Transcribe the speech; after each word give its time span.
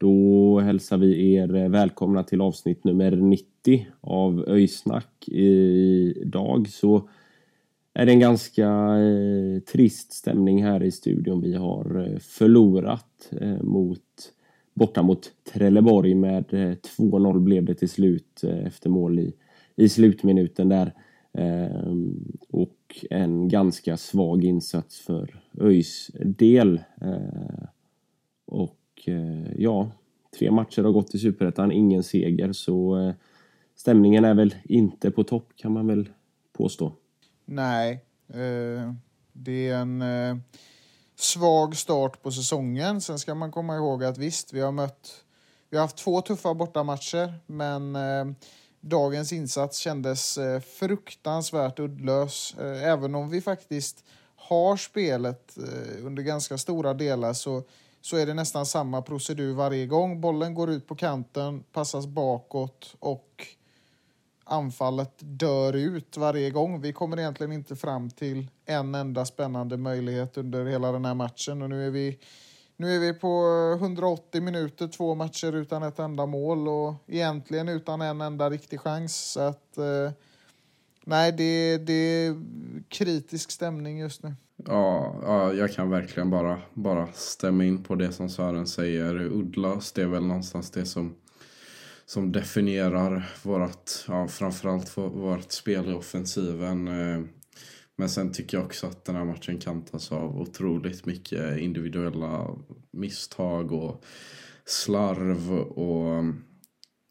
Då 0.00 0.60
hälsar 0.60 0.98
vi 0.98 1.34
er 1.34 1.68
välkomna 1.68 2.22
till 2.22 2.40
avsnitt 2.40 2.84
nummer 2.84 3.10
90 3.10 3.86
av 4.00 4.44
Öjsnack. 4.48 5.28
Idag 5.28 6.68
så 6.68 7.08
är 7.94 8.06
det 8.06 8.12
en 8.12 8.20
ganska 8.20 8.68
eh, 8.98 9.60
trist 9.72 10.12
stämning 10.12 10.64
här 10.64 10.82
i 10.82 10.90
studion. 10.90 11.40
Vi 11.40 11.54
har 11.54 12.06
eh, 12.06 12.18
förlorat 12.18 13.30
eh, 13.40 13.62
mot, 13.62 14.32
borta 14.78 15.02
mot 15.02 15.32
Trelleborg 15.52 16.14
med 16.14 16.54
eh, 16.54 16.76
2-0 16.98 17.38
blev 17.38 17.64
det 17.64 17.74
till 17.74 17.88
slut 17.88 18.44
eh, 18.44 18.66
efter 18.66 18.90
mål 18.90 19.18
i, 19.18 19.34
i 19.76 19.88
slutminuten 19.88 20.68
där. 20.68 20.94
Ehm, 21.32 22.32
och 22.48 23.06
en 23.10 23.48
ganska 23.48 23.96
svag 23.96 24.44
insats 24.44 25.00
för 25.00 25.40
ÖIS 25.60 26.10
del. 26.14 26.80
Eh, 27.00 27.64
och 28.46 28.74
ja, 29.56 29.90
tre 30.38 30.50
matcher 30.50 30.82
har 30.82 30.92
gått 30.92 31.14
i 31.14 31.18
Superettan, 31.18 31.72
ingen 31.72 32.02
seger. 32.02 32.52
Så 32.52 33.12
stämningen 33.74 34.24
är 34.24 34.34
väl 34.34 34.54
inte 34.64 35.10
på 35.10 35.24
topp 35.24 35.48
kan 35.56 35.72
man 35.72 35.86
väl 35.86 36.08
påstå. 36.52 36.92
Nej, 37.44 38.04
det 39.32 39.68
är 39.68 39.80
en 39.80 40.02
svag 41.20 41.76
start 41.76 42.22
på 42.22 42.30
säsongen. 42.30 43.00
Sen 43.00 43.18
ska 43.18 43.34
man 43.34 43.52
komma 43.52 43.76
ihåg 43.76 44.04
att 44.04 44.18
visst, 44.18 44.52
vi 44.52 44.60
har 44.60 44.72
mött... 44.72 45.24
Vi 45.70 45.76
har 45.76 45.84
haft 45.84 45.96
två 45.96 46.20
tuffa 46.20 46.54
bortamatcher, 46.54 47.34
men 47.46 47.96
eh, 47.96 48.24
dagens 48.80 49.32
insats 49.32 49.78
kändes 49.78 50.38
eh, 50.38 50.60
fruktansvärt 50.60 51.78
uddlös. 51.78 52.54
Eh, 52.58 52.84
även 52.84 53.14
om 53.14 53.30
vi 53.30 53.40
faktiskt 53.40 54.04
har 54.36 54.76
spelet 54.76 55.58
eh, 55.58 56.06
under 56.06 56.22
ganska 56.22 56.58
stora 56.58 56.94
delar 56.94 57.32
så, 57.32 57.62
så 58.00 58.16
är 58.16 58.26
det 58.26 58.34
nästan 58.34 58.66
samma 58.66 59.02
procedur 59.02 59.54
varje 59.54 59.86
gång. 59.86 60.20
Bollen 60.20 60.54
går 60.54 60.70
ut 60.70 60.86
på 60.86 60.96
kanten, 60.96 61.64
passas 61.72 62.06
bakåt 62.06 62.96
och 62.98 63.46
anfallet 64.48 65.14
dör 65.18 65.72
ut 65.72 66.16
varje 66.16 66.50
gång. 66.50 66.80
Vi 66.80 66.92
kommer 66.92 67.18
egentligen 67.18 67.52
inte 67.52 67.76
fram 67.76 68.10
till 68.10 68.46
en 68.66 68.94
enda 68.94 69.24
spännande 69.24 69.76
möjlighet 69.76 70.36
under 70.36 70.66
hela 70.66 70.92
den 70.92 71.04
här 71.04 71.14
matchen 71.14 71.62
och 71.62 71.70
nu 71.70 71.86
är 71.86 71.90
vi 71.90 72.18
nu 72.80 72.94
är 72.94 72.98
vi 72.98 73.14
på 73.14 73.44
180 73.78 74.42
minuter, 74.42 74.88
två 74.88 75.14
matcher 75.14 75.52
utan 75.52 75.82
ett 75.82 75.98
enda 75.98 76.26
mål 76.26 76.68
och 76.68 76.94
egentligen 77.06 77.68
utan 77.68 78.00
en 78.00 78.20
enda 78.20 78.50
riktig 78.50 78.80
chans. 78.80 79.32
Så 79.32 79.40
att, 79.40 79.78
eh, 79.78 80.12
nej, 81.04 81.32
det, 81.32 81.78
det 81.78 81.92
är 81.92 82.42
kritisk 82.88 83.50
stämning 83.50 83.98
just 83.98 84.22
nu. 84.22 84.34
Ja, 84.66 85.14
ja, 85.22 85.52
jag 85.52 85.72
kan 85.72 85.90
verkligen 85.90 86.30
bara, 86.30 86.60
bara 86.74 87.08
stämma 87.12 87.64
in 87.64 87.82
på 87.82 87.94
det 87.94 88.12
som 88.12 88.28
Sören 88.28 88.66
säger. 88.66 89.14
Uddlöst 89.14 89.98
är 89.98 90.06
väl 90.06 90.26
någonstans 90.26 90.70
det 90.70 90.86
som, 90.86 91.14
som 92.08 92.32
definierar 92.32 93.28
vårt, 93.42 93.90
ja, 94.06 94.28
framförallt 94.28 94.96
vårt 94.96 95.52
spel 95.52 95.90
i 95.90 95.92
offensiven. 95.92 96.88
Eh, 96.88 97.20
men 97.96 98.08
sen 98.08 98.32
tycker 98.32 98.56
jag 98.56 98.66
också 98.66 98.86
att 98.86 99.04
den 99.04 99.16
här 99.16 99.24
matchen 99.24 99.58
kantas 99.58 100.12
av 100.12 100.40
otroligt 100.40 101.06
mycket 101.06 101.58
individuella 101.58 102.48
misstag 102.92 103.72
och 103.72 104.04
slarv 104.64 105.52
och 105.60 106.24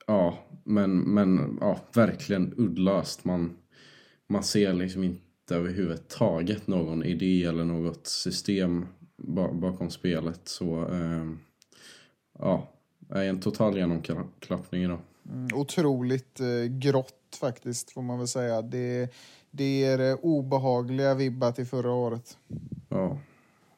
ja, 0.07 0.47
men, 0.63 0.99
men 0.99 1.57
ja, 1.61 1.79
verkligen 1.93 2.53
uddlöst. 2.57 3.25
Man, 3.25 3.57
man 4.27 4.43
ser 4.43 4.73
liksom 4.73 5.03
inte 5.03 5.55
överhuvudtaget 5.55 6.67
någon 6.67 7.03
idé 7.03 7.43
eller 7.43 7.65
något 7.65 8.07
system 8.07 8.85
bakom 9.51 9.89
spelet. 9.89 10.41
Så 10.43 10.89
eh, 10.89 11.31
ja, 12.39 12.76
är 13.09 13.23
en 13.23 13.39
total 13.39 13.77
genomklappning 13.77 14.83
idag. 14.83 14.99
Mm, 15.33 15.47
otroligt 15.53 16.39
eh, 16.39 16.71
grått 16.71 17.37
faktiskt, 17.39 17.91
får 17.91 18.01
man 18.01 18.17
väl 18.17 18.27
säga. 18.27 18.61
Det, 18.61 19.09
det 19.51 19.79
ger 19.79 19.99
eh, 20.01 20.15
obehagliga 20.21 21.15
vibbar 21.15 21.51
till 21.51 21.65
förra 21.65 21.91
året. 21.91 22.37
Ja, 22.89 23.17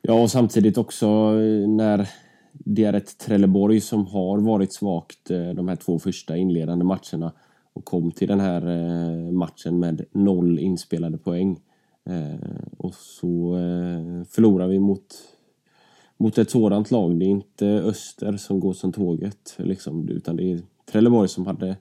Ja, 0.01 0.21
och 0.21 0.31
samtidigt 0.31 0.77
också 0.77 1.05
eh, 1.05 1.69
när 1.69 2.09
det 2.53 2.83
är 2.83 2.93
ett 2.93 3.17
Trelleborg 3.17 3.81
som 3.81 4.07
har 4.07 4.37
varit 4.37 4.73
svagt 4.73 5.31
eh, 5.31 5.49
de 5.49 5.67
här 5.67 5.75
två 5.75 5.99
första 5.99 6.37
inledande 6.37 6.85
matcherna 6.85 7.33
och 7.73 7.85
kom 7.85 8.11
till 8.11 8.27
den 8.27 8.39
här 8.39 8.67
eh, 8.67 9.31
matchen 9.31 9.79
med 9.79 10.05
noll 10.11 10.59
inspelade 10.59 11.17
poäng. 11.17 11.59
Eh, 12.09 12.49
Och 12.77 12.93
så 12.93 13.55
eh, 13.55 14.23
förlorar 14.23 14.67
vi 14.67 14.79
mot, 14.79 15.05
mot 16.19 16.37
ett 16.37 16.49
sådant 16.49 16.91
lag. 16.91 17.19
Det 17.19 17.25
är 17.25 17.29
inte 17.29 17.67
Öster 17.67 18.37
som 18.37 18.59
går 18.59 18.73
som 18.73 18.93
tåget, 18.93 19.55
liksom, 19.57 20.09
utan 20.09 20.35
det 20.35 20.51
är 20.51 20.61
Trelleborg 20.85 21.29
som 21.29 21.47
hade 21.47 21.77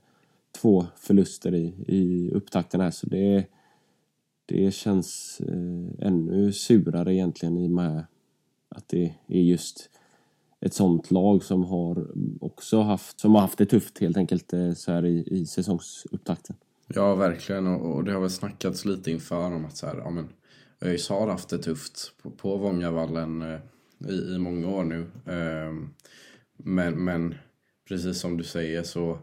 två 0.60 0.86
förluster 0.96 1.54
i, 1.54 1.74
i 1.86 2.30
upptakten 2.30 2.80
här. 2.80 2.90
Så 2.90 3.06
det, 3.06 3.46
det 4.46 4.74
känns 4.74 5.40
eh, 5.40 6.06
ännu 6.06 6.52
surare 6.52 7.14
egentligen 7.14 7.58
i 7.58 7.66
och 7.66 7.70
med 7.70 8.04
att 8.68 8.88
det 8.88 9.14
är 9.26 9.40
just 9.40 9.90
ett 10.60 10.74
sånt 10.74 11.10
lag 11.10 11.44
som 11.44 11.64
har 11.64 12.06
också 12.40 12.80
haft, 12.80 13.20
som 13.20 13.34
har 13.34 13.40
haft 13.40 13.58
det 13.58 13.66
tufft 13.66 13.98
helt 13.98 14.16
enkelt 14.16 14.52
eh, 14.52 14.72
så 14.72 14.92
här 14.92 15.06
i, 15.06 15.24
i 15.26 15.46
säsongsupptakten. 15.46 16.56
ja 16.86 17.14
verkligen. 17.14 17.66
Och, 17.66 17.96
och 17.96 18.04
det 18.04 18.12
har 18.12 18.20
väl 18.20 18.30
snackats 18.30 18.84
lite 18.84 19.10
inför 19.10 19.54
om 19.54 19.64
att 19.64 19.76
så 19.76 19.86
här, 19.86 19.96
ja, 19.96 20.10
men, 20.10 20.28
ÖIS 20.80 21.08
har 21.08 21.28
haft 21.28 21.48
det 21.48 21.58
tufft 21.58 22.12
på, 22.22 22.30
på 22.30 22.56
Vångavallen 22.56 23.42
eh, 23.42 23.60
i, 23.98 24.34
i 24.34 24.38
många 24.38 24.68
år 24.68 24.84
nu. 24.84 25.06
Ehm, 25.26 25.94
men, 26.56 27.04
men 27.04 27.34
precis 27.88 28.18
som 28.18 28.36
du 28.36 28.44
säger 28.44 28.82
så, 28.82 29.18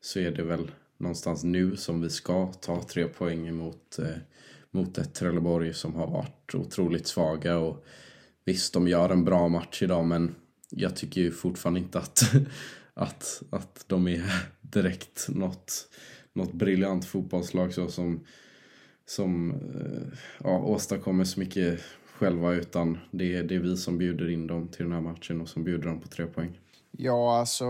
så 0.00 0.18
är 0.20 0.30
det 0.30 0.42
väl 0.42 0.70
någonstans 0.96 1.44
nu 1.44 1.76
som 1.76 2.00
vi 2.00 2.10
ska 2.10 2.52
ta 2.52 2.82
tre 2.82 3.08
poäng 3.08 3.48
emot, 3.48 3.98
eh, 3.98 4.16
mot 4.70 4.98
ett 4.98 5.14
Trelleborg 5.14 5.74
som 5.74 5.94
har 5.94 6.06
varit 6.06 6.54
otroligt 6.54 7.06
svaga. 7.06 7.58
Och 7.58 7.86
visst, 8.44 8.74
de 8.74 8.88
gör 8.88 9.10
en 9.10 9.24
bra 9.24 9.48
match 9.48 9.82
idag 9.82 10.04
men 10.04 10.34
jag 10.70 10.96
tycker 10.96 11.20
ju 11.20 11.32
fortfarande 11.32 11.80
inte 11.80 11.98
att, 11.98 12.32
att, 12.94 13.42
att 13.50 13.84
de 13.86 14.08
är 14.08 14.24
direkt 14.60 15.28
något, 15.28 15.88
något 16.32 16.52
briljant 16.52 17.04
fotbollslag 17.04 17.74
så 17.74 17.88
som, 17.88 18.26
som 19.06 19.50
eh, 19.50 20.18
ja, 20.44 20.58
åstadkommer 20.58 21.24
så 21.24 21.40
mycket 21.40 21.80
själva 22.18 22.52
utan 22.52 22.98
det 23.10 23.36
är, 23.36 23.42
det 23.42 23.54
är 23.54 23.58
vi 23.58 23.76
som 23.76 23.98
bjuder 23.98 24.30
in 24.30 24.46
dem 24.46 24.68
till 24.68 24.84
den 24.84 24.92
här 24.92 25.00
matchen 25.00 25.40
och 25.40 25.48
som 25.48 25.64
bjuder 25.64 25.88
dem 25.88 26.00
på 26.00 26.08
tre 26.08 26.26
poäng. 26.26 26.60
Ja, 26.90 27.38
alltså... 27.38 27.64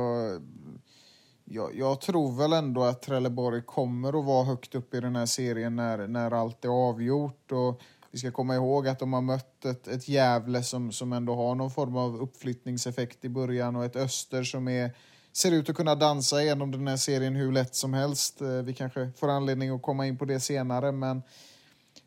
Jag, 1.49 1.75
jag 1.75 2.01
tror 2.01 2.39
väl 2.39 2.53
ändå 2.53 2.83
att 2.83 3.03
Trelleborg 3.03 3.63
kommer 3.63 4.19
att 4.19 4.25
vara 4.25 4.45
högt 4.45 4.75
upp 4.75 4.95
i 4.95 5.01
den 5.01 5.17
här 5.17 5.27
serien 5.27 5.77
när, 5.77 6.07
när 6.07 6.31
allt 6.31 6.65
är 6.65 6.89
avgjort. 6.89 7.53
Och 7.53 7.81
vi 8.11 8.19
ska 8.19 8.31
komma 8.31 8.55
ihåg 8.55 8.89
att 8.89 8.99
de 8.99 9.13
har 9.13 9.21
mött 9.21 9.65
ett, 9.65 9.89
ett 9.89 10.09
Gävle 10.09 10.63
som, 10.63 10.93
som 10.93 11.13
ändå 11.13 11.35
har 11.35 11.55
någon 11.55 11.71
form 11.71 11.97
av 11.97 12.23
uppflyttningseffekt 12.23 13.25
i 13.25 13.29
början 13.29 13.77
och 13.77 13.85
ett 13.85 13.97
Öster 13.97 14.43
som 14.43 14.69
är, 14.69 14.91
ser 15.33 15.53
ut 15.53 15.71
att 15.71 15.77
kunna 15.77 15.95
dansa 15.95 16.43
igenom 16.43 16.71
den 16.71 16.89
här 16.89 16.97
serien 16.97 17.37
hur 17.37 17.53
lätt 17.53 17.75
som 17.75 17.95
helst. 17.95 18.41
Eh, 18.41 18.49
vi 18.49 18.75
kanske 18.75 19.11
får 19.17 19.29
anledning 19.29 19.71
att 19.71 19.83
komma 19.83 20.07
in 20.07 20.19
på 20.19 20.25
det 20.25 20.41
senare, 20.41 20.93
men 20.93 21.23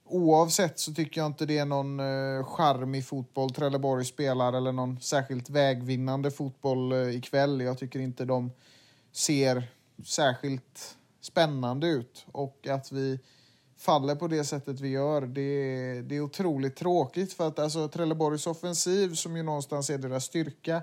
oavsett 0.09 0.79
så 0.79 0.93
tycker 0.93 1.21
jag 1.21 1.25
inte 1.25 1.45
det 1.45 1.57
är 1.57 1.65
någon 1.65 1.99
eh, 1.99 2.45
charmig 2.45 3.05
fotboll 3.05 3.49
Trelleborg 3.49 4.05
spelar 4.05 4.53
eller 4.53 4.71
någon 4.71 5.01
särskilt 5.01 5.49
vägvinnande 5.49 6.31
fotboll 6.31 6.91
eh, 6.91 7.15
ikväll. 7.15 7.61
Jag 7.61 7.77
tycker 7.77 7.99
inte 7.99 8.25
de 8.25 8.51
ser 9.11 9.71
särskilt 10.05 10.97
spännande 11.21 11.87
ut 11.87 12.25
och 12.31 12.67
att 12.67 12.91
vi 12.91 13.19
faller 13.77 14.15
på 14.15 14.27
det 14.27 14.43
sättet 14.43 14.79
vi 14.79 14.89
gör. 14.89 15.21
Det, 15.21 16.01
det 16.01 16.15
är 16.15 16.21
otroligt 16.21 16.75
tråkigt 16.75 17.33
för 17.33 17.47
att 17.47 17.59
alltså, 17.59 17.87
Trelleborgs 17.87 18.47
offensiv 18.47 19.13
som 19.13 19.37
ju 19.37 19.43
någonstans 19.43 19.89
är 19.89 19.97
deras 19.97 20.25
styrka 20.25 20.81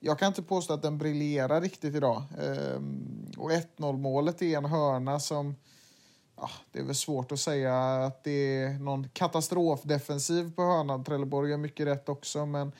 jag 0.00 0.18
kan 0.18 0.28
inte 0.28 0.42
påstå 0.42 0.74
att 0.74 0.82
den 0.82 0.98
briljerar 0.98 1.60
riktigt 1.60 1.94
idag. 1.94 2.22
Ehm, 2.42 3.32
och 3.36 3.50
1-0 3.50 3.96
målet 3.96 4.42
är 4.42 4.56
en 4.56 4.64
hörna 4.64 5.20
som... 5.20 5.56
Ja, 6.36 6.50
det 6.72 6.78
är 6.78 6.82
väl 6.82 6.94
svårt 6.94 7.32
att 7.32 7.38
säga 7.38 7.76
att 7.78 8.24
det 8.24 8.62
är 8.62 8.78
någon 8.78 9.08
katastrofdefensiv 9.08 10.54
på 10.54 10.62
hörnan. 10.62 11.04
Trelleborg 11.04 11.50
gör 11.50 11.58
mycket 11.58 11.86
rätt 11.86 12.08
också, 12.08 12.46
men... 12.46 12.72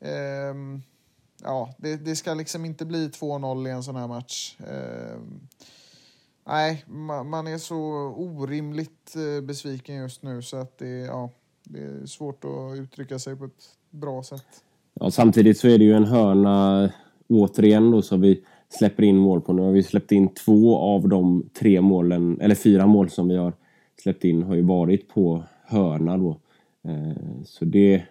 Ehm, 0.00 0.82
ja, 1.42 1.74
det, 1.76 1.96
det, 1.96 2.16
ska 2.16 2.34
liksom 2.34 2.64
inte 2.64 2.84
bli 2.84 3.08
2-0 3.08 3.68
i 3.68 3.70
en 3.70 3.82
sån 3.82 3.96
här 3.96 4.08
match. 4.08 4.56
Ehm, 4.58 5.48
nej, 6.46 6.84
man, 6.86 7.28
man, 7.28 7.46
är 7.46 7.58
så 7.58 7.76
orimligt 8.16 9.16
eh, 9.16 9.44
besviken 9.44 9.96
just 9.96 10.22
nu 10.22 10.42
så 10.42 10.56
att 10.56 10.78
det, 10.78 10.98
ja, 10.98 11.30
det 11.64 11.82
är 11.82 12.06
svårt 12.06 12.44
att 12.44 12.78
uttrycka 12.78 13.18
sig 13.18 13.36
på 13.36 13.44
ett 13.44 13.76
bra 13.90 14.22
sätt. 14.22 14.64
Ja, 14.94 15.10
samtidigt 15.10 15.58
så 15.58 15.68
är 15.68 15.78
det 15.78 15.84
ju 15.84 15.94
en 15.94 16.04
hörna 16.04 16.90
återigen 17.28 17.90
då 17.90 18.02
så 18.02 18.16
vi 18.16 18.44
släpper 18.78 19.02
in 19.02 19.16
mål 19.16 19.40
på. 19.40 19.52
Nu 19.52 19.62
har 19.62 19.72
vi 19.72 19.82
släppt 19.82 20.12
in 20.12 20.28
två 20.28 20.76
av 20.76 21.08
de 21.08 21.50
tre 21.58 21.80
målen, 21.80 22.40
eller 22.40 22.54
fyra 22.54 22.86
mål 22.86 23.10
som 23.10 23.28
vi 23.28 23.36
har 23.36 23.52
släppt 24.02 24.24
in 24.24 24.42
har 24.42 24.54
ju 24.54 24.62
varit 24.62 25.08
på 25.08 25.44
hörna 25.64 26.16
då. 26.16 26.40
Eh, 26.88 27.42
så 27.44 27.64
det... 27.64 28.02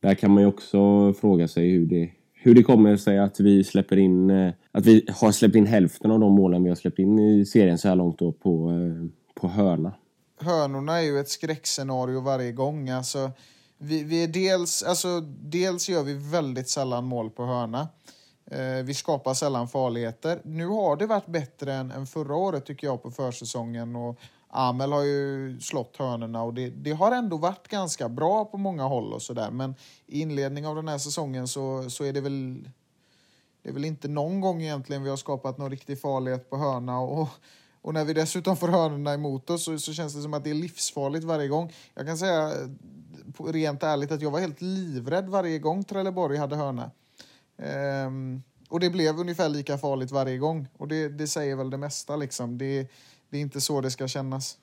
Där 0.00 0.14
kan 0.14 0.30
man 0.30 0.42
ju 0.42 0.48
också 0.48 1.12
fråga 1.12 1.48
sig 1.48 1.70
hur 1.70 1.86
det, 1.86 2.10
hur 2.32 2.54
det 2.54 2.62
kommer 2.62 2.96
sig 2.96 3.18
att 3.18 3.40
vi 3.40 3.64
släpper 3.64 3.96
in... 3.96 4.30
Eh, 4.30 4.52
att 4.72 4.86
vi 4.86 5.06
har 5.10 5.32
släppt 5.32 5.56
in 5.56 5.66
hälften 5.66 6.10
av 6.10 6.20
de 6.20 6.32
målen 6.32 6.62
vi 6.62 6.68
har 6.68 6.76
släppt 6.76 6.98
in 6.98 7.18
i 7.18 7.44
serien 7.44 7.78
så 7.78 7.88
här 7.88 7.96
långt 7.96 8.18
då 8.18 8.32
på, 8.32 8.70
eh, 8.70 9.06
på 9.34 9.48
hörna. 9.48 9.92
Hörnorna 10.40 10.98
är 10.98 11.02
ju 11.02 11.18
ett 11.18 11.28
skräckscenario 11.28 12.20
varje 12.20 12.52
gång. 12.52 12.90
Alltså, 12.90 13.30
vi, 13.78 14.04
vi 14.04 14.24
är 14.24 14.28
dels, 14.28 14.82
alltså, 14.82 15.20
dels 15.42 15.88
gör 15.88 16.02
vi 16.02 16.14
väldigt 16.14 16.68
sällan 16.68 17.04
mål 17.04 17.30
på 17.30 17.44
hörna. 17.44 17.88
Eh, 18.46 18.84
vi 18.84 18.94
skapar 18.94 19.34
sällan 19.34 19.68
farligheter. 19.68 20.40
Nu 20.44 20.66
har 20.66 20.96
det 20.96 21.06
varit 21.06 21.26
bättre 21.26 21.74
än, 21.74 21.90
än 21.90 22.06
förra 22.06 22.36
året 22.36 22.66
tycker 22.66 22.86
jag 22.86 23.02
på 23.02 23.10
försäsongen. 23.10 23.96
Och 23.96 24.18
Amel 24.48 24.92
har 24.92 25.02
ju 25.02 25.60
slått 25.60 25.96
hörnorna 25.96 26.42
och 26.42 26.54
det, 26.54 26.70
det 26.70 26.92
har 26.92 27.12
ändå 27.12 27.36
varit 27.36 27.68
ganska 27.68 28.08
bra 28.08 28.44
på 28.44 28.56
många 28.56 28.84
håll 28.84 29.12
och 29.12 29.22
sådär. 29.22 29.50
Men 29.50 29.74
i 30.06 30.20
inledningen 30.20 30.70
av 30.70 30.76
den 30.76 30.88
här 30.88 30.98
säsongen 30.98 31.48
så, 31.48 31.90
så 31.90 32.04
är 32.04 32.12
det 32.12 32.20
väl 32.20 32.68
det 33.62 33.70
är 33.70 33.72
väl 33.72 33.84
inte 33.84 34.08
någon 34.08 34.40
gång 34.40 34.62
egentligen 34.62 35.02
vi 35.02 35.10
har 35.10 35.16
skapat 35.16 35.58
någon 35.58 35.70
riktig 35.70 36.00
farlighet 36.00 36.50
på 36.50 36.56
hörna. 36.56 37.00
Och, 37.00 37.28
och 37.82 37.94
när 37.94 38.04
vi 38.04 38.12
dessutom 38.12 38.56
får 38.56 38.68
hörnorna 38.68 39.14
emot 39.14 39.50
oss 39.50 39.64
så, 39.64 39.78
så 39.78 39.92
känns 39.92 40.14
det 40.14 40.22
som 40.22 40.34
att 40.34 40.44
det 40.44 40.50
är 40.50 40.54
livsfarligt 40.54 41.24
varje 41.24 41.48
gång. 41.48 41.72
Jag 41.94 42.06
kan 42.06 42.18
säga 42.18 42.52
rent 43.38 43.82
ärligt 43.82 44.12
att 44.12 44.22
jag 44.22 44.30
var 44.30 44.40
helt 44.40 44.60
livrädd 44.60 45.28
varje 45.28 45.58
gång 45.58 45.84
Trelleborg 45.84 46.36
hade 46.36 46.56
hörna. 46.56 46.90
Um, 47.56 48.42
och 48.68 48.80
det 48.80 48.90
blev 48.90 49.18
ungefär 49.18 49.48
lika 49.48 49.78
farligt 49.78 50.10
varje 50.10 50.38
gång. 50.38 50.68
Och 50.76 50.88
det, 50.88 51.08
det 51.08 51.26
säger 51.26 51.56
väl 51.56 51.70
det 51.70 51.76
mesta 51.76 52.16
liksom. 52.16 52.58
Det, 52.58 52.88
det 53.30 53.36
är 53.36 53.40
inte 53.40 53.60
så 53.60 53.80
det 53.80 53.90
ska 53.90 54.08
kännas. 54.08 54.58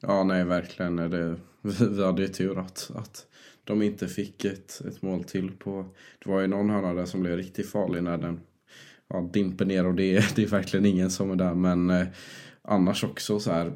Ja, 0.00 0.24
nej, 0.24 0.44
verkligen. 0.44 0.96
Det, 0.96 1.36
vi, 1.62 1.88
vi 1.88 2.04
hade 2.04 2.22
ju 2.22 2.28
tur 2.28 2.58
att, 2.58 2.90
att 2.94 3.26
de 3.64 3.82
inte 3.82 4.08
fick 4.08 4.44
ett, 4.44 4.80
ett 4.88 5.02
mål 5.02 5.24
till 5.24 5.50
på... 5.50 5.84
Det 6.24 6.30
var 6.30 6.40
ju 6.40 6.46
någon 6.46 6.70
hörna 6.70 6.94
där 6.94 7.06
som 7.06 7.20
blev 7.20 7.36
riktigt 7.36 7.70
farlig 7.70 8.02
när 8.02 8.18
den 8.18 8.40
ja, 9.08 9.30
dimper 9.32 9.64
ner 9.64 9.86
och 9.86 9.94
det, 9.94 10.24
det 10.36 10.42
är 10.42 10.46
verkligen 10.46 10.86
ingen 10.86 11.10
som 11.10 11.30
är 11.30 11.36
där. 11.36 11.54
Men 11.54 11.90
eh, 11.90 12.06
annars 12.62 13.04
också 13.04 13.40
så 13.40 13.52
här 13.52 13.66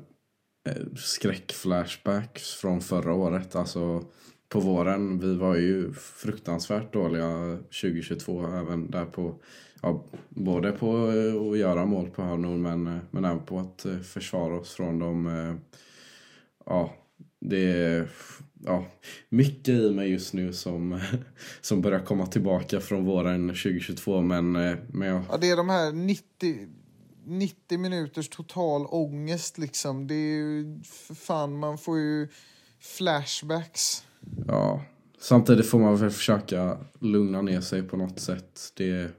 eh, 0.68 0.86
skräckflashbacks 0.96 2.54
från 2.54 2.80
förra 2.80 3.14
året. 3.14 3.56
Alltså 3.56 4.04
på 4.48 4.60
våren. 4.60 5.18
Vi 5.18 5.34
var 5.34 5.56
ju 5.56 5.92
fruktansvärt 5.92 6.92
dåliga 6.92 7.56
2022 7.56 8.46
även 8.46 8.90
där 8.90 9.04
på 9.04 9.34
ja, 9.82 10.04
både 10.28 10.72
på 10.72 11.12
eh, 11.12 11.50
att 11.50 11.58
göra 11.58 11.86
mål 11.86 12.10
på 12.10 12.22
hörnor 12.22 12.56
men, 12.56 12.86
eh, 12.86 12.98
men 13.10 13.24
även 13.24 13.44
på 13.44 13.58
att 13.58 13.84
eh, 13.84 13.98
försvara 13.98 14.54
oss 14.54 14.74
från 14.74 14.98
dem. 14.98 15.60
Ja, 16.66 16.94
det 17.40 17.72
är 17.72 18.08
ja, 18.64 18.86
mycket 19.28 19.68
i 19.68 19.90
mig 19.90 20.10
just 20.10 20.34
nu 20.34 20.52
som, 20.52 21.00
som 21.60 21.80
börjar 21.80 22.00
komma 22.00 22.26
tillbaka 22.26 22.80
från 22.80 23.04
våren 23.04 23.48
2022 23.48 24.20
men, 24.20 24.52
men 24.52 25.08
jag... 25.08 25.22
Ja, 25.30 25.36
det 25.36 25.50
är 25.50 25.56
de 25.56 25.68
här 25.68 25.92
90 25.92 26.68
90 27.28 27.78
minuters 27.78 28.28
total 28.28 28.86
ångest 28.86 29.58
liksom. 29.58 30.06
Det 30.06 30.14
är 30.14 30.36
ju, 30.36 30.80
för 30.84 31.14
fan, 31.14 31.58
man 31.58 31.78
får 31.78 31.98
ju 31.98 32.28
flashbacks. 32.80 34.04
Ja, 34.46 34.80
samtidigt 35.18 35.66
får 35.66 35.78
man 35.78 35.96
väl 35.96 36.10
försöka 36.10 36.78
lugna 37.00 37.42
ner 37.42 37.60
sig 37.60 37.82
på 37.82 37.96
något 37.96 38.20
sätt. 38.20 38.60
Det 38.76 39.10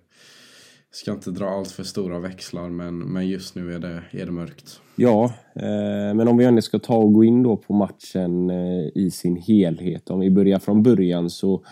ska 0.91 1.11
inte 1.11 1.31
dra 1.31 1.50
allt 1.50 1.71
för 1.71 1.83
stora 1.83 2.19
växlar 2.19 2.69
men, 2.69 3.00
men 3.00 3.27
just 3.27 3.56
nu 3.56 3.73
är 3.73 3.79
det, 3.79 4.03
är 4.11 4.25
det 4.25 4.31
mörkt. 4.31 4.81
Ja, 4.95 5.33
eh, 5.56 6.13
men 6.15 6.27
om 6.27 6.38
vi 6.38 6.45
ändå 6.45 6.61
ska 6.61 6.79
ta 6.79 6.95
och 6.95 7.13
gå 7.13 7.23
in 7.23 7.44
då 7.44 7.57
på 7.57 7.73
matchen 7.73 8.50
eh, 8.50 8.88
i 8.95 9.11
sin 9.11 9.35
helhet. 9.35 10.09
Om 10.09 10.19
vi 10.19 10.31
börjar 10.31 10.59
från 10.59 10.83
början 10.83 11.29
så 11.29 11.63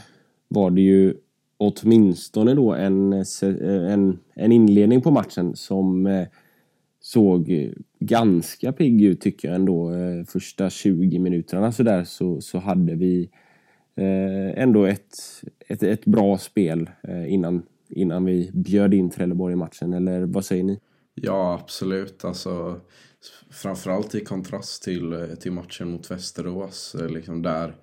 var 0.48 0.72
det 0.72 0.82
ju 0.82 1.14
åtminstone 1.58 2.54
då 2.54 2.74
en, 2.74 3.14
eh, 3.14 3.24
en, 3.94 4.20
en 4.36 4.52
inledning 4.52 5.02
på 5.02 5.12
matchen 5.12 5.56
som 5.56 6.08
eh, 6.08 6.28
såg 7.08 7.74
ganska 8.00 8.74
pigg 8.74 9.02
ut 9.02 9.22
tycker 9.22 9.48
jag 9.48 9.56
ändå. 9.56 9.94
Eh, 9.94 10.26
första 10.26 10.70
20 10.70 11.20
minuterna 11.20 11.72
så 11.72 11.84
där 11.84 12.04
så, 12.04 12.42
så 12.42 12.60
hade 12.60 12.96
vi 12.96 13.30
eh, 13.96 14.62
ändå 14.64 14.86
ett, 14.86 15.16
ett, 15.68 15.84
ett 15.84 16.06
bra 16.06 16.38
spel 16.38 16.90
eh, 17.04 17.34
innan, 17.34 17.64
innan 17.90 18.26
vi 18.26 18.52
bjöd 18.54 18.94
in 18.94 19.10
Trelleborg 19.10 19.54
i 19.54 19.56
matchen. 19.56 19.94
Eller 19.94 20.26
vad 20.26 20.46
säger 20.46 20.64
ni? 20.64 20.80
Ja, 21.14 21.60
absolut. 21.62 22.26
Alltså, 22.26 22.82
framförallt 23.50 24.16
i 24.16 24.20
kontrast 24.20 24.84
till, 24.84 25.36
till 25.40 25.52
matchen 25.52 25.92
mot 25.92 26.12
Västerås. 26.12 26.96
Liksom 27.10 27.42
där 27.42 27.76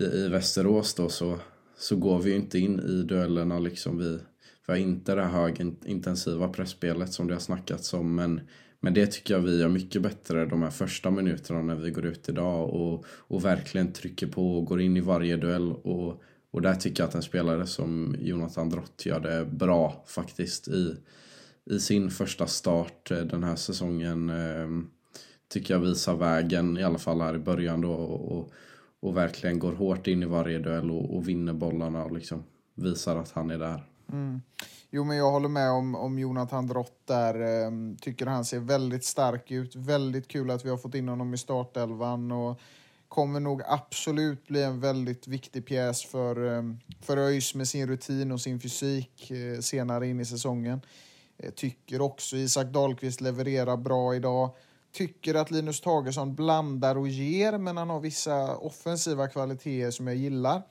i, 0.00 0.04
i 0.04 0.28
Västerås 0.28 0.94
då 0.94 1.08
så, 1.08 1.38
så 1.78 1.96
går 1.96 2.18
vi 2.18 2.34
inte 2.34 2.58
in 2.58 2.80
i 2.80 3.02
duellerna. 3.02 3.58
Liksom 3.58 3.98
vi, 3.98 4.18
vi 4.66 4.72
har 4.72 4.80
inte 4.80 5.14
det 5.14 5.22
här 5.22 5.30
högintensiva 5.30 6.48
pressspelet 6.48 7.12
som 7.12 7.26
det 7.26 7.34
har 7.34 7.40
snackats 7.40 7.94
om. 7.94 8.14
Men, 8.14 8.40
men 8.80 8.94
det 8.94 9.06
tycker 9.06 9.34
jag 9.34 9.40
vi 9.40 9.60
gör 9.60 9.68
mycket 9.68 10.02
bättre 10.02 10.46
de 10.46 10.62
här 10.62 10.70
första 10.70 11.10
minuterna 11.10 11.62
när 11.62 11.74
vi 11.74 11.90
går 11.90 12.06
ut 12.06 12.28
idag. 12.28 12.70
Och, 12.70 13.04
och 13.08 13.44
verkligen 13.44 13.92
trycker 13.92 14.26
på 14.26 14.58
och 14.58 14.64
går 14.64 14.80
in 14.80 14.96
i 14.96 15.00
varje 15.00 15.36
duell. 15.36 15.72
Och, 15.72 16.22
och 16.50 16.62
där 16.62 16.74
tycker 16.74 17.02
jag 17.02 17.08
att 17.08 17.14
en 17.14 17.22
spelare 17.22 17.66
som 17.66 18.16
Jonathan 18.20 18.70
Drott 18.70 19.06
gör 19.06 19.20
det 19.20 19.44
bra 19.44 20.04
faktiskt 20.06 20.68
i, 20.68 20.96
i 21.64 21.78
sin 21.78 22.10
första 22.10 22.46
start 22.46 23.10
eh, 23.10 23.18
den 23.18 23.44
här 23.44 23.56
säsongen. 23.56 24.30
Eh, 24.30 24.68
tycker 25.48 25.74
jag 25.74 25.80
visar 25.80 26.16
vägen 26.16 26.78
i 26.78 26.82
alla 26.82 26.98
fall 26.98 27.20
här 27.20 27.34
i 27.34 27.38
början 27.38 27.80
då. 27.80 27.92
Och, 27.92 28.38
och, 28.38 28.52
och 29.00 29.16
verkligen 29.16 29.58
går 29.58 29.72
hårt 29.72 30.06
in 30.06 30.22
i 30.22 30.26
varje 30.26 30.58
duell 30.58 30.90
och, 30.90 31.16
och 31.16 31.28
vinner 31.28 31.52
bollarna 31.52 32.04
och 32.04 32.12
liksom 32.12 32.44
visar 32.74 33.16
att 33.16 33.30
han 33.30 33.50
är 33.50 33.58
där. 33.58 33.91
Mm. 34.12 34.42
Jo, 34.90 35.04
men 35.04 35.16
jag 35.16 35.30
håller 35.30 35.48
med 35.48 35.70
om, 35.70 35.94
om 35.94 36.18
Jonathan 36.18 36.66
Drott 36.66 37.00
där. 37.04 37.40
Ehm, 37.40 37.96
tycker 37.96 38.26
han 38.26 38.44
ser 38.44 38.58
väldigt 38.58 39.04
stark 39.04 39.50
ut. 39.50 39.76
Väldigt 39.76 40.28
kul 40.28 40.50
att 40.50 40.64
vi 40.64 40.70
har 40.70 40.76
fått 40.76 40.94
in 40.94 41.08
honom 41.08 41.34
i 41.34 41.38
startelvan. 41.38 42.32
Och 42.32 42.60
kommer 43.08 43.40
nog 43.40 43.62
absolut 43.66 44.46
bli 44.46 44.62
en 44.62 44.80
väldigt 44.80 45.26
viktig 45.26 45.66
pjäs 45.66 46.04
för, 46.04 46.58
ehm, 46.58 46.78
för 47.00 47.16
ÖIS 47.16 47.54
med 47.54 47.68
sin 47.68 47.86
rutin 47.86 48.32
och 48.32 48.40
sin 48.40 48.60
fysik 48.60 49.30
eh, 49.30 49.60
senare 49.60 50.06
in 50.06 50.20
i 50.20 50.24
säsongen. 50.24 50.80
Jag 51.36 51.54
tycker 51.54 52.00
också 52.00 52.36
Isak 52.36 52.66
Dahlqvist 52.66 53.20
levererar 53.20 53.76
bra 53.76 54.14
idag. 54.14 54.50
Tycker 54.92 55.34
att 55.34 55.50
Linus 55.50 55.80
Tagesson 55.80 56.34
blandar 56.34 56.96
och 56.96 57.08
ger, 57.08 57.58
men 57.58 57.76
han 57.76 57.90
har 57.90 58.00
vissa 58.00 58.56
offensiva 58.56 59.28
kvaliteter 59.28 59.90
som 59.90 60.06
jag 60.06 60.16
gillar. 60.16 60.62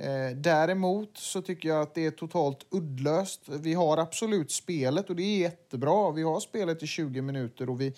Eh, 0.00 0.36
däremot 0.36 1.16
så 1.18 1.42
tycker 1.42 1.68
jag 1.68 1.82
att 1.82 1.94
det 1.94 2.06
är 2.06 2.10
totalt 2.10 2.66
uddlöst. 2.70 3.40
Vi 3.48 3.74
har 3.74 3.98
absolut 3.98 4.50
spelet 4.50 5.10
och 5.10 5.16
det 5.16 5.22
är 5.22 5.38
jättebra. 5.38 6.10
Vi 6.10 6.22
har 6.22 6.40
spelet 6.40 6.82
i 6.82 6.86
20 6.86 7.22
minuter 7.22 7.70
och 7.70 7.80
vi, 7.80 7.94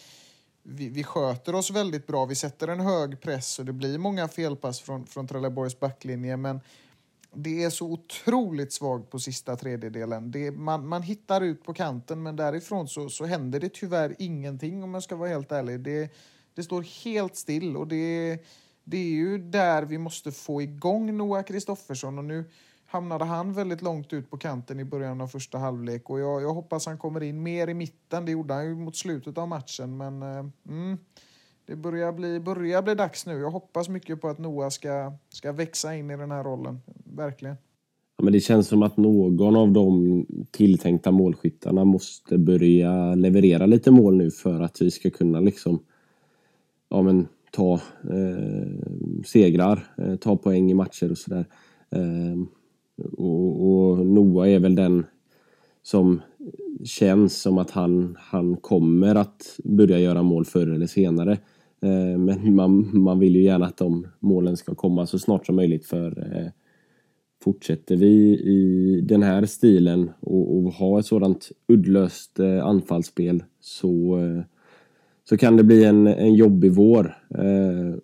vi, 0.62 0.88
vi 0.88 1.04
sköter 1.04 1.54
oss 1.54 1.70
väldigt 1.70 2.06
bra. 2.06 2.24
Vi 2.24 2.34
sätter 2.34 2.68
en 2.68 2.80
hög 2.80 3.20
press 3.20 3.58
och 3.58 3.64
det 3.64 3.72
blir 3.72 3.98
många 3.98 4.28
felpass 4.28 4.80
från, 4.80 5.06
från 5.06 5.28
Trelleborgs 5.28 5.80
backlinje. 5.80 6.36
Men 6.36 6.60
det 7.34 7.64
är 7.64 7.70
så 7.70 7.86
otroligt 7.86 8.72
svagt 8.72 9.10
på 9.10 9.18
sista 9.18 9.56
tredjedelen. 9.56 10.30
Det, 10.30 10.50
man, 10.50 10.88
man 10.88 11.02
hittar 11.02 11.40
ut 11.40 11.64
på 11.64 11.74
kanten 11.74 12.22
men 12.22 12.36
därifrån 12.36 12.88
så, 12.88 13.08
så 13.08 13.24
händer 13.24 13.60
det 13.60 13.72
tyvärr 13.74 14.16
ingenting 14.18 14.82
om 14.82 14.94
jag 14.94 15.02
ska 15.02 15.16
vara 15.16 15.28
helt 15.28 15.52
ärlig. 15.52 15.80
Det, 15.80 16.12
det 16.54 16.62
står 16.62 17.04
helt 17.04 17.36
still 17.36 17.76
och 17.76 17.88
det 17.88 18.38
det 18.84 18.96
är 18.96 19.10
ju 19.10 19.38
där 19.38 19.82
vi 19.82 19.98
måste 19.98 20.32
få 20.32 20.62
igång 20.62 21.16
Noah 21.16 21.42
Kristoffersson 21.42 22.18
och 22.18 22.24
nu 22.24 22.44
hamnade 22.86 23.24
han 23.24 23.52
väldigt 23.52 23.82
långt 23.82 24.12
ut 24.12 24.30
på 24.30 24.36
kanten 24.36 24.80
i 24.80 24.84
början 24.84 25.20
av 25.20 25.26
första 25.26 25.58
halvlek 25.58 26.10
och 26.10 26.20
jag, 26.20 26.42
jag 26.42 26.54
hoppas 26.54 26.86
han 26.86 26.98
kommer 26.98 27.22
in 27.22 27.42
mer 27.42 27.68
i 27.68 27.74
mitten. 27.74 28.24
Det 28.24 28.32
gjorde 28.32 28.54
han 28.54 28.64
ju 28.64 28.74
mot 28.74 28.96
slutet 28.96 29.38
av 29.38 29.48
matchen 29.48 29.96
men 29.96 30.22
eh, 30.22 30.46
mm, 30.68 30.98
det 31.66 31.76
börjar 31.76 32.12
bli, 32.12 32.40
börjar 32.40 32.82
bli 32.82 32.94
dags 32.94 33.26
nu. 33.26 33.38
Jag 33.38 33.50
hoppas 33.50 33.88
mycket 33.88 34.20
på 34.20 34.28
att 34.28 34.38
Noah 34.38 34.68
ska, 34.68 35.12
ska 35.28 35.52
växa 35.52 35.94
in 35.94 36.10
i 36.10 36.16
den 36.16 36.30
här 36.30 36.44
rollen. 36.44 36.80
Verkligen. 37.04 37.56
Ja, 38.16 38.24
men 38.24 38.32
det 38.32 38.40
känns 38.40 38.68
som 38.68 38.82
att 38.82 38.96
någon 38.96 39.56
av 39.56 39.72
de 39.72 40.26
tilltänkta 40.50 41.10
målskyttarna 41.10 41.84
måste 41.84 42.38
börja 42.38 43.14
leverera 43.14 43.66
lite 43.66 43.90
mål 43.90 44.16
nu 44.16 44.30
för 44.30 44.60
att 44.60 44.82
vi 44.82 44.90
ska 44.90 45.10
kunna 45.10 45.40
liksom 45.40 45.82
ja, 46.88 47.02
men, 47.02 47.28
ta 47.52 47.74
eh, 48.10 48.68
segrar, 49.26 49.94
eh, 49.98 50.16
ta 50.16 50.36
poäng 50.36 50.70
i 50.70 50.74
matcher 50.74 51.10
och 51.10 51.18
sådär. 51.18 51.44
Eh, 51.90 52.42
och, 53.12 53.66
och 53.66 54.06
Noah 54.06 54.50
är 54.50 54.58
väl 54.58 54.74
den 54.74 55.04
som 55.82 56.20
känns 56.84 57.42
som 57.42 57.58
att 57.58 57.70
han, 57.70 58.16
han 58.20 58.56
kommer 58.56 59.14
att 59.14 59.58
börja 59.64 59.98
göra 59.98 60.22
mål 60.22 60.44
förr 60.44 60.66
eller 60.66 60.86
senare. 60.86 61.32
Eh, 61.82 62.18
men 62.18 62.54
man, 62.54 62.90
man 62.92 63.18
vill 63.18 63.36
ju 63.36 63.42
gärna 63.42 63.66
att 63.66 63.76
de 63.76 64.06
målen 64.20 64.56
ska 64.56 64.74
komma 64.74 65.06
så 65.06 65.18
snart 65.18 65.46
som 65.46 65.56
möjligt 65.56 65.86
för 65.86 66.36
eh, 66.36 66.50
fortsätter 67.44 67.96
vi 67.96 68.38
i 68.38 69.00
den 69.00 69.22
här 69.22 69.46
stilen 69.46 70.10
och, 70.20 70.56
och 70.56 70.72
ha 70.72 70.98
ett 70.98 71.06
sådant 71.06 71.52
uddlöst 71.68 72.38
eh, 72.38 72.66
anfallsspel 72.66 73.42
så, 73.60 74.18
eh, 74.18 74.42
så 75.24 75.36
kan 75.36 75.56
det 75.56 75.64
bli 75.64 75.84
en, 75.84 76.06
en 76.06 76.34
jobbig 76.34 76.72
vår. 76.72 77.18
Eh, 77.38 77.94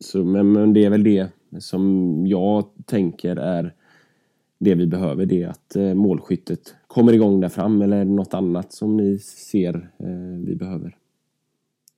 så, 0.00 0.24
men, 0.24 0.52
men 0.52 0.72
det 0.72 0.84
är 0.84 0.90
väl 0.90 1.04
det 1.04 1.28
som 1.58 2.16
jag 2.26 2.64
tänker 2.86 3.36
är 3.36 3.74
det 4.58 4.74
vi 4.74 4.86
behöver. 4.86 5.26
Det 5.26 5.42
är 5.42 5.48
att 5.48 5.76
eh, 5.76 5.94
målskyttet 5.94 6.74
kommer 6.86 7.12
igång 7.12 7.40
där 7.40 7.48
fram 7.48 7.82
eller 7.82 8.04
något 8.04 8.34
annat 8.34 8.72
som 8.72 8.96
ni 8.96 9.18
ser 9.18 9.90
eh, 9.98 10.46
vi 10.46 10.54
behöver 10.54 10.96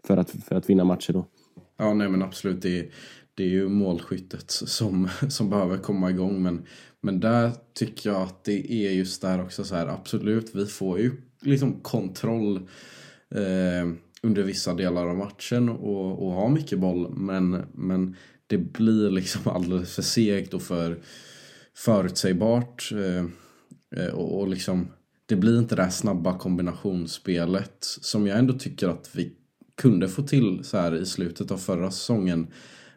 för 0.07 0.17
att, 0.17 0.31
för 0.31 0.57
att 0.57 0.71
vinna 0.71 0.85
matcher 0.85 1.13
då. 1.13 1.27
Ja, 1.77 1.95
nej 1.95 2.09
men 2.09 2.23
absolut. 2.23 2.63
Det 2.63 2.79
är, 2.79 2.87
det 3.35 3.43
är 3.43 3.49
ju 3.49 3.69
målskyttet 3.69 4.51
som, 4.51 5.09
som 5.29 5.51
behöver 5.51 5.79
komma 5.79 6.11
igång. 6.11 6.43
Men, 6.43 6.67
men 7.01 7.21
där 7.21 7.51
tycker 7.75 8.11
jag 8.11 8.23
att 8.23 8.45
det 8.45 8.73
är 8.73 8.91
just 8.91 9.23
där 9.23 9.43
också 9.43 9.65
så 9.65 9.75
här, 9.75 9.87
absolut, 9.87 10.55
vi 10.55 10.67
får 10.67 10.99
ju 10.99 11.13
liksom 11.41 11.81
kontroll 11.83 12.57
eh, 13.31 13.93
under 14.25 14.43
vissa 14.43 14.75
delar 14.75 15.07
av 15.07 15.17
matchen 15.17 15.69
och, 15.69 16.27
och 16.27 16.33
ha 16.33 16.49
mycket 16.49 16.79
boll. 16.79 17.15
Men, 17.17 17.63
men 17.73 18.17
det 18.47 18.59
blir 18.59 19.11
liksom 19.11 19.41
alldeles 19.53 19.95
för 19.95 20.03
segt 20.03 20.55
och 20.55 20.63
för 20.63 20.99
förutsägbart. 21.77 22.93
Eh, 22.93 23.25
eh, 24.01 24.15
och, 24.15 24.41
och 24.41 24.49
liksom, 24.49 24.89
det 25.27 25.37
blir 25.37 25.59
inte 25.59 25.77
det 25.77 25.83
här 25.83 25.91
snabba 25.91 26.39
kombinationsspelet 26.39 27.77
som 27.81 28.27
jag 28.27 28.39
ändå 28.39 28.53
tycker 28.53 28.89
att 28.89 29.11
vi 29.13 29.33
kunde 29.77 30.09
få 30.09 30.23
till 30.23 30.65
så 30.65 30.79
här 30.79 30.95
i 30.95 31.07
slutet 31.07 31.51
av 31.51 31.57
förra 31.57 31.91
säsongen. 31.91 32.47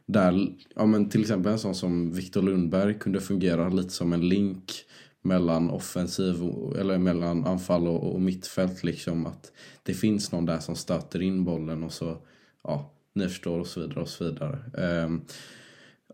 Där, 0.06 0.48
ja 0.76 0.86
men 0.86 1.10
till 1.10 1.22
exempel 1.22 1.52
en 1.52 1.60
sån 1.60 1.76
som 1.76 2.12
Viktor 2.12 2.42
Lundberg 2.42 3.00
kunde 3.00 3.22
fungera 3.22 3.70
lite 3.70 3.90
som 3.90 4.14
en 4.14 4.30
link 4.30 4.74
mellan 5.22 5.70
offensiv, 5.70 6.36
eller 6.80 6.98
mellan 6.98 7.46
anfall 7.46 7.88
och, 7.88 8.14
och 8.14 8.22
mittfält 8.22 8.84
liksom. 8.84 9.26
Att 9.26 9.52
det 9.84 9.94
finns 9.94 10.32
någon 10.32 10.46
där 10.46 10.60
som 10.60 10.76
stöter 10.76 11.22
in 11.22 11.44
bollen 11.44 11.84
och 11.84 11.94
så, 11.94 12.18
ja, 12.64 12.92
ni 13.14 13.28
förstår 13.28 13.60
och 13.60 13.68
så 13.68 13.80
vidare 13.80 14.00
och 14.00 14.10
så 14.10 14.24
vidare. 14.24 14.60
Um, 15.06 15.26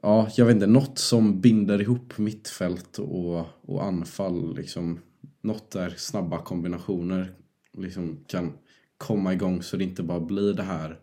ja, 0.01 0.29
jag 0.37 0.45
vet 0.45 0.55
inte, 0.55 0.67
något 0.67 0.99
som 0.99 1.41
binder 1.41 1.81
ihop 1.81 2.17
mittfält 2.17 2.97
och, 2.97 3.45
och 3.61 3.83
anfall 3.83 4.55
liksom. 4.55 4.99
Något 5.41 5.71
där 5.71 5.93
snabba 5.97 6.37
kombinationer 6.37 7.33
liksom 7.77 8.23
kan 8.27 8.53
komma 8.97 9.33
igång 9.33 9.63
så 9.63 9.77
det 9.77 9.83
inte 9.83 10.03
bara 10.03 10.19
blir 10.19 10.53
det 10.53 10.63
här 10.63 10.99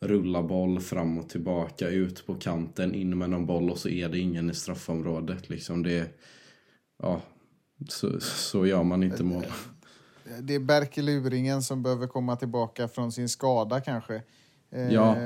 rulla 0.00 0.42
boll 0.42 0.80
fram 0.80 1.18
och 1.18 1.28
tillbaka, 1.28 1.88
ut 1.88 2.26
på 2.26 2.34
kanten, 2.34 2.94
in 2.94 3.18
med 3.18 3.30
någon 3.30 3.46
boll 3.46 3.70
och 3.70 3.78
så 3.78 3.88
är 3.88 4.08
det 4.08 4.18
ingen 4.18 4.50
i 4.50 4.54
straffområdet. 4.54 5.48
Liksom 5.48 5.82
det, 5.82 6.20
ja, 7.02 7.20
så, 7.88 8.20
så 8.20 8.66
gör 8.66 8.82
man 8.82 9.02
inte 9.02 9.24
mål. 9.24 9.46
Det 10.40 10.54
är 10.54 10.60
Berke 10.60 11.62
som 11.62 11.82
behöver 11.82 12.06
komma 12.06 12.36
tillbaka 12.36 12.88
från 12.88 13.12
sin 13.12 13.28
skada 13.28 13.80
kanske. 13.80 14.22
Eh, 14.70 14.92
ja. 14.92 15.16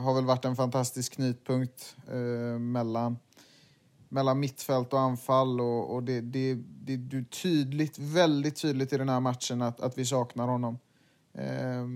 har 0.00 0.14
väl 0.14 0.24
varit 0.24 0.44
en 0.44 0.56
fantastisk 0.56 1.12
knytpunkt 1.12 1.96
eh, 2.08 2.58
mellan, 2.58 3.18
mellan 4.08 4.40
mittfält 4.40 4.92
och 4.92 5.00
anfall 5.00 5.60
och, 5.60 5.94
och 5.94 6.02
det, 6.02 6.20
det, 6.20 6.54
det, 6.54 6.96
det 6.96 7.16
är 7.16 7.24
tydligt, 7.24 7.98
väldigt 7.98 8.56
tydligt 8.56 8.92
i 8.92 8.96
den 8.96 9.08
här 9.08 9.20
matchen 9.20 9.62
att, 9.62 9.80
att 9.80 9.98
vi 9.98 10.06
saknar 10.06 10.48
honom. 10.48 10.78
Eh, 11.34 11.86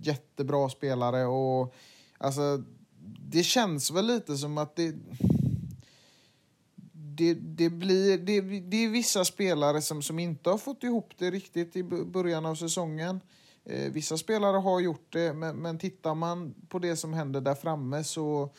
jättebra 0.00 0.68
spelare 0.68 1.24
och 1.26 1.74
alltså 2.18 2.62
det 3.28 3.42
känns 3.42 3.90
väl 3.90 4.06
lite 4.06 4.36
som 4.36 4.58
att 4.58 4.76
det 4.76 4.94
det, 7.16 7.34
det, 7.34 7.70
blir, 7.70 8.18
det, 8.18 8.40
det 8.60 8.76
är 8.84 8.88
vissa 8.88 9.24
spelare 9.24 9.82
som, 9.82 10.02
som 10.02 10.18
inte 10.18 10.50
har 10.50 10.58
fått 10.58 10.82
ihop 10.82 11.12
det 11.18 11.30
riktigt 11.30 11.76
i 11.76 11.82
början 11.82 12.46
av 12.46 12.54
säsongen. 12.54 13.20
Eh, 13.64 13.92
vissa 13.92 14.16
spelare 14.16 14.56
har 14.56 14.80
gjort 14.80 15.12
det, 15.12 15.32
men, 15.32 15.56
men 15.56 15.78
tittar 15.78 16.14
man 16.14 16.54
på 16.68 16.78
det 16.78 16.96
som 16.96 17.14
händer 17.14 17.40
där 17.40 17.54
framme 17.54 18.04
så... 18.04 18.50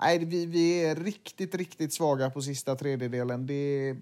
Nej, 0.00 0.24
vi, 0.24 0.46
vi 0.46 0.84
är 0.84 0.96
riktigt, 0.96 1.54
riktigt 1.54 1.92
svaga 1.92 2.30
på 2.30 2.42
sista 2.42 2.74
tredjedelen. 2.74 3.46
Det, 3.46 3.96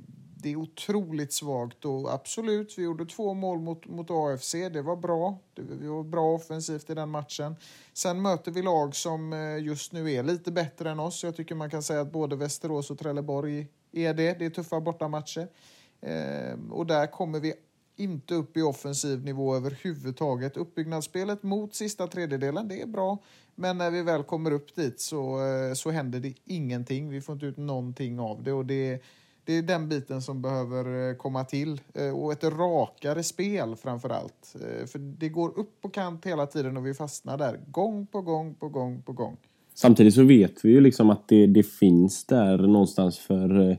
det 0.45 0.53
är 0.53 0.57
otroligt 0.57 1.33
svagt 1.33 1.85
och 1.85 2.15
absolut, 2.15 2.79
vi 2.79 2.83
gjorde 2.83 3.07
två 3.07 3.35
mål 3.35 3.59
mot, 3.61 3.87
mot 3.87 4.11
AFC. 4.11 4.53
Det 4.53 4.83
var 4.83 4.97
bra. 4.97 5.39
Det, 5.55 5.63
vi 5.63 5.87
var 5.87 6.03
bra 6.03 6.35
offensivt 6.35 6.91
i 6.91 6.95
den 6.95 7.11
matchen. 7.11 7.57
Sen 7.93 8.23
möter 8.23 8.53
vi 8.53 8.63
lag 8.63 8.97
som 8.97 9.33
eh, 9.33 9.59
just 9.59 9.93
nu 9.93 10.13
är 10.13 10.23
lite 10.23 10.53
bättre 10.53 10.91
än 10.91 11.01
oss. 11.01 11.25
Jag 11.25 11.37
tycker 11.37 11.55
man 11.55 11.71
kan 11.71 11.83
säga 11.83 12.01
att 12.01 12.13
både 12.13 12.37
Västerås 12.37 12.91
och 12.91 12.99
Trelleborg 12.99 13.67
är 13.93 14.15
det. 14.15 14.39
Det 14.39 14.45
är 14.45 14.51
tuffa 14.51 14.81
bortamatcher. 14.81 15.49
Eh, 16.01 16.59
och 16.71 16.87
där 16.87 17.07
kommer 17.07 17.41
vi 17.41 17.55
inte 17.97 18.35
upp 18.35 18.57
i 18.57 18.63
offensiv 18.63 19.25
nivå 19.25 19.57
överhuvudtaget. 19.57 20.57
Uppbyggnadsspelet 20.57 21.43
mot 21.43 21.75
sista 21.75 22.07
tredjedelen, 22.07 22.69
det 22.69 22.81
är 22.81 22.87
bra. 22.87 23.19
Men 23.55 23.79
när 23.79 23.91
vi 23.91 24.03
väl 24.03 24.23
kommer 24.23 24.51
upp 24.51 24.75
dit 24.75 25.01
så, 25.01 25.47
eh, 25.47 25.75
så 25.75 25.91
händer 25.91 26.21
det 26.21 26.35
ingenting. 26.45 27.11
Vi 27.11 27.21
får 27.21 27.33
inte 27.33 27.47
ut 27.47 27.57
någonting 27.57 28.21
av 28.21 28.43
det. 28.43 28.53
och 28.53 28.67
det 28.67 29.03
det 29.45 29.59
är 29.59 29.63
den 29.63 29.89
biten 29.89 30.23
som 30.23 30.43
behöver 30.43 31.11
eh, 31.11 31.17
komma 31.17 31.45
till. 31.45 31.81
Eh, 31.95 32.11
och 32.11 32.33
ett 32.33 32.45
rakare 32.45 33.23
spel 33.23 33.77
framför 33.77 34.09
allt. 34.09 34.55
Eh, 34.55 34.87
för 34.87 34.99
det 34.99 35.29
går 35.29 35.59
upp 35.59 35.81
på 35.81 35.89
kant 35.89 36.27
hela 36.27 36.47
tiden 36.47 36.77
och 36.77 36.87
vi 36.87 36.95
fastnar 36.95 37.39
där. 37.39 37.61
Gång 37.67 38.07
på 38.07 38.21
gång 38.21 38.55
på 38.55 38.69
gång 38.69 39.03
på 39.03 39.13
gång. 39.13 39.37
Samtidigt 39.75 40.15
så 40.15 40.25
vet 40.25 40.65
vi 40.65 40.71
ju 40.71 40.81
liksom 40.81 41.11
att 41.11 41.29
det, 41.29 41.47
det 41.47 41.63
finns 41.63 42.25
där 42.25 42.59
någonstans 42.59 43.19
för 43.19 43.79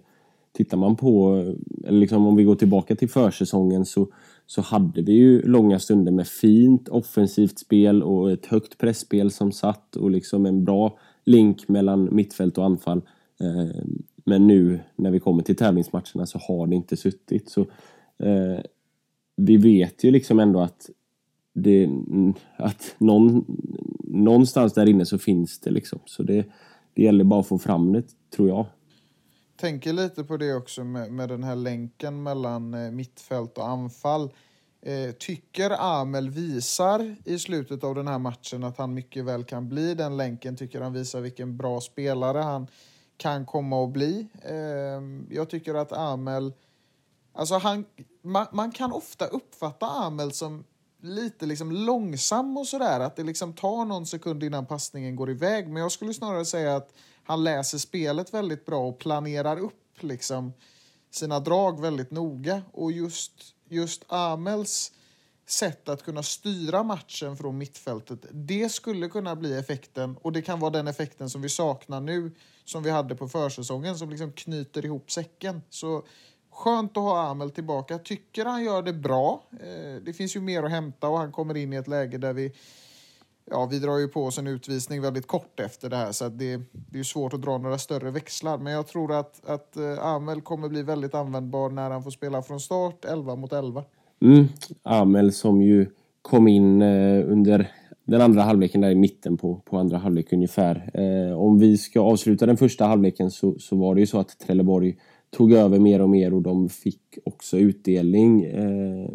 Tittar 0.55 0.77
man 0.77 0.95
på, 0.95 1.43
eller 1.85 1.99
liksom 1.99 2.27
om 2.27 2.35
vi 2.35 2.43
går 2.43 2.55
tillbaka 2.55 2.95
till 2.95 3.09
försäsongen 3.09 3.85
så, 3.85 4.07
så 4.45 4.61
hade 4.61 5.01
vi 5.01 5.11
ju 5.11 5.41
långa 5.41 5.79
stunder 5.79 6.11
med 6.11 6.27
fint 6.27 6.89
offensivt 6.89 7.59
spel 7.59 8.03
och 8.03 8.31
ett 8.31 8.45
högt 8.45 8.77
pressspel 8.77 9.31
som 9.31 9.51
satt 9.51 9.95
och 9.95 10.11
liksom 10.11 10.45
en 10.45 10.65
bra 10.65 10.97
link 11.25 11.67
mellan 11.67 12.15
mittfält 12.15 12.57
och 12.57 12.65
anfall. 12.65 13.01
Men 14.25 14.47
nu 14.47 14.79
när 14.95 15.11
vi 15.11 15.19
kommer 15.19 15.43
till 15.43 15.55
tävlingsmatcherna 15.55 16.25
så 16.25 16.39
har 16.39 16.67
det 16.67 16.75
inte 16.75 16.97
suttit. 16.97 17.49
Så, 17.49 17.61
eh, 18.19 18.59
vi 19.35 19.57
vet 19.57 20.03
ju 20.03 20.11
liksom 20.11 20.39
ändå 20.39 20.59
att, 20.59 20.89
det, 21.53 21.89
att 22.57 22.95
någon, 22.97 23.45
någonstans 24.03 24.73
där 24.73 24.85
inne 24.85 25.05
så 25.05 25.17
finns 25.17 25.59
det 25.59 25.71
liksom. 25.71 25.99
Så 26.05 26.23
det, 26.23 26.45
det 26.93 27.03
gäller 27.03 27.23
bara 27.23 27.39
att 27.39 27.47
få 27.47 27.57
fram 27.57 27.93
det, 27.93 28.03
tror 28.35 28.49
jag. 28.49 28.65
Tänker 29.55 29.93
lite 29.93 30.23
på 30.23 30.37
det 30.37 30.53
också 30.53 30.83
med, 30.83 31.11
med 31.11 31.29
den 31.29 31.43
här 31.43 31.55
länken 31.55 32.23
mellan 32.23 32.73
eh, 32.73 32.91
mittfält 32.91 33.57
och 33.57 33.67
anfall. 33.67 34.29
Eh, 34.81 35.11
tycker 35.11 35.99
Amel 36.01 36.29
visar 36.29 37.15
i 37.25 37.39
slutet 37.39 37.83
av 37.83 37.95
den 37.95 38.07
här 38.07 38.19
matchen 38.19 38.63
att 38.63 38.77
han 38.77 38.93
mycket 38.93 39.25
väl 39.25 39.43
kan 39.43 39.69
bli 39.69 39.95
den 39.95 40.17
länken. 40.17 40.57
Tycker 40.57 40.81
han 40.81 40.93
visar 40.93 41.21
vilken 41.21 41.57
bra 41.57 41.81
spelare 41.81 42.37
han 42.37 42.67
kan 43.17 43.45
komma 43.45 43.83
att 43.83 43.89
bli. 43.89 44.27
Ehm, 44.43 45.27
jag 45.31 45.49
tycker 45.49 45.73
att 45.75 45.91
Amel... 45.91 46.53
Alltså 47.33 47.55
han, 47.57 47.85
man, 48.21 48.47
man 48.51 48.71
kan 48.71 48.91
ofta 48.91 49.25
uppfatta 49.25 49.85
Amel 49.85 50.31
som 50.31 50.63
lite 51.01 51.45
liksom 51.45 51.71
långsam 51.71 52.57
och 52.57 52.67
sådär. 52.67 52.99
Att 52.99 53.15
det 53.15 53.23
liksom 53.23 53.53
tar 53.53 53.85
någon 53.85 54.05
sekund 54.05 54.43
innan 54.43 54.65
passningen 54.65 55.15
går 55.15 55.31
iväg. 55.31 55.67
Men 55.67 55.81
jag 55.81 55.91
skulle 55.91 56.13
snarare 56.13 56.45
säga 56.45 56.75
att 56.75 56.93
han 57.23 57.43
läser 57.43 57.77
spelet 57.77 58.33
väldigt 58.33 58.65
bra 58.65 58.87
och 58.87 58.99
planerar 58.99 59.59
upp 59.59 60.03
liksom 60.03 60.53
sina 61.11 61.39
drag 61.39 61.81
väldigt 61.81 62.11
noga. 62.11 62.61
Och 62.71 62.91
just, 62.91 63.31
just 63.69 64.03
Amels 64.07 64.91
sätt 65.47 65.89
att 65.89 66.03
kunna 66.03 66.23
styra 66.23 66.83
matchen 66.83 67.37
från 67.37 67.57
mittfältet, 67.57 68.19
det 68.31 68.69
skulle 68.69 69.09
kunna 69.09 69.35
bli 69.35 69.57
effekten 69.57 70.17
och 70.21 70.31
det 70.31 70.41
kan 70.41 70.59
vara 70.59 70.71
den 70.71 70.87
effekten 70.87 71.29
som 71.29 71.41
vi 71.41 71.49
saknar 71.49 72.01
nu 72.01 72.31
som 72.65 72.83
vi 72.83 72.89
hade 72.89 73.15
på 73.15 73.27
försäsongen 73.27 73.97
som 73.97 74.09
liksom 74.09 74.31
knyter 74.31 74.85
ihop 74.85 75.11
säcken. 75.11 75.61
Så 75.69 76.03
skönt 76.51 76.97
att 76.97 77.03
ha 77.03 77.27
Amel 77.27 77.51
tillbaka. 77.51 77.97
Tycker 77.97 78.45
han 78.45 78.63
gör 78.63 78.81
det 78.81 78.93
bra. 78.93 79.43
Eh, 79.51 80.01
det 80.03 80.13
finns 80.13 80.35
ju 80.35 80.41
mer 80.41 80.63
att 80.63 80.71
hämta 80.71 81.09
och 81.09 81.17
han 81.17 81.31
kommer 81.31 81.57
in 81.57 81.73
i 81.73 81.75
ett 81.75 81.87
läge 81.87 82.17
där 82.17 82.33
vi 82.33 82.51
ja, 83.51 83.65
vi 83.65 83.79
drar 83.79 83.97
ju 83.97 84.07
på 84.07 84.25
oss 84.25 84.37
en 84.37 84.47
utvisning 84.47 85.01
väldigt 85.01 85.27
kort 85.27 85.59
efter 85.59 85.89
det 85.89 85.95
här 85.95 86.11
så 86.11 86.25
att 86.25 86.39
det, 86.39 86.61
det 86.71 86.99
är 86.99 87.03
svårt 87.03 87.33
att 87.33 87.41
dra 87.41 87.57
några 87.57 87.77
större 87.77 88.11
växlar. 88.11 88.57
Men 88.57 88.73
jag 88.73 88.87
tror 88.87 89.19
att, 89.19 89.49
att 89.49 89.77
eh, 89.77 90.05
Amel 90.05 90.41
kommer 90.41 90.69
bli 90.69 90.83
väldigt 90.83 91.15
användbar 91.15 91.69
när 91.69 91.89
han 91.89 92.03
får 92.03 92.11
spela 92.11 92.41
från 92.41 92.59
start 92.59 93.05
11 93.05 93.35
mot 93.35 93.53
11. 93.53 93.83
Mm. 94.21 94.47
Amel 94.83 95.33
som 95.33 95.61
ju 95.61 95.87
kom 96.21 96.47
in 96.47 96.81
eh, 96.81 97.31
under 97.31 97.71
den 98.05 98.21
andra 98.21 98.41
halvleken 98.41 98.81
där 98.81 98.89
i 98.89 98.95
mitten 98.95 99.37
på, 99.37 99.55
på 99.55 99.77
andra 99.77 99.97
halvlek 99.97 100.33
ungefär. 100.33 100.91
Eh, 100.93 101.39
om 101.39 101.59
vi 101.59 101.77
ska 101.77 101.99
avsluta 101.99 102.45
den 102.45 102.57
första 102.57 102.85
halvleken 102.85 103.31
så, 103.31 103.59
så 103.59 103.75
var 103.75 103.95
det 103.95 104.01
ju 104.01 104.07
så 104.07 104.19
att 104.19 104.39
Trelleborg 104.39 104.95
tog 105.29 105.53
över 105.53 105.79
mer 105.79 106.01
och 106.01 106.09
mer 106.09 106.33
och 106.33 106.41
de 106.41 106.69
fick 106.69 107.17
också 107.23 107.57
utdelning 107.57 108.43
eh, 108.43 109.09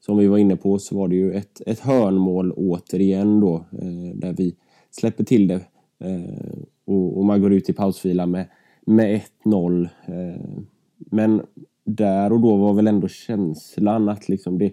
som 0.00 0.18
vi 0.18 0.26
var 0.26 0.38
inne 0.38 0.56
på 0.56 0.78
så 0.78 0.96
var 0.96 1.08
det 1.08 1.16
ju 1.16 1.32
ett, 1.32 1.62
ett 1.66 1.80
hörnmål 1.80 2.52
återigen 2.52 3.40
då 3.40 3.54
eh, 3.54 4.14
där 4.14 4.32
vi 4.32 4.56
släpper 4.90 5.24
till 5.24 5.48
det 5.48 5.60
eh, 6.04 6.58
och, 6.84 7.18
och, 7.18 7.24
man 7.24 7.40
går 7.40 7.52
ut 7.52 7.68
i 7.68 7.72
pausvila 7.72 8.26
med, 8.26 8.46
med 8.86 9.20
1-0. 9.44 9.88
Eh, 10.06 10.62
men 10.96 11.42
där 11.84 12.32
och 12.32 12.40
då 12.40 12.56
var 12.56 12.74
väl 12.74 12.86
ändå 12.86 13.08
känslan 13.08 14.08
att 14.08 14.28
liksom 14.28 14.58
det, 14.58 14.72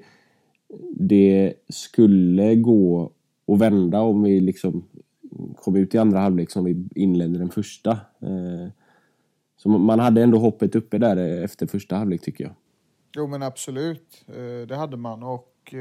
det 0.95 1.53
skulle 1.69 2.55
gå 2.55 3.11
att 3.47 3.59
vända 3.59 4.01
om 4.01 4.23
vi 4.23 4.39
liksom 4.39 4.87
kom 5.55 5.75
ut 5.75 5.95
i 5.95 5.97
andra 5.97 6.19
halvlek 6.19 6.51
som 6.51 6.63
vi 6.63 6.87
inledde 6.95 7.39
den 7.39 7.49
första. 7.49 7.91
Eh, 8.21 8.69
så 9.57 9.69
man 9.69 9.99
hade 9.99 10.23
ändå 10.23 10.37
hoppet 10.37 10.75
uppe 10.75 10.97
där 10.97 11.17
eh, 11.17 11.43
efter 11.43 11.67
första 11.67 11.95
halvlek 11.95 12.21
tycker 12.21 12.43
jag. 12.43 12.53
Jo 13.15 13.27
men 13.27 13.43
absolut, 13.43 14.23
eh, 14.27 14.67
det 14.67 14.75
hade 14.75 14.97
man. 14.97 15.23
Och 15.23 15.73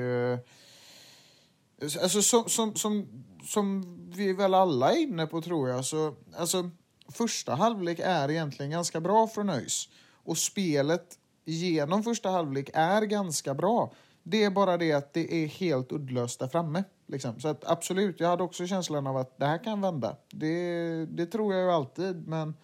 alltså, 2.02 2.23
som, 2.23 2.44
som, 2.49 2.75
som, 2.75 3.06
som 3.44 3.85
vi 4.16 4.33
väl 4.33 4.54
alla 4.54 4.92
är 4.92 5.02
inne 5.02 5.26
på 5.26 5.40
tror 5.40 5.68
jag, 5.68 5.85
så 5.85 6.14
alltså, 6.37 6.71
första 7.09 7.54
halvlek 7.54 8.00
är 8.04 8.30
egentligen 8.30 8.71
ganska 8.71 9.00
bra 9.00 9.26
från 9.26 9.50
ÖIS. 9.50 9.88
Och 10.12 10.38
spelet 10.38 11.18
genom 11.44 12.02
första 12.02 12.30
halvlek 12.30 12.71
är 12.75 13.02
ganska 13.02 13.54
bra. 13.54 13.92
Det 14.23 14.44
är 14.44 14.50
bara 14.50 14.76
det 14.76 14.92
att 14.92 15.12
det 15.12 15.35
är 15.35 15.47
helt 15.47 15.92
uddlöst 15.92 16.40
där 16.40 16.49
framme. 16.49 16.85
Liksom. 17.06 17.40
Så 17.40 17.49
att 17.49 17.64
absolut, 17.70 18.20
jag 18.20 18.28
hade 18.28 18.42
också 18.42 18.66
känslan 18.66 19.06
av 19.06 19.16
att 19.16 19.38
det 19.38 19.46
här 19.46 19.64
kan 19.64 19.80
vända. 19.80 20.16
Det, 20.30 21.06
det 21.06 21.26
tror 21.26 21.54
jag 21.54 21.62
ju 21.62 21.70
alltid, 21.70 22.28
men 22.28 22.54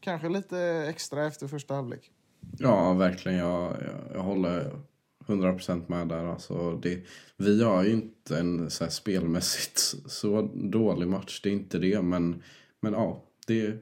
kanske 0.00 0.28
lite 0.28 0.58
extra 0.88 1.26
efter 1.26 1.48
första 1.48 1.74
halvlek. 1.74 2.10
Ja, 2.58 2.92
verkligen. 2.92 3.38
Jag, 3.38 3.72
jag, 3.72 4.16
jag 4.16 4.22
håller 4.22 4.72
100% 5.26 5.82
med 5.86 6.08
där. 6.08 6.24
Alltså 6.24 6.76
det, 6.76 7.02
vi 7.36 7.60
gör 7.60 7.82
ju 7.82 7.92
inte 7.92 8.38
en 8.38 8.70
så 8.70 8.84
här 8.84 8.90
spelmässigt 8.90 9.78
så 10.10 10.50
dålig 10.54 11.08
match. 11.08 11.40
Det 11.42 11.48
är 11.48 11.52
inte 11.52 11.78
det. 11.78 12.02
Men, 12.02 12.42
men 12.80 12.92
ja, 12.92 13.24
det, 13.46 13.74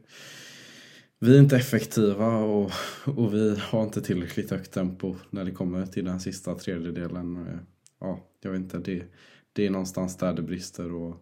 vi 1.18 1.36
är 1.36 1.40
inte 1.40 1.56
effektiva 1.56 2.36
och, 2.36 2.70
och 3.04 3.34
vi 3.34 3.56
har 3.60 3.82
inte 3.82 4.02
tillräckligt 4.02 4.50
högt 4.50 4.72
tempo 4.72 5.16
när 5.30 5.44
det 5.44 5.50
kommer 5.50 5.86
till 5.86 6.04
den 6.04 6.20
sista 6.20 6.54
tredjedelen. 6.54 7.58
Ja, 8.00 8.20
jag 8.40 8.50
vet 8.50 8.60
inte. 8.60 8.78
Det, 8.78 9.04
det 9.52 9.66
är 9.66 9.70
någonstans 9.70 10.16
där 10.16 10.32
det 10.32 10.42
brister. 10.42 10.94
Och, 10.94 11.16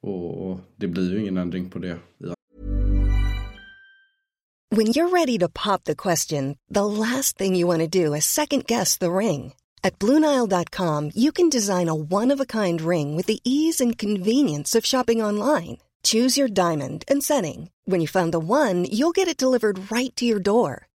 och, 0.00 0.50
och 0.50 0.60
det 0.76 0.86
blir 0.86 1.12
ju 1.12 1.20
ingen 1.20 1.36
ändring 1.36 1.70
på 1.70 1.78
det 1.78 1.98
When 4.76 4.88
you're 4.88 5.10
ready 5.10 5.38
to 5.38 5.48
pop 5.48 5.84
the 5.84 5.94
question, 5.94 6.58
the 6.68 6.84
last 6.84 7.38
thing 7.38 7.54
you 7.56 7.66
want 7.66 7.80
to 7.80 7.88
do 7.88 8.12
is 8.14 8.24
second 8.26 8.66
guess 8.66 8.98
the 8.98 9.12
ring. 9.12 9.54
At 9.82 9.98
Bluenile.com, 9.98 11.12
you 11.14 11.30
can 11.30 11.48
design 11.48 11.88
a 11.88 11.94
one 11.94 12.32
of 12.32 12.40
a 12.40 12.44
kind 12.44 12.80
ring 12.80 13.16
with 13.16 13.26
the 13.26 13.40
ease 13.44 13.80
and 13.80 13.96
convenience 13.96 14.74
of 14.74 14.84
shopping 14.84 15.22
online. 15.22 15.78
Choose 16.02 16.36
your 16.36 16.48
diamond 16.48 17.04
and 17.08 17.22
setting. 17.22 17.70
When 17.84 18.00
you 18.00 18.08
find 18.08 18.32
the 18.32 18.40
one, 18.40 18.84
you'll 18.84 19.14
get 19.14 19.28
it 19.28 19.36
delivered 19.36 19.90
right 19.90 20.14
to 20.16 20.24
your 20.24 20.40
door. 20.40 20.88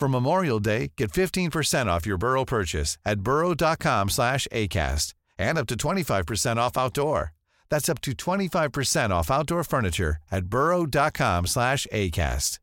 For 0.00 0.08
Memorial 0.08 0.60
Day, 0.60 0.92
get 0.96 1.10
15% 1.10 1.86
off 1.86 2.06
your 2.06 2.18
Burrow 2.18 2.44
purchase 2.44 2.98
at 3.04 3.20
burrow.com 3.20 4.10
slash 4.10 4.46
ACAST 4.52 5.14
and 5.38 5.58
up 5.58 5.66
to 5.66 5.76
25% 5.76 6.56
off 6.56 6.78
outdoor. 6.78 7.32
That's 7.68 7.88
up 7.88 8.00
to 8.02 8.12
25% 8.12 9.10
off 9.10 9.30
outdoor 9.30 9.64
furniture 9.64 10.18
at 10.30 10.44
burrow.com 10.44 11.46
slash 11.46 11.86
ACAST. 11.92 12.60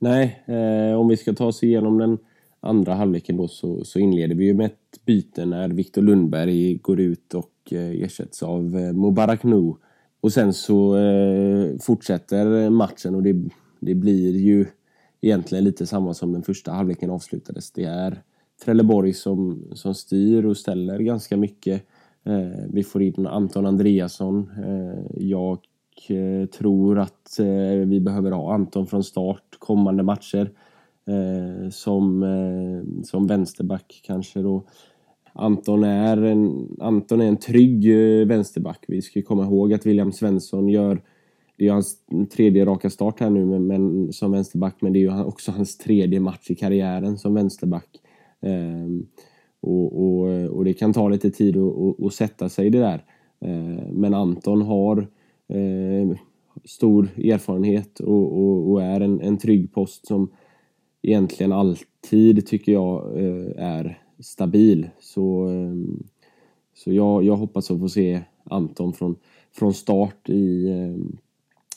Nej, 0.00 0.42
eh, 0.46 0.98
om 0.98 1.08
vi 1.08 1.16
ska 1.16 1.32
ta 1.32 1.46
oss 1.46 1.62
igenom 1.62 1.98
den 1.98 2.18
andra 2.60 2.94
halvleken 2.94 3.36
då 3.36 3.48
så, 3.48 3.84
så 3.84 3.98
inleder 3.98 4.34
vi 4.34 4.44
ju 4.44 4.54
med 4.54 4.66
ett 4.66 5.04
byte 5.06 5.44
när 5.44 5.68
Viktor 5.68 6.02
Lundberg 6.02 6.74
går 6.74 7.00
ut 7.00 7.34
och 7.34 7.72
eh, 7.72 8.02
ersätts 8.02 8.42
av 8.42 8.76
eh, 8.76 8.92
Mubarak 8.92 9.42
Nu. 9.42 9.74
Och 10.20 10.32
sen 10.32 10.52
så 10.52 10.96
eh, 10.96 11.78
fortsätter 11.80 12.70
matchen 12.70 13.14
och 13.14 13.22
det, 13.22 13.36
det 13.80 13.94
blir 13.94 14.36
ju 14.36 14.66
egentligen 15.20 15.64
lite 15.64 15.86
samma 15.86 16.14
som 16.14 16.32
den 16.32 16.42
första 16.42 16.72
halvleken 16.72 17.10
avslutades. 17.10 17.70
Det 17.70 17.84
är 17.84 18.22
Trelleborg 18.64 19.12
som, 19.12 19.64
som 19.74 19.94
styr 19.94 20.44
och 20.44 20.56
ställer 20.56 20.98
ganska 20.98 21.36
mycket. 21.36 21.82
Eh, 22.24 22.64
vi 22.68 22.84
får 22.84 23.02
in 23.02 23.26
Anton 23.26 23.66
Andreasson. 23.66 24.50
Eh, 24.64 25.26
jag 25.28 25.58
eh, 26.08 26.46
tror 26.46 26.98
att 26.98 27.38
eh, 27.38 27.86
vi 27.86 28.00
behöver 28.00 28.30
ha 28.30 28.54
Anton 28.54 28.86
från 28.86 29.04
start 29.04 29.56
kommande 29.58 30.02
matcher. 30.02 30.50
Eh, 31.08 31.70
som, 31.70 32.22
eh, 32.22 33.04
som 33.04 33.26
vänsterback 33.26 34.00
kanske 34.04 34.42
då. 34.42 34.64
Anton 35.38 35.84
är 35.84 36.22
en, 36.22 36.68
Anton 36.80 37.20
är 37.20 37.26
en 37.26 37.36
trygg 37.36 37.90
eh, 37.90 38.26
vänsterback. 38.26 38.84
Vi 38.88 39.02
ska 39.02 39.22
komma 39.22 39.44
ihåg 39.44 39.72
att 39.72 39.86
William 39.86 40.12
Svensson 40.12 40.68
gör 40.68 41.02
det 41.56 41.66
är 41.66 41.72
hans 41.72 41.96
tredje 42.32 42.64
raka 42.64 42.90
start 42.90 43.20
här 43.20 43.30
nu 43.30 43.44
men, 43.44 43.66
men, 43.66 44.12
som 44.12 44.32
vänsterback 44.32 44.76
men 44.80 44.92
det 44.92 44.98
är 44.98 45.00
ju 45.00 45.22
också 45.22 45.52
hans 45.52 45.78
tredje 45.78 46.20
match 46.20 46.50
i 46.50 46.54
karriären 46.54 47.18
som 47.18 47.34
vänsterback. 47.34 47.88
Ehm, 48.40 49.06
och, 49.60 50.02
och, 50.02 50.28
och, 50.28 50.64
det 50.64 50.72
kan 50.72 50.92
ta 50.92 51.08
lite 51.08 51.30
tid 51.30 51.56
att, 51.56 52.04
att 52.04 52.14
sätta 52.14 52.48
sig 52.48 52.66
i 52.66 52.70
det 52.70 52.78
där. 52.78 53.04
Ehm, 53.40 53.76
men 53.76 54.14
Anton 54.14 54.62
har 54.62 54.98
eh, 55.48 56.16
stor 56.64 57.08
erfarenhet 57.16 58.00
och, 58.00 58.70
och 58.70 58.82
är 58.82 59.00
en, 59.00 59.20
en 59.20 59.38
trygg 59.38 59.72
post 59.72 60.06
som 60.06 60.30
egentligen 61.02 61.52
alltid 61.52 62.46
tycker 62.46 62.72
jag 62.72 63.16
eh, 63.16 63.64
är 63.64 64.02
stabil. 64.20 64.90
Så, 65.00 65.46
ehm, 65.46 66.02
så 66.74 66.92
jag, 66.92 67.24
jag 67.24 67.36
hoppas 67.36 67.70
att 67.70 67.80
få 67.80 67.88
se 67.88 68.20
Anton 68.44 68.92
från, 68.92 69.16
från 69.52 69.74
start 69.74 70.28
i, 70.28 70.68
ehm, 70.70 71.16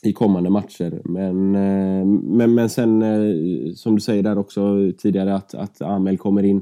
i 0.03 0.13
kommande 0.13 0.49
matcher. 0.49 1.01
Men, 1.05 1.55
eh, 1.55 2.05
men, 2.05 2.53
men 2.55 2.69
sen 2.69 3.01
eh, 3.01 3.73
som 3.73 3.95
du 3.95 4.01
säger 4.01 4.23
där 4.23 4.37
också 4.37 4.91
tidigare 4.97 5.35
att, 5.35 5.53
att 5.53 5.81
Amel 5.81 6.17
kommer 6.17 6.43
in 6.43 6.61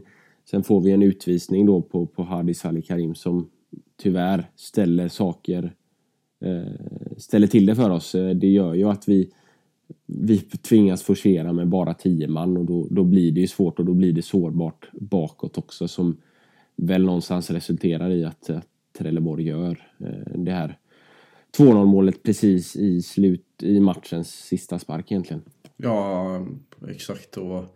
Sen 0.50 0.64
får 0.64 0.82
vi 0.82 0.92
en 0.92 1.04
utvisning 1.04 1.66
då 1.66 1.82
på, 1.82 2.06
på 2.06 2.24
Hadi 2.24 2.54
Salih 2.54 2.84
Karim 2.84 3.16
som 3.16 3.50
tyvärr 3.98 4.50
ställer 4.56 5.08
saker 5.08 5.74
eh, 6.46 7.18
ställer 7.18 7.48
till 7.48 7.66
det 7.66 7.76
för 7.76 7.90
oss. 7.90 8.12
Det 8.12 8.48
gör 8.48 8.74
ju 8.74 8.90
att 8.90 9.08
vi 9.08 9.32
vi 10.06 10.40
tvingas 10.40 11.04
forcera 11.04 11.54
med 11.54 11.68
bara 11.68 11.94
tio 11.94 12.28
man 12.28 12.58
och 12.58 12.66
då, 12.66 12.88
då 12.92 13.04
blir 13.04 13.32
det 13.32 13.42
ju 13.42 13.48
svårt 13.48 13.80
och 13.80 13.86
då 13.86 13.94
blir 13.94 14.14
det 14.14 14.22
sårbart 14.22 14.90
bakåt 14.94 15.58
också 15.58 15.88
som 15.88 16.18
väl 16.76 17.06
någonstans 17.06 17.50
resulterar 17.50 18.10
i 18.10 18.26
att, 18.26 18.50
att 18.50 18.68
Trelleborg 18.98 19.48
gör 19.48 19.88
eh, 20.00 20.40
det 20.40 20.52
här 20.52 20.78
2-0 21.58 21.86
målet 21.86 22.24
precis 22.24 22.76
i 22.76 23.02
slut 23.02 23.46
i 23.62 23.80
matchens 23.80 24.30
sista 24.30 24.80
spark 24.80 25.12
egentligen. 25.12 25.42
Ja, 25.78 26.48
exakt. 26.88 27.38
Och 27.38 27.76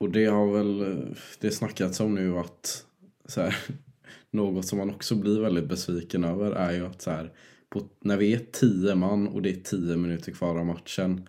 och 0.00 0.10
det 0.10 0.26
har 0.26 0.52
väl 0.52 1.06
det 1.40 1.50
snackats 1.50 2.00
om 2.00 2.14
nu 2.14 2.38
att 2.38 2.86
så 3.28 3.40
här, 3.40 3.56
något 4.30 4.66
som 4.66 4.78
man 4.78 4.90
också 4.90 5.14
blir 5.14 5.40
väldigt 5.40 5.68
besviken 5.68 6.24
över 6.24 6.50
är 6.50 6.72
ju 6.72 6.86
att 6.86 7.02
så 7.02 7.10
här, 7.10 7.32
på, 7.70 7.82
när 8.00 8.16
vi 8.16 8.34
är 8.34 8.40
tio 8.52 8.94
man 8.94 9.28
och 9.28 9.42
det 9.42 9.50
är 9.50 9.60
tio 9.60 9.96
minuter 9.96 10.32
kvar 10.32 10.58
av 10.58 10.66
matchen 10.66 11.28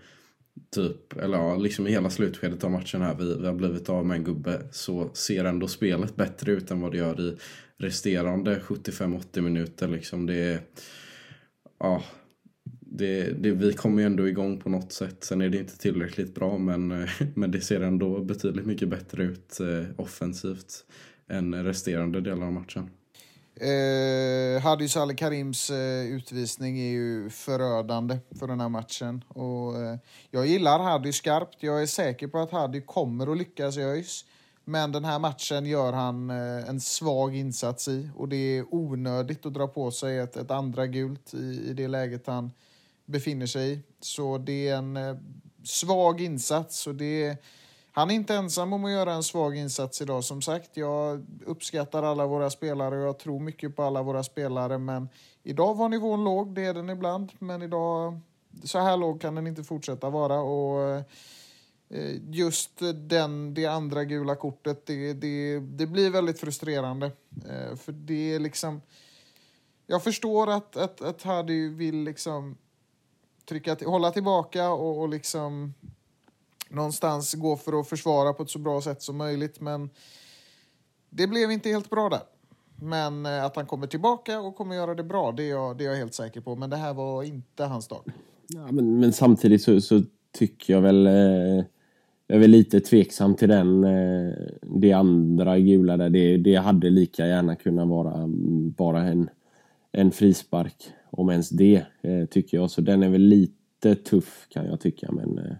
typ, 0.69 1.17
eller 1.17 1.37
ja, 1.37 1.55
liksom 1.55 1.87
i 1.87 1.91
hela 1.91 2.09
slutskedet 2.09 2.63
av 2.63 2.71
matchen 2.71 3.01
här, 3.01 3.15
vi, 3.15 3.35
vi 3.35 3.45
har 3.45 3.53
blivit 3.53 3.89
av 3.89 4.05
med 4.05 4.17
en 4.17 4.23
gubbe, 4.23 4.61
så 4.71 5.09
ser 5.13 5.45
ändå 5.45 5.67
spelet 5.67 6.15
bättre 6.15 6.51
ut 6.51 6.71
än 6.71 6.81
vad 6.81 6.91
det 6.91 6.97
gör 6.97 7.21
i 7.21 7.37
resterande 7.77 8.59
75-80 8.59 9.41
minuter. 9.41 9.87
Liksom 9.87 10.25
det 10.25 10.35
är, 10.35 10.61
ja, 11.79 12.03
det, 12.79 13.23
det, 13.23 13.51
vi 13.51 13.73
kommer 13.73 14.01
ju 14.01 14.05
ändå 14.05 14.27
igång 14.27 14.59
på 14.59 14.69
något 14.69 14.91
sätt. 14.91 15.23
Sen 15.23 15.41
är 15.41 15.49
det 15.49 15.57
inte 15.57 15.77
tillräckligt 15.77 16.35
bra 16.35 16.57
men, 16.57 16.87
men 17.35 17.51
det 17.51 17.61
ser 17.61 17.81
ändå 17.81 18.19
betydligt 18.19 18.65
mycket 18.65 18.89
bättre 18.89 19.23
ut 19.23 19.59
eh, 19.59 19.85
offensivt 19.97 20.85
än 21.27 21.63
resterande 21.63 22.21
delar 22.21 22.45
av 22.45 22.53
matchen. 22.53 22.89
Eh, 23.55 24.61
Hadis 24.61 24.97
Ali 24.97 25.15
Karims 25.15 25.69
eh, 25.69 26.05
utvisning 26.05 26.79
är 26.79 26.91
ju 26.91 27.29
förödande 27.29 28.17
för 28.39 28.47
den 28.47 28.59
här 28.59 28.69
matchen. 28.69 29.23
Och, 29.27 29.81
eh, 29.81 29.97
jag 30.29 30.47
gillar 30.47 30.79
Hadi 30.79 31.13
skarpt. 31.13 31.57
Jag 31.59 31.81
är 31.81 31.85
säker 31.85 32.27
på 32.27 32.39
att 32.39 32.51
Hadi 32.51 32.81
kommer 32.81 33.31
att 33.31 33.37
lyckas 33.37 33.77
i 33.77 33.81
ÖIS. 33.81 34.25
Men 34.65 34.91
den 34.91 35.05
här 35.05 35.19
matchen 35.19 35.65
gör 35.65 35.93
han 35.93 36.29
eh, 36.29 36.69
en 36.69 36.81
svag 36.81 37.35
insats 37.35 37.87
i 37.87 38.09
och 38.15 38.29
det 38.29 38.57
är 38.57 38.65
onödigt 38.69 39.45
att 39.45 39.53
dra 39.53 39.67
på 39.67 39.91
sig 39.91 40.17
ett, 40.17 40.37
ett 40.37 40.51
andra 40.51 40.87
gult 40.87 41.33
i, 41.33 41.69
i 41.69 41.73
det 41.73 41.87
läget 41.87 42.27
han 42.27 42.51
befinner 43.05 43.45
sig 43.45 43.71
i. 43.71 43.79
Så 43.99 44.37
det 44.37 44.67
är 44.67 44.75
en 44.75 44.97
eh, 44.97 45.15
svag 45.63 46.21
insats 46.21 46.87
och 46.87 46.95
det 46.95 47.23
är 47.23 47.37
han 47.91 48.11
är 48.11 48.15
inte 48.15 48.35
ensam 48.35 48.73
om 48.73 48.85
att 48.85 48.91
göra 48.91 49.13
en 49.13 49.23
svag 49.23 49.57
insats 49.57 50.01
idag. 50.01 50.23
Som 50.23 50.41
sagt, 50.41 50.77
jag 50.77 51.25
uppskattar 51.45 52.03
alla 52.03 52.27
våra 52.27 52.49
spelare 52.49 52.95
och 52.95 53.07
jag 53.07 53.19
tror 53.19 53.39
mycket 53.39 53.75
på 53.75 53.83
alla 53.83 54.03
våra 54.03 54.23
spelare. 54.23 54.77
Men 54.77 55.09
idag 55.43 55.75
var 55.75 55.89
nivån 55.89 56.23
låg, 56.23 56.55
det 56.55 56.65
är 56.65 56.73
den 56.73 56.89
ibland. 56.89 57.31
Men 57.39 57.61
idag, 57.61 58.19
så 58.63 58.79
här 58.79 58.97
låg 58.97 59.21
kan 59.21 59.35
den 59.35 59.47
inte 59.47 59.63
fortsätta 59.63 60.09
vara. 60.09 60.39
Och 60.39 61.03
eh, 61.89 62.15
just 62.29 62.81
den, 62.93 63.53
det 63.53 63.65
andra 63.65 64.03
gula 64.03 64.35
kortet, 64.35 64.85
det, 64.85 65.13
det, 65.13 65.59
det 65.59 65.87
blir 65.87 66.09
väldigt 66.09 66.39
frustrerande. 66.39 67.11
Eh, 67.49 67.75
för 67.75 67.91
det 67.91 68.33
är 68.33 68.39
liksom... 68.39 68.81
Jag 69.87 70.03
förstår 70.03 70.49
att, 70.49 70.77
att, 70.77 71.01
att 71.01 71.23
Hadi 71.23 71.67
vill 71.67 72.03
liksom 72.03 72.57
trycka, 73.45 73.77
hålla 73.85 74.11
tillbaka 74.11 74.69
och, 74.69 75.01
och 75.01 75.09
liksom 75.09 75.73
någonstans 76.71 77.33
gå 77.33 77.57
för 77.57 77.79
att 77.79 77.89
försvara 77.89 78.33
på 78.33 78.43
ett 78.43 78.49
så 78.49 78.59
bra 78.59 78.81
sätt 78.81 79.01
som 79.01 79.17
möjligt. 79.17 79.61
Men 79.61 79.89
det 81.09 81.27
blev 81.27 81.51
inte 81.51 81.69
helt 81.69 81.89
bra 81.89 82.09
där. 82.09 82.21
Men 82.81 83.25
eh, 83.25 83.45
att 83.45 83.55
han 83.55 83.65
kommer 83.65 83.87
tillbaka 83.87 84.39
och 84.39 84.55
kommer 84.55 84.75
göra 84.75 84.95
det 84.95 85.03
bra, 85.03 85.31
det 85.31 85.43
är 85.43 85.49
jag, 85.49 85.77
det 85.77 85.85
är 85.85 85.89
jag 85.89 85.95
helt 85.95 86.13
säker 86.13 86.41
på. 86.41 86.55
Men 86.55 86.69
det 86.69 86.77
här 86.77 86.93
var 86.93 87.23
inte 87.23 87.63
hans 87.63 87.87
dag. 87.87 88.03
Ja, 88.47 88.71
men, 88.71 88.99
men 88.99 89.13
samtidigt 89.13 89.61
så, 89.61 89.81
så, 89.81 90.01
tycker 90.31 90.73
jag 90.73 90.81
väl... 90.81 91.07
Eh, 91.07 91.65
jag 92.27 92.35
är 92.35 92.39
väl 92.39 92.51
lite 92.51 92.79
tveksam 92.79 93.35
till 93.35 93.49
den. 93.49 93.83
Eh, 93.83 94.33
det 94.61 94.93
andra 94.93 95.59
gula 95.59 95.97
där, 95.97 96.09
det, 96.09 96.37
det 96.37 96.55
hade 96.55 96.89
lika 96.89 97.27
gärna 97.27 97.55
kunnat 97.55 97.87
vara 97.87 98.13
mm, 98.13 98.71
bara 98.71 99.01
en, 99.01 99.29
en 99.91 100.11
frispark. 100.11 100.93
Om 101.09 101.29
ens 101.29 101.49
det, 101.49 101.85
eh, 102.01 102.25
tycker 102.25 102.57
jag. 102.57 102.71
Så 102.71 102.81
den 102.81 103.03
är 103.03 103.09
väl 103.09 103.21
lite 103.21 103.95
tuff 103.95 104.47
kan 104.49 104.65
jag 104.65 104.79
tycka. 104.79 105.11
Men 105.11 105.37
eh, 105.37 105.55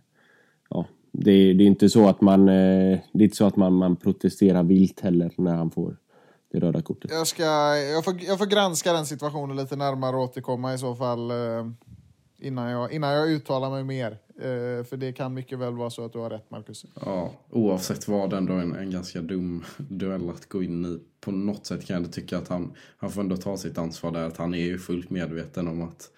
eh, 1.13 1.19
ja, 1.19 1.23
det, 1.23 1.53
det, 1.53 1.63
är 1.63 1.67
inte 1.67 1.89
så 1.89 2.07
att 2.07 2.21
man, 2.21 2.49
eh, 2.49 2.99
det 3.13 3.19
är 3.19 3.23
inte 3.23 3.35
så 3.37 3.45
att 3.45 3.55
man, 3.55 3.73
man 3.73 3.95
protesterar 3.95 4.63
vilt 4.63 4.99
heller 4.99 5.31
när 5.37 5.55
han 5.55 5.71
får 5.71 5.97
det 6.51 6.59
röda 6.59 6.81
kortet. 6.81 7.11
Jag, 7.11 7.27
ska, 7.27 7.43
jag, 7.77 8.05
får, 8.05 8.21
jag 8.21 8.37
får 8.37 8.45
granska 8.45 8.93
den 8.93 9.05
situationen 9.05 9.57
lite 9.57 9.75
närmare 9.75 10.15
och 10.15 10.23
återkomma 10.23 10.73
i 10.73 10.77
så 10.77 10.95
fall 10.95 11.31
eh, 11.31 11.67
innan, 12.41 12.69
jag, 12.69 12.91
innan 12.91 13.13
jag 13.13 13.31
uttalar 13.31 13.69
mig 13.69 13.83
mer. 13.83 14.17
Eh, 14.41 14.83
för 14.83 14.97
det 14.97 15.13
kan 15.13 15.33
mycket 15.33 15.59
väl 15.59 15.73
vara 15.73 15.89
så 15.89 16.05
att 16.05 16.13
du 16.13 16.19
har 16.19 16.29
rätt, 16.29 16.51
Marcus. 16.51 16.85
Ja, 17.05 17.31
oavsett 17.49 18.07
vad 18.07 18.33
ändå 18.33 18.53
en, 18.53 18.75
en 18.75 18.91
ganska 18.91 19.21
dum 19.21 19.63
duell 19.77 20.29
att 20.29 20.49
gå 20.49 20.63
in 20.63 20.85
i. 20.85 20.99
På 21.19 21.31
något 21.31 21.65
sätt 21.65 21.85
kan 21.85 22.03
jag 22.03 22.13
tycka 22.13 22.37
att 22.37 22.47
han, 22.47 22.73
han 22.97 23.11
får 23.11 23.21
ändå 23.21 23.37
ta 23.37 23.57
sitt 23.57 23.77
ansvar 23.77 24.11
där. 24.11 24.27
Att 24.27 24.37
han 24.37 24.53
är 24.53 24.65
ju 24.65 24.79
fullt 24.79 25.09
medveten 25.09 25.67
om 25.67 25.81
att, 25.81 26.09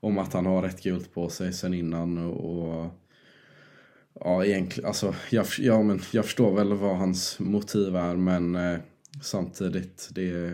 om 0.00 0.18
att 0.18 0.32
han 0.32 0.46
har 0.46 0.62
rätt 0.62 0.82
gult 0.82 1.14
på 1.14 1.28
sig 1.28 1.52
sen 1.52 1.74
innan. 1.74 2.18
och, 2.18 2.58
och 2.58 2.86
Ja, 4.24 4.44
egentligen, 4.44 4.88
alltså, 4.88 5.14
jag, 5.30 5.46
ja, 5.58 5.82
men 5.82 6.00
jag 6.12 6.24
förstår 6.24 6.54
väl 6.54 6.72
vad 6.72 6.96
hans 6.96 7.36
motiv 7.38 7.96
är 7.96 8.16
men 8.16 8.56
eh, 8.56 8.78
samtidigt, 9.22 10.08
det, 10.14 10.52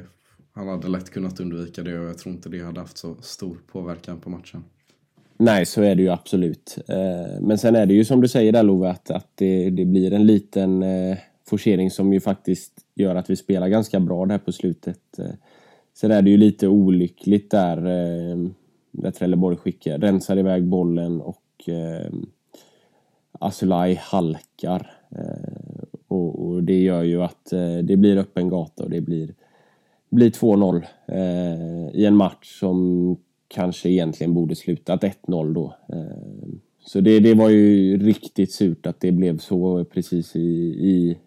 han 0.53 0.69
hade 0.69 0.89
lätt 0.89 1.11
kunnat 1.11 1.41
undvika 1.41 1.83
det 1.83 1.99
och 1.99 2.09
jag 2.09 2.19
tror 2.19 2.35
inte 2.35 2.49
det 2.49 2.65
hade 2.65 2.81
haft 2.81 2.99
så 2.99 3.17
stor 3.21 3.57
påverkan 3.73 4.21
på 4.21 4.31
matchen. 4.31 4.65
Nej, 5.39 5.67
så 5.67 5.83
är 5.83 5.95
det 5.95 6.03
ju 6.03 6.09
absolut. 6.09 6.79
Eh, 6.89 7.41
men 7.41 7.59
sen 7.59 7.77
är 7.77 7.87
det 7.87 7.95
ju 7.95 8.05
som 8.05 8.21
du 8.21 8.29
säger 8.29 8.53
där 8.53 8.63
Love, 8.63 8.91
att, 8.91 9.11
att 9.11 9.29
det, 9.35 9.71
det 9.71 9.85
blir 9.85 10.13
en 10.13 10.27
liten 10.27 10.83
eh, 10.83 11.19
forcering 11.49 11.91
som 11.91 12.13
ju 12.13 12.21
faktiskt 12.21 12.73
gör 12.95 13.15
att 13.15 13.31
vi 13.31 13.37
spelar 13.37 13.69
ganska 13.69 14.01
bra 14.01 14.27
där 14.27 14.39
på 14.39 14.53
slutet. 14.53 15.19
Eh, 15.19 15.35
sen 15.95 16.11
är 16.11 16.23
det 16.23 16.31
ju 16.31 16.37
lite 16.37 16.69
olyckligt 16.69 17.51
där, 17.51 17.77
eh, 17.77 18.37
där 18.91 19.11
Trelleborg 19.11 19.57
skickar, 19.57 19.99
rensar 19.99 20.39
iväg 20.39 20.65
bollen 20.65 21.21
och 21.21 21.69
eh, 21.69 22.13
Asulaj 23.39 23.95
halkar. 23.95 24.91
Eh, 25.11 25.85
och, 26.09 26.49
och, 26.49 26.63
det 26.63 26.81
gör 26.81 27.03
ju 27.03 27.23
att 27.23 27.53
eh, 27.53 27.79
det 27.83 27.97
blir 27.97 28.17
öppen 28.17 28.49
gata 28.49 28.85
och 28.85 28.91
det 28.91 29.01
blir, 29.01 29.35
blir 30.11 30.31
2-0 30.31 30.85
eh, 31.07 32.01
i 32.01 32.07
en 32.07 32.17
match 32.17 32.59
som 32.61 33.17
kanske 33.49 33.91
egentligen 33.91 34.35
borde 34.35 34.55
slutat 34.55 35.03
1-0 35.03 35.55
då. 35.55 35.75
Eh. 35.89 36.49
Så 36.85 37.01
det, 37.01 37.21
det 37.21 37.35
var 37.35 37.49
ju 37.49 37.99
riktigt 37.99 38.53
surt 38.53 38.87
att 38.87 39.01
det 39.01 39.13
blev 39.13 39.39
så 39.39 39.85
precis 39.85 40.37
i, 40.37 40.41
i 40.41 41.19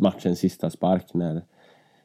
matchens 0.00 0.38
sista 0.38 0.70
spark 0.70 1.14
när, 1.14 1.42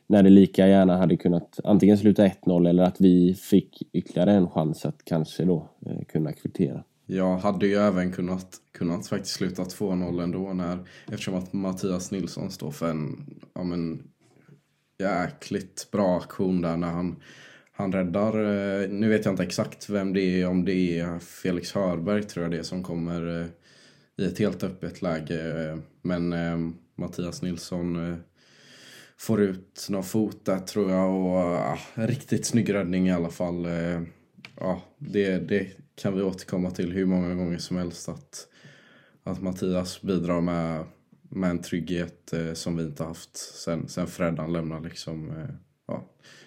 när 0.08 0.24
det 0.24 0.30
lika 0.30 0.68
gärna 0.68 0.98
hade 0.98 1.18
kunnat 1.18 1.60
antingen 1.64 1.98
sluta 1.98 2.28
1-0 2.28 2.70
eller 2.70 2.84
att 2.84 3.02
vi 3.02 3.34
fick 3.34 3.82
ytterligare 3.94 4.32
en 4.32 4.50
chans 4.50 4.86
att 4.86 5.06
kanske 5.06 5.46
då 5.46 5.70
eh, 5.86 6.04
kunna 6.08 6.34
kvittera. 6.34 6.84
Jag 7.14 7.38
hade 7.38 7.68
ju 7.68 7.76
även 7.76 8.12
kunnat, 8.12 8.62
kunnat 8.72 9.08
faktiskt 9.08 9.36
sluta 9.36 9.64
2-0 9.64 10.24
ändå 10.24 10.54
när, 10.54 10.88
eftersom 11.06 11.36
att 11.36 11.54
Mattias 11.54 12.12
Nilsson 12.12 12.52
står 12.52 12.72
för 12.72 12.90
en 12.90 13.26
ja, 13.54 13.64
men, 13.64 14.04
jäkligt 15.00 15.88
bra 15.92 16.18
aktion 16.18 16.62
där 16.62 16.78
när 16.78 16.88
han, 16.88 17.16
han 17.72 17.92
räddar, 17.92 18.34
eh, 18.34 18.90
nu 18.90 19.10
vet 19.10 19.26
jag 19.26 19.34
inte 19.34 19.44
exakt 19.44 19.90
vem 19.90 20.14
det 20.14 20.22
är, 20.22 20.48
om 20.48 20.66
det 20.66 21.00
är 21.00 21.20
Felix 21.20 21.72
Hörberg 21.72 22.24
tror 22.24 22.44
jag 22.44 22.52
det 22.52 22.58
är 22.58 22.64
som 22.64 22.84
kommer 22.84 23.42
eh, 23.42 23.48
i 24.26 24.28
ett 24.28 24.40
helt 24.40 24.64
öppet 24.64 25.02
läge. 25.02 25.70
Eh, 25.70 25.78
men 26.02 26.30
Mattias 26.96 27.42
Nilsson 27.42 28.18
får 29.18 29.42
ut 29.42 29.88
någon 29.90 30.04
fot 30.04 30.46
där 30.46 30.60
tror 30.60 30.92
jag 30.92 31.16
och 31.16 31.56
ja, 31.56 31.78
riktigt 31.94 32.46
snygg 32.46 32.74
räddning 32.74 33.08
i 33.08 33.12
alla 33.12 33.30
fall. 33.30 33.68
Ja, 34.56 34.82
det, 34.98 35.38
det 35.38 35.68
kan 35.96 36.16
vi 36.16 36.22
återkomma 36.22 36.72
till 36.72 36.92
hur 36.92 37.06
många 37.06 37.36
gånger 37.36 37.58
som 37.58 37.78
helst 37.78 38.10
att, 38.10 38.48
att 39.24 39.42
Mattias 39.42 40.02
bidrar 40.02 40.42
med, 40.42 40.86
med 41.30 41.50
en 41.50 41.62
trygghet 41.62 42.34
eh, 42.34 42.54
som 42.54 42.78
vi 42.78 42.84
inte 42.84 43.04
haft 43.04 43.38
sen, 43.38 43.88
sen 43.88 44.08
Freddan 44.08 44.54
lämnade. 44.54 44.90
Liksom, 44.90 45.30
eh, 45.30 45.56
ja, 45.88 46.04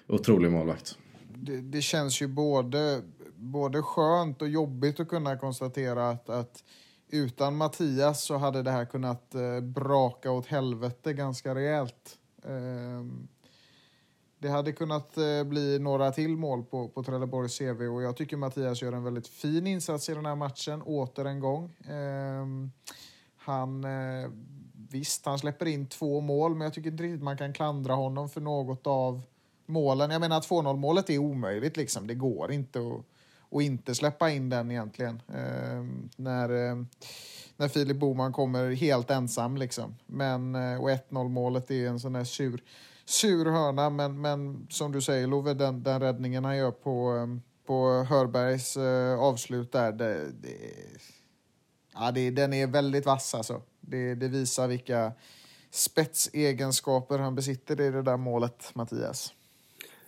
otrolig 0.09 0.50
målvakt. 0.50 0.98
Det, 1.35 1.61
det, 1.61 1.83
känns 1.83 2.22
ju 2.22 2.26
både, 2.26 3.02
både 3.37 3.83
skönt 3.83 4.42
och 4.42 4.48
jobbigt 4.48 5.00
att 5.00 5.09
kunna 5.09 5.37
konstatera 5.37 6.11
att, 6.11 6.28
att 6.28 6.64
utan 7.09 7.57
Mattias 7.57 8.24
så 8.24 8.37
hade 8.37 8.62
det 8.62 8.70
här 8.70 8.85
kunnat 8.85 9.35
eh, 9.35 9.61
braka 9.61 10.30
åt 10.30 10.46
helvete 10.46 11.12
ganska 11.12 11.54
rejält. 11.54 12.18
Eh, 12.44 13.04
det 14.44 14.50
hade 14.50 14.72
kunnat 14.72 15.16
eh, 15.16 15.44
bli 15.44 15.78
några 15.78 16.12
till 16.12 16.37
mål 16.37 16.64
på, 16.64 16.88
på 16.88 17.02
Trelleborgs 17.02 17.59
CV 17.59 17.83
och 17.83 18.02
jag 18.02 18.16
tycker 18.16 18.37
Mattias 18.37 18.83
gör 18.83 18.92
en 18.92 19.04
väldigt 19.04 19.28
fin 19.28 19.66
insats 19.66 20.09
i 20.09 20.14
den 20.14 20.26
här 20.26 20.35
matchen, 20.35 20.83
åter 20.83 21.24
en 21.24 21.40
gång. 21.40 21.64
Eh, 21.88 22.46
han, 23.37 23.85
eh, 23.85 24.30
visst, 24.90 25.26
han 25.26 25.38
släpper 25.38 25.66
in 25.66 25.87
två 25.87 26.20
mål, 26.20 26.54
men 26.54 26.61
jag 26.61 26.74
tycker 26.74 26.90
inte 26.90 27.02
riktigt 27.02 27.22
man 27.22 27.37
kan 27.37 27.52
klandra 27.52 27.94
honom 27.94 28.28
för 28.28 28.40
något 28.40 28.87
av 28.87 29.22
målen. 29.66 30.11
Jag 30.11 30.20
menar, 30.20 30.40
2-0 30.40 30.76
målet 30.76 31.11
är 31.11 31.18
omöjligt, 31.18 31.76
liksom. 31.76 32.07
det 32.07 32.14
går 32.14 32.52
inte 32.52 32.78
att, 32.78 33.04
att 33.57 33.62
inte 33.62 33.94
släppa 33.94 34.30
in 34.30 34.48
den 34.48 34.70
egentligen. 34.70 35.22
Eh, 35.28 35.85
när, 36.16 36.68
eh, 36.68 36.76
när 37.57 37.68
Filip 37.68 37.96
Boman 37.96 38.33
kommer 38.33 38.70
helt 38.70 39.11
ensam. 39.11 39.57
Liksom. 39.57 39.94
Men, 40.07 40.54
eh, 40.54 40.83
och 40.83 40.90
1-0 40.90 41.28
målet 41.28 41.70
är 41.70 41.88
en 41.88 42.00
sån 42.00 42.12
där 42.12 42.24
sur 42.24 42.62
sur 43.05 43.45
hörna, 43.45 43.90
men, 43.90 44.21
men 44.21 44.67
som 44.71 44.93
du 44.93 45.01
säger 45.01 45.27
Love, 45.27 45.55
den, 45.55 45.83
den 45.83 46.01
räddningen 46.01 46.45
han 46.45 46.57
gör 46.57 46.71
på, 46.71 47.17
eh, 47.17 47.40
på 47.67 48.07
Hörbergs 48.09 48.77
eh, 48.77 49.21
avslut 49.21 49.73
där, 49.73 49.93
det, 49.93 50.33
det, 50.43 50.57
ja, 51.95 52.11
det, 52.11 52.31
den 52.31 52.53
är 52.53 52.67
väldigt 52.67 53.07
vass 53.07 53.35
alltså. 53.35 53.62
Det, 53.81 54.14
det 54.14 54.29
visar 54.29 54.69
vilka 54.69 55.12
spetsegenskaper 55.71 57.19
han 57.19 57.35
besitter 57.35 57.81
i 57.81 57.90
det 57.90 58.03
där 58.03 58.17
målet, 58.17 58.71
Mattias. 58.75 59.33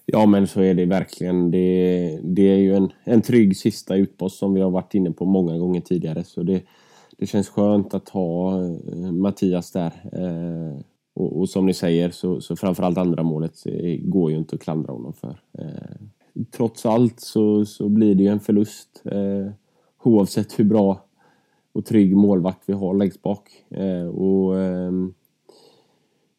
Ja, 0.08 0.26
men 0.26 0.46
så 0.46 0.60
är 0.60 0.74
det 0.74 0.84
verkligen. 0.84 1.50
Det, 1.50 2.20
det 2.22 2.42
är 2.42 2.56
ju 2.56 2.76
en, 2.76 2.92
en 3.04 3.22
trygg 3.22 3.56
sista 3.56 3.96
utpost 3.96 4.38
som 4.38 4.54
vi 4.54 4.60
har 4.60 4.70
varit 4.70 4.94
inne 4.94 5.10
på 5.10 5.24
många 5.24 5.58
gånger 5.58 5.80
tidigare. 5.80 6.24
Så 6.24 6.42
det, 6.42 6.62
det 7.18 7.26
känns 7.26 7.48
skönt 7.48 7.94
att 7.94 8.08
ha 8.08 8.62
eh, 8.62 9.12
Mattias 9.12 9.72
där. 9.72 9.92
Eh, 10.12 10.80
och, 11.16 11.40
och, 11.40 11.48
som 11.48 11.66
ni 11.66 11.74
säger 11.74 12.10
så, 12.10 12.40
så 12.40 12.56
framförallt 12.56 12.98
andra 12.98 13.22
målet 13.22 13.66
eh, 13.66 13.98
går 14.02 14.30
ju 14.30 14.36
inte 14.36 14.56
att 14.56 14.62
klandra 14.62 14.92
honom 14.92 15.12
för. 15.12 15.40
Eh, 15.58 15.96
trots 16.50 16.86
allt 16.86 17.20
så, 17.20 17.64
så 17.64 17.88
blir 17.88 18.14
det 18.14 18.22
ju 18.22 18.28
en 18.28 18.40
förlust 18.40 19.02
eh, 19.04 19.52
oavsett 20.02 20.58
hur 20.58 20.64
bra 20.64 21.06
och 21.72 21.84
trygg 21.84 22.16
målvakt 22.16 22.62
vi 22.66 22.72
har 22.72 22.94
längst 22.94 23.22
bak. 23.22 23.64
Eh, 23.70 24.06
och 24.06 24.58
eh, 24.58 24.92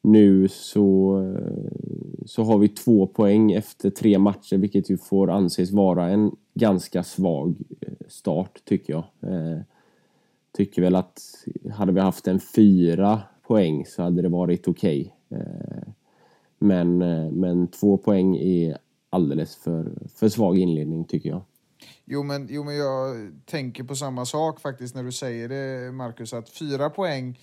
nu 0.02 0.48
så, 0.48 1.20
eh, 1.22 1.72
så 2.26 2.44
har 2.44 2.58
vi 2.58 2.68
två 2.68 3.08
poäng 3.08 3.52
efter 3.52 3.90
tre 3.90 4.20
matcher 4.20 4.58
vilket 4.58 4.90
ju 4.90 4.98
får 4.98 5.32
anses 5.32 5.72
vara 5.72 6.10
en 6.10 6.36
ganska 6.54 7.04
svag 7.04 7.56
start 8.08 8.62
tycker 8.66 8.94
jag. 8.94 9.04
Tycker 10.58 10.82
väl 10.82 10.96
att 10.96 11.20
hade 11.74 11.92
vi 11.92 12.00
haft 12.00 12.28
en 12.28 12.40
fyra 12.40 13.22
poäng 13.48 13.86
så 13.86 14.04
hade 14.04 14.22
det 14.22 14.30
varit 14.30 14.68
okej. 14.68 15.16
Okay. 15.30 15.94
Men, 16.60 17.02
eh, 17.02 17.32
men 17.32 17.68
två 17.68 17.98
poäng 17.98 18.38
är 18.38 18.78
alldeles 19.10 19.56
för, 19.56 20.08
för 20.16 20.30
svag 20.30 20.58
inledning 20.58 21.06
tycker 21.06 21.30
jag. 21.30 21.42
Jo 22.06 22.24
men, 22.24 22.48
jo, 22.50 22.64
men 22.64 22.76
jag 22.76 23.32
tänker 23.46 23.84
på 23.84 23.96
samma 23.96 24.26
sak 24.26 24.60
faktiskt 24.60 24.96
när 24.96 25.04
du 25.04 25.12
säger 25.12 25.50
det, 25.50 25.92
Marcus, 25.92 26.34
att 26.34 26.50
fyra 26.50 26.90
poäng, 26.90 27.40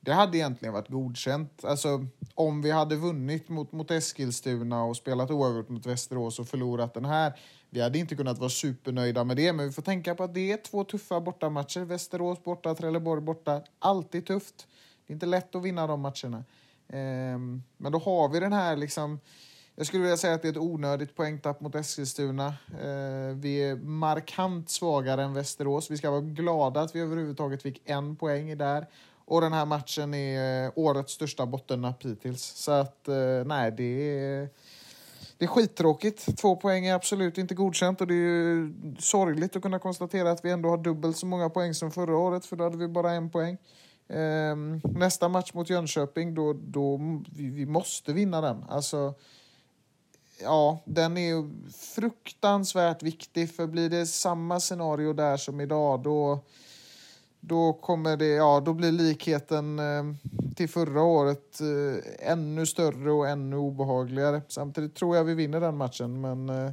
det 0.00 0.12
hade 0.12 0.38
egentligen 0.38 0.74
varit 0.74 0.88
godkänt. 0.88 1.64
Alltså, 1.64 2.06
om 2.34 2.62
vi 2.62 2.70
hade 2.70 2.96
vunnit 2.96 3.48
mot, 3.48 3.72
mot 3.72 3.90
Eskilstuna 3.90 4.84
och 4.84 4.96
spelat 4.96 5.30
oavgjort 5.30 5.68
mot 5.68 5.86
Västerås 5.86 6.38
och 6.38 6.48
förlorat 6.48 6.94
den 6.94 7.04
här, 7.04 7.32
vi 7.70 7.80
hade 7.80 7.98
inte 7.98 8.16
kunnat 8.16 8.38
vara 8.38 8.50
supernöjda 8.50 9.24
med 9.24 9.36
det, 9.36 9.52
men 9.52 9.66
vi 9.66 9.72
får 9.72 9.82
tänka 9.82 10.14
på 10.14 10.24
att 10.24 10.34
det 10.34 10.52
är 10.52 10.56
två 10.56 10.84
tuffa 10.84 11.20
bortamatcher. 11.20 11.80
Västerås 11.80 12.44
borta, 12.44 12.74
Trelleborg 12.74 13.22
borta. 13.22 13.62
Alltid 13.78 14.26
tufft. 14.26 14.66
Det 15.08 15.12
är 15.12 15.14
inte 15.14 15.26
lätt 15.26 15.54
att 15.54 15.62
vinna 15.62 15.86
de 15.86 16.00
matcherna. 16.00 16.44
Ehm, 16.88 17.62
men 17.76 17.92
då 17.92 17.98
har 17.98 18.28
vi 18.28 18.40
den 18.40 18.52
här 18.52 18.76
liksom 18.76 19.20
jag 19.78 19.86
skulle 19.86 20.02
vilja 20.02 20.16
säga 20.16 20.34
att 20.34 20.42
det 20.42 20.48
är 20.48 20.52
ett 20.52 20.58
onödigt 20.58 21.16
poängtapp 21.16 21.60
mot 21.60 21.74
Eskilstuna. 21.74 22.46
Eh, 22.72 23.34
vi 23.34 23.62
är 23.62 23.76
markant 23.76 24.70
svagare 24.70 25.22
än 25.22 25.34
Västerås. 25.34 25.90
Vi 25.90 25.96
ska 25.96 26.10
vara 26.10 26.20
glada 26.20 26.80
att 26.80 26.94
vi 26.94 27.00
överhuvudtaget 27.00 27.62
fick 27.62 27.82
en 27.84 28.16
poäng 28.16 28.58
där. 28.58 28.86
Och 29.24 29.40
den 29.40 29.52
här 29.52 29.66
matchen 29.66 30.14
är 30.14 30.64
eh, 30.64 30.72
årets 30.74 31.12
största 31.12 31.46
bottennapp 31.46 32.04
hittills. 32.04 32.42
Så 32.42 32.72
att, 32.72 33.08
eh, 33.08 33.44
nej, 33.46 33.72
det 33.72 34.18
är... 34.18 34.48
Det 35.38 35.44
är 35.44 35.48
skittråkigt. 35.48 36.38
Två 36.38 36.56
poäng 36.56 36.86
är 36.86 36.94
absolut 36.94 37.38
inte 37.38 37.54
godkänt 37.54 38.00
och 38.00 38.06
det 38.06 38.14
är 38.14 38.16
ju 38.16 38.74
sorgligt 38.98 39.56
att 39.56 39.62
kunna 39.62 39.78
konstatera 39.78 40.30
att 40.30 40.44
vi 40.44 40.50
ändå 40.50 40.68
har 40.68 40.78
dubbelt 40.78 41.16
så 41.16 41.26
många 41.26 41.50
poäng 41.50 41.74
som 41.74 41.90
förra 41.90 42.16
året 42.16 42.46
för 42.46 42.56
då 42.56 42.64
hade 42.64 42.76
vi 42.76 42.88
bara 42.88 43.12
en 43.12 43.30
poäng. 43.30 43.58
Ehm, 44.08 44.80
nästa 44.84 45.28
match 45.28 45.52
mot 45.54 45.70
Jönköping, 45.70 46.34
då, 46.34 46.52
då 46.52 47.00
vi, 47.36 47.50
vi 47.50 47.66
måste 47.66 48.12
vinna 48.12 48.40
den. 48.40 48.64
Alltså, 48.68 49.14
ja, 50.42 50.78
den 50.84 51.16
är 51.16 51.50
fruktansvärt 51.94 53.02
viktig. 53.02 53.54
För 53.54 53.66
blir 53.66 53.90
det 53.90 54.06
samma 54.06 54.60
scenario 54.60 55.12
där 55.12 55.36
som 55.36 55.60
idag, 55.60 56.02
då, 56.02 56.40
då 57.40 57.72
kommer 57.72 58.16
det, 58.16 58.26
ja, 58.26 58.62
då 58.64 58.72
blir 58.72 58.92
likheten 58.92 59.78
eh, 59.78 60.04
till 60.54 60.68
förra 60.68 61.02
året 61.02 61.60
eh, 61.60 62.30
ännu 62.32 62.66
större 62.66 63.10
och 63.10 63.28
ännu 63.28 63.56
obehagligare. 63.56 64.42
Samtidigt 64.48 64.94
tror 64.94 65.16
jag 65.16 65.24
vi 65.24 65.34
vinner 65.34 65.60
den 65.60 65.76
matchen, 65.76 66.20
men 66.20 66.48
eh, 66.48 66.70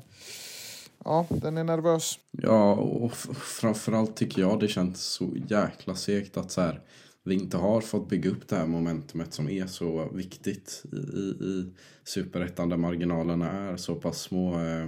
ja, 1.03 1.25
den 1.29 1.57
är 1.57 1.63
nervös. 1.63 2.19
Ja, 2.31 2.73
och 2.73 3.13
framförallt 3.37 4.15
tycker 4.15 4.41
jag 4.41 4.59
det 4.59 4.67
känns 4.67 5.01
så 5.01 5.29
jäkla 5.47 5.95
segt 5.95 6.37
att 6.37 6.51
så 6.51 6.61
här 6.61 6.81
vi 7.25 7.35
inte 7.35 7.57
har 7.57 7.81
fått 7.81 8.09
bygga 8.09 8.29
upp 8.29 8.47
det 8.47 8.55
här 8.55 8.67
momentumet 8.67 9.33
som 9.33 9.49
är 9.49 9.67
så 9.67 10.09
viktigt 10.13 10.83
i, 10.91 10.95
i, 10.95 11.45
i 11.45 11.73
superettan 12.03 12.69
där 12.69 12.77
marginalerna 12.77 13.51
är 13.51 13.77
så 13.77 13.95
pass 13.95 14.21
små. 14.21 14.59
Eh, 14.59 14.87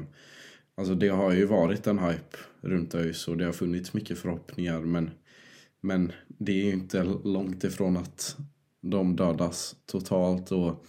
alltså 0.75 0.95
det 0.95 1.09
har 1.09 1.33
ju 1.33 1.45
varit 1.45 1.87
en 1.87 1.99
hype 1.99 2.37
runt 2.61 2.95
ÖIS 2.95 3.27
och 3.27 3.37
det 3.37 3.45
har 3.45 3.51
funnits 3.51 3.93
mycket 3.93 4.17
förhoppningar 4.17 4.79
men, 4.79 5.11
men 5.81 6.11
det 6.27 6.51
är 6.51 6.65
ju 6.65 6.73
inte 6.73 7.03
långt 7.23 7.63
ifrån 7.63 7.97
att 7.97 8.37
de 8.81 9.15
dödas 9.15 9.75
totalt 9.85 10.51
och 10.51 10.85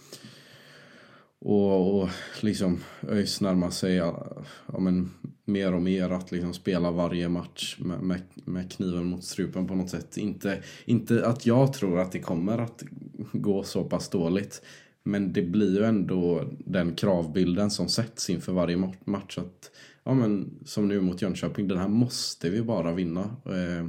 och, 1.41 2.01
och 2.01 2.09
liksom 2.41 2.83
ÖIS 3.01 3.41
närmar 3.41 3.69
sig 3.69 3.95
ja, 3.95 4.43
men, 4.79 5.11
mer 5.49 5.73
och 5.73 5.81
mer 5.81 6.09
att 6.09 6.31
liksom 6.31 6.53
spela 6.53 6.91
varje 6.91 7.29
match 7.29 7.77
med, 7.79 8.01
med, 8.01 8.21
med, 8.45 8.71
kniven 8.71 9.05
mot 9.05 9.23
strupen 9.23 9.67
på 9.67 9.75
något 9.75 9.89
sätt. 9.89 10.17
Inte, 10.17 10.63
inte 10.85 11.27
att 11.27 11.45
jag 11.45 11.73
tror 11.73 11.99
att 11.99 12.11
det 12.11 12.19
kommer 12.19 12.57
att 12.57 12.83
gå 13.31 13.63
så 13.63 13.83
pass 13.83 14.09
dåligt. 14.09 14.61
Men 15.03 15.33
det 15.33 15.41
blir 15.41 15.79
ju 15.79 15.85
ändå 15.85 16.43
den 16.65 16.95
kravbilden 16.95 17.71
som 17.71 17.89
sätts 17.89 18.29
inför 18.29 18.53
varje 18.53 18.93
match. 19.05 19.37
Att, 19.37 19.71
ja, 20.03 20.13
men, 20.13 20.59
som 20.65 20.87
nu 20.87 21.01
mot 21.01 21.21
Jönköping, 21.21 21.67
den 21.67 21.77
här 21.77 21.87
måste 21.87 22.49
vi 22.49 22.61
bara 22.61 22.93
vinna. 22.93 23.21
Eh, 23.45 23.87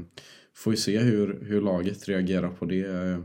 får 0.55 0.73
ju 0.73 0.77
se 0.77 0.99
hur, 0.99 1.45
hur 1.45 1.61
laget 1.61 2.09
reagerar 2.09 2.49
på 2.49 2.65
det. 2.65 2.87
Eh, 2.87 3.19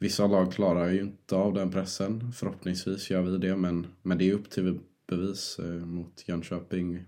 Vissa 0.00 0.26
lag 0.26 0.52
klarar 0.52 0.90
ju 0.90 1.00
inte 1.00 1.36
av 1.36 1.54
den 1.54 1.70
pressen. 1.70 2.32
Förhoppningsvis 2.32 3.10
gör 3.10 3.22
vi 3.22 3.38
det, 3.38 3.56
men, 3.56 3.86
men 4.02 4.18
det 4.18 4.30
är 4.30 4.34
upp 4.34 4.50
till 4.50 4.78
bevis 5.08 5.58
eh, 5.58 5.86
mot 5.86 6.24
Jönköping 6.28 7.04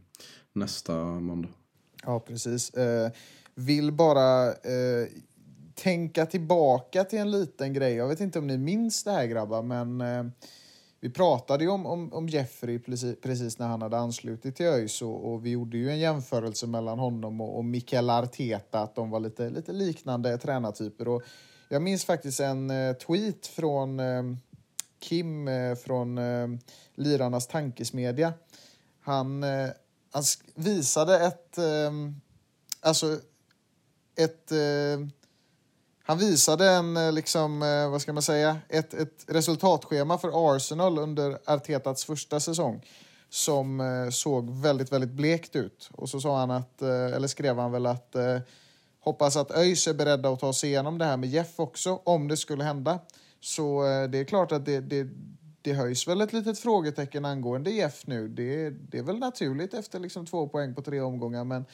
nästa 0.53 0.95
måndag. 1.05 1.49
Ja, 2.05 2.21
precis. 2.21 2.71
Eh, 2.71 3.11
vill 3.55 3.93
bara 3.93 4.47
eh, 4.49 5.09
tänka 5.75 6.27
tillbaka 6.27 7.05
till 7.05 7.19
en 7.19 7.31
liten 7.31 7.73
grej. 7.73 7.95
Jag 7.95 8.09
vet 8.09 8.21
inte 8.21 8.39
om 8.39 8.47
ni 8.47 8.59
minns 8.59 9.05
det 9.05 9.11
här 9.11 9.27
grabbar, 9.27 9.63
men 9.63 10.01
eh, 10.01 10.25
vi 11.01 11.11
pratade 11.11 11.65
ju 11.65 11.71
om, 11.71 11.87
om, 11.87 12.13
om 12.13 12.29
Jeffrey 12.29 12.79
precis, 12.79 13.21
precis, 13.21 13.59
när 13.59 13.69
han 13.69 13.83
hade 13.83 13.99
anslutit 13.99 14.57
till 14.57 14.67
ÖIS 14.67 15.03
och, 15.03 15.33
och, 15.33 15.47
vi 15.47 15.51
gjorde 15.51 15.79
ju 15.79 15.91
en 15.91 15.99
jämförelse 15.99 16.67
mellan 16.67 16.99
honom 16.99 17.41
och, 17.41 17.57
och 17.57 17.65
Mikael 17.65 18.11
Arteta, 18.11 18.81
att 18.81 18.95
de 18.95 19.11
var 19.11 19.21
lite, 19.21 19.51
lite 19.51 19.73
liknande 19.73 20.39
tränartyper. 20.39 21.09
Och 21.09 21.23
jag 21.69 21.83
minns 21.83 22.05
faktiskt 22.05 22.41
en 22.41 22.71
eh, 22.71 22.93
tweet 22.93 23.47
från 23.47 24.01
eh, 24.01 24.23
Kim 24.99 25.49
eh, 25.49 25.75
från 25.75 26.19
eh, 26.19 26.49
Lirarnas 26.95 27.47
tankesmedja. 27.47 28.33
Han, 29.01 29.43
eh, 29.43 29.69
han 30.11 30.23
visade 30.55 31.19
ett... 31.19 31.59
Eh, 31.59 31.93
alltså 32.81 33.19
ett... 34.17 34.53
Eh, 34.53 35.07
han 36.03 36.19
visade 36.19 36.71
en, 36.71 36.97
eh, 36.97 37.13
liksom, 37.13 37.63
eh, 37.63 37.91
vad 37.91 38.03
ska 38.03 38.13
man 38.13 38.23
säga, 38.23 38.59
ett, 38.69 38.95
ett 38.95 39.25
resultatschema 39.27 40.19
för 40.19 40.57
Arsenal 40.57 40.99
under 40.99 41.39
Artetats 41.45 42.05
första 42.05 42.41
säsong 42.41 42.87
som 43.29 43.81
eh, 43.81 44.11
såg 44.11 44.61
väldigt, 44.61 44.93
väldigt 44.93 45.11
blekt 45.11 45.57
ut. 45.57 45.91
Och 45.93 46.09
så 46.09 46.21
sa 46.21 46.39
han 46.39 46.51
att, 46.51 46.83
eller 46.83 47.29
skrev 47.29 47.59
han 47.59 47.73
väl 47.73 47.87
att 47.87 48.17
Hoppas 49.01 49.37
att 49.37 49.51
ÖIS 49.51 49.87
är 49.87 49.95
beredda 49.95 50.29
att 50.29 50.41
ta 50.41 50.53
sig 50.53 50.71
igenom 50.71 50.99
det 50.99 51.05
här 51.05 51.17
med 51.17 51.29
Jeff 51.29 51.61
också, 51.61 52.01
om 52.05 52.29
det 52.29 52.37
skulle 52.37 52.65
hända. 52.65 52.99
Så 53.41 53.87
eh, 53.87 54.09
det 54.09 54.19
är 54.19 54.25
klart 54.25 54.53
att 54.53 54.65
det, 54.65 54.81
det, 54.81 55.09
det 55.63 55.73
höjs 55.73 56.09
väl 56.09 56.21
ett 56.21 56.33
litet 56.33 56.59
frågetecken 56.59 57.25
angående 57.25 57.71
Jeff 57.71 58.07
nu. 58.07 58.29
Det, 58.29 58.71
det 58.71 58.99
är 58.99 59.03
väl 59.03 59.19
naturligt 59.19 59.75
efter 59.75 59.99
liksom 59.99 60.27
två 60.27 60.49
poäng 60.49 60.75
på 60.75 60.83
tre 60.83 61.01
omgångar, 61.01 61.45
men 61.45 61.65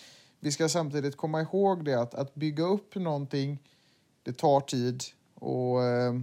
vi 0.41 0.53
ska 0.53 0.69
samtidigt 0.69 1.17
komma 1.17 1.41
ihåg 1.41 1.85
det 1.85 1.95
att, 1.95 2.15
att 2.15 2.35
bygga 2.35 2.65
upp 2.65 2.95
någonting, 2.95 3.59
det 4.23 4.33
tar 4.33 4.61
tid. 4.61 5.03
Och 5.35 5.85
eh, 5.85 6.15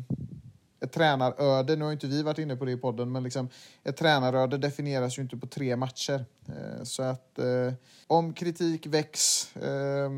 ett 0.79 0.91
tränaröde, 0.91 1.75
nu 1.75 1.85
har 1.85 1.91
inte 1.91 2.07
vi 2.07 2.23
varit 2.23 2.37
inne 2.37 2.55
på 2.55 2.65
det 2.65 2.71
i 2.71 2.77
podden, 2.77 3.11
men 3.11 3.23
liksom, 3.23 3.49
ett 3.83 3.97
tränaröde 3.97 4.57
definieras 4.57 5.17
ju 5.17 5.21
inte 5.21 5.37
på 5.37 5.47
tre 5.47 5.75
matcher. 5.75 6.25
Eh, 6.47 6.83
så 6.83 7.03
att 7.03 7.39
eh, 7.39 7.73
om 8.07 8.33
kritik 8.33 8.85
väcks 8.85 9.55
eh, 9.55 10.09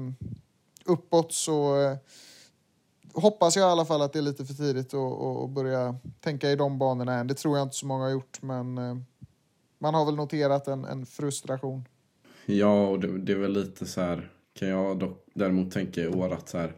uppåt 0.86 1.34
så 1.34 1.81
eh, 1.81 1.97
hoppas 3.15 3.56
jag 3.56 3.69
i 3.69 3.71
alla 3.71 3.86
fall 3.86 4.01
att 4.01 4.13
det 4.13 4.19
är 4.19 4.23
lite 4.23 4.45
för 4.45 4.54
tidigt 4.54 4.93
att 4.93 5.49
börja 5.49 5.95
tänka 6.19 6.51
i 6.51 6.56
de 6.56 6.80
banorna 6.80 7.13
än. 7.13 7.28
Det 7.28 7.34
tror 7.34 7.58
jag 7.58 7.65
inte 7.65 7.75
så 7.75 7.86
många 7.86 8.04
har 8.04 8.12
gjort, 8.12 8.41
men 8.41 8.78
eh, 8.78 8.97
man 9.80 9.93
har 9.93 10.06
väl 10.06 10.15
noterat 10.15 10.67
en, 10.67 10.86
en 10.86 11.06
frustration. 11.06 11.86
Ja, 12.45 12.88
och 12.88 12.99
det, 12.99 13.17
det, 13.17 13.32
är 13.32 13.38
väl 13.38 13.54
lite 13.54 13.86
så 13.86 14.01
här, 14.01 14.32
kan 14.54 14.67
jag 14.67 14.99
dock 14.99 15.25
däremot 15.34 15.71
tänka 15.71 16.01
i 16.01 16.08
år 16.08 16.34
att 16.34 16.49
så 16.49 16.58
här, 16.58 16.75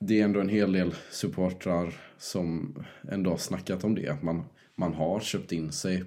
det 0.00 0.20
är 0.20 0.24
ändå 0.24 0.40
en 0.40 0.48
hel 0.48 0.72
del 0.72 0.94
supportrar 1.10 2.00
som 2.18 2.76
ändå 3.10 3.30
har 3.30 3.38
snackat 3.38 3.84
om 3.84 3.94
det. 3.94 4.08
Att 4.08 4.22
man, 4.22 4.44
man 4.74 4.94
har 4.94 5.20
köpt 5.20 5.52
in 5.52 5.72
sig 5.72 6.04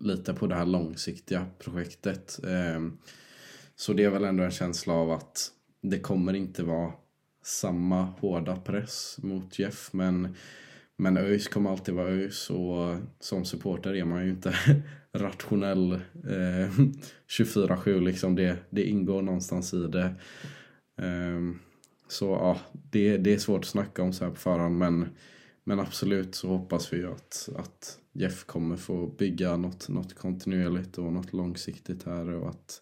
lite 0.00 0.34
på 0.34 0.46
det 0.46 0.54
här 0.54 0.66
långsiktiga 0.66 1.46
projektet. 1.58 2.40
Ehm, 2.48 2.98
så 3.76 3.92
det 3.92 4.04
är 4.04 4.10
väl 4.10 4.24
ändå 4.24 4.44
en 4.44 4.50
känsla 4.50 4.94
av 4.94 5.10
att 5.10 5.50
det 5.82 5.98
kommer 5.98 6.34
inte 6.34 6.62
vara 6.62 6.92
samma 7.46 8.02
hårda 8.02 8.56
press 8.56 9.18
mot 9.22 9.58
Jeff 9.58 9.92
men 9.92 10.36
men 10.96 11.16
ÖIS 11.16 11.48
kommer 11.48 11.70
alltid 11.70 11.94
vara 11.94 12.08
ÖIS 12.08 12.50
och 12.50 12.96
som 13.20 13.44
supporter 13.44 13.94
är 13.94 14.04
man 14.04 14.24
ju 14.24 14.30
inte 14.30 14.54
rationell 15.12 15.92
eh, 16.24 16.70
24-7 17.28 18.00
liksom. 18.00 18.34
Det, 18.34 18.56
det 18.70 18.84
ingår 18.84 19.22
någonstans 19.22 19.74
i 19.74 19.86
det. 19.86 20.14
Eh, 21.02 21.40
så 22.08 22.26
ja, 22.26 22.58
det, 22.72 23.16
det 23.16 23.34
är 23.34 23.38
svårt 23.38 23.60
att 23.60 23.66
snacka 23.66 24.02
om 24.02 24.12
så 24.12 24.24
här 24.24 24.30
på 24.30 24.36
förhand 24.36 24.78
men, 24.78 25.08
men 25.64 25.80
absolut 25.80 26.34
så 26.34 26.48
hoppas 26.48 26.92
vi 26.92 27.04
att, 27.04 27.48
att 27.56 27.98
Jeff 28.12 28.44
kommer 28.44 28.76
få 28.76 29.06
bygga 29.06 29.56
något, 29.56 29.88
något 29.88 30.14
kontinuerligt 30.14 30.98
och 30.98 31.12
något 31.12 31.32
långsiktigt 31.32 32.02
här 32.02 32.28
och 32.28 32.48
att 32.48 32.80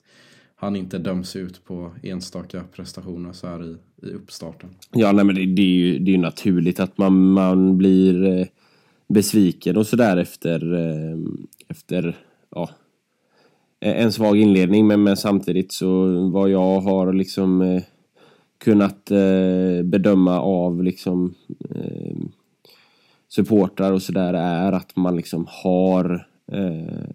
han 0.62 0.76
inte 0.76 0.98
döms 0.98 1.36
ut 1.36 1.64
på 1.64 1.90
enstaka 2.02 2.64
prestationer 2.76 3.32
så 3.32 3.46
här 3.46 3.64
i, 3.64 3.76
i 4.06 4.12
uppstarten. 4.12 4.70
Ja, 4.92 5.12
nej, 5.12 5.24
men 5.24 5.34
det, 5.34 5.46
det 5.46 5.62
är 5.62 5.66
ju 5.66 5.98
det 5.98 6.14
är 6.14 6.18
naturligt 6.18 6.80
att 6.80 6.98
man, 6.98 7.32
man 7.32 7.78
blir 7.78 8.24
eh, 8.24 8.46
besviken 9.08 9.76
och 9.76 9.86
sådär 9.86 10.16
efter, 10.16 10.74
eh, 10.74 11.18
efter 11.68 12.16
ja, 12.50 12.70
eh, 13.80 14.02
en 14.02 14.12
svag 14.12 14.36
inledning. 14.36 14.86
Men, 14.86 15.02
men 15.02 15.16
samtidigt 15.16 15.72
så 15.72 16.20
vad 16.28 16.50
jag 16.50 16.80
har 16.80 17.12
liksom 17.12 17.80
kunnat 18.58 19.04
bedöma 19.84 20.40
av 20.40 20.82
liksom 20.82 21.34
supportrar 23.28 23.92
och 23.92 24.02
sådär 24.02 24.34
är 24.34 24.72
att 24.72 24.96
man 24.96 25.16
liksom 25.16 25.46
har 25.48 26.26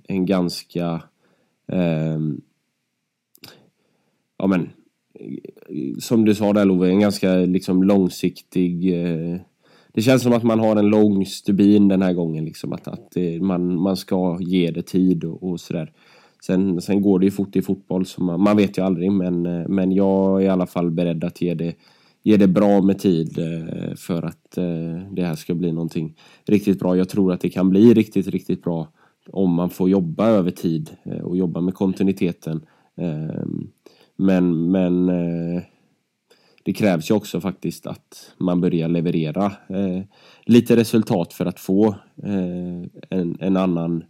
en 0.07 0.25
ganska 0.25 1.01
ja 4.38 4.47
men 4.47 4.69
som 6.00 6.26
du 6.26 6.36
sa 6.36 6.54
där 6.54 6.65
Love, 6.65 6.89
en 6.89 7.00
ganska 7.00 7.36
liksom 7.36 7.84
långsiktig 7.84 9.04
eh, 9.04 9.39
det 9.97 10.02
känns 10.02 10.23
som 10.23 10.34
att 10.34 10.43
man 10.43 10.60
har 10.60 10.76
en 10.76 10.88
lång 10.88 11.26
stubin 11.26 11.88
den 11.88 12.02
här 12.02 12.13
gången 12.13 12.45
liksom 12.45 12.73
att, 12.73 12.88
att 12.88 13.12
det, 13.12 13.41
man, 13.41 13.82
man 13.82 13.97
ska 13.97 14.38
ge 14.41 14.71
det 14.71 14.82
tid 14.82 15.23
och, 15.23 15.43
och 15.43 15.60
sådär. 15.60 15.91
Sen, 16.45 16.82
sen 16.82 17.02
går 17.02 17.19
det 17.19 17.26
ju 17.26 17.32
fort 17.32 17.56
i 17.56 17.62
fotboll 17.62 18.06
så 18.06 18.23
man, 18.23 18.41
man, 18.41 18.58
vet 18.58 18.78
ju 18.78 18.82
aldrig 18.82 19.12
men, 19.12 19.45
eh, 19.45 19.67
men 19.67 19.91
jag 19.91 20.41
är 20.41 20.45
i 20.45 20.50
alla 20.50 20.65
fall 20.67 20.91
beredd 20.91 21.23
att 21.23 21.41
ge 21.41 21.54
det, 21.54 21.76
ge 22.23 22.38
det 22.38 22.47
bra 22.47 22.82
med 22.82 23.00
tid 23.00 23.39
eh, 23.39 23.95
för 23.95 24.23
att 24.23 24.58
eh, 24.58 25.12
det 25.12 25.23
här 25.23 25.36
ska 25.36 25.54
bli 25.54 25.71
någonting 25.71 26.15
riktigt 26.45 26.80
bra. 26.80 26.97
Jag 26.97 27.10
tror 27.10 27.34
att 27.34 27.41
det 27.41 27.50
kan 27.50 27.69
bli 27.69 27.93
riktigt, 27.93 28.28
riktigt 28.28 28.63
bra 28.63 28.88
om 29.30 29.54
man 29.54 29.69
får 29.69 29.89
jobba 29.89 30.28
över 30.28 30.52
tid 30.52 30.89
eh, 31.04 31.21
och 31.21 31.38
jobba 31.38 31.62
med 31.62 31.73
kontinuiteten. 31.73 32.65
Eh, 32.97 33.45
men, 34.17 34.71
men 34.71 35.10
eh, 35.10 35.63
det 36.63 36.73
krävs 36.73 37.12
ju 37.12 37.15
också 37.15 37.41
faktiskt 37.41 37.88
att 37.88 38.34
man 38.38 38.62
börjar 38.62 38.88
leverera 38.88 39.45
eh, 39.45 40.01
lite 40.45 40.75
resultat 40.75 41.34
för 41.34 41.45
att 41.45 41.60
få 41.60 41.88
eh, 42.23 42.89
en, 43.10 43.38
en 43.39 43.58
annan 43.58 44.03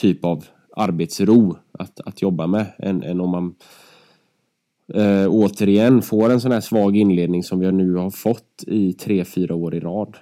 typ 0.00 0.24
av 0.24 0.44
arbetsro 0.76 1.56
att, 1.72 2.00
att 2.00 2.22
jobba 2.22 2.46
med 2.46 2.66
än, 2.78 3.02
än 3.02 3.20
om 3.20 3.30
man 3.30 3.54
eh, 4.94 5.28
återigen 5.28 6.02
får 6.02 6.30
en 6.30 6.40
sån 6.40 6.52
här 6.52 6.60
svag 6.60 6.96
inledning 6.96 7.42
som 7.42 7.58
vi 7.58 7.72
nu 7.72 7.94
har 7.94 8.10
fått 8.10 8.64
i 8.66 8.92
tre, 8.92 9.24
fyra 9.24 9.54
år 9.54 9.74
i 9.74 9.80
rad. 9.80 10.16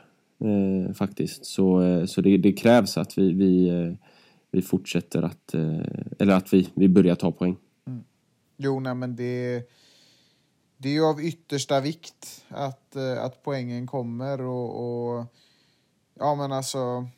Eh, 0.44 0.94
faktiskt. 0.94 1.44
Så, 1.44 1.82
eh, 1.82 2.04
så 2.04 2.20
det, 2.20 2.36
det, 2.36 2.52
krävs 2.52 2.98
att 2.98 3.18
vi, 3.18 3.32
vi, 3.32 3.70
vi 4.52 4.62
fortsätter 4.62 5.22
att, 5.22 5.54
eller 6.18 6.34
att 6.34 6.54
vi, 6.54 6.68
vi 6.74 6.88
börjar 6.88 7.14
ta 7.14 7.32
poäng. 7.32 7.56
Jo, 8.60 8.80
nej 8.80 8.94
men 8.94 9.16
det, 9.16 9.62
det 10.76 10.88
är 10.88 10.92
ju 10.92 11.04
av 11.04 11.20
yttersta 11.20 11.80
vikt 11.80 12.44
att, 12.48 12.96
eh, 12.96 13.24
att 13.24 13.42
poängen 13.42 13.86
kommer 13.86 14.40
och, 14.40 14.70
och 14.80 15.26
ja 16.14 16.34
men 16.34 16.52
alltså 16.52 17.08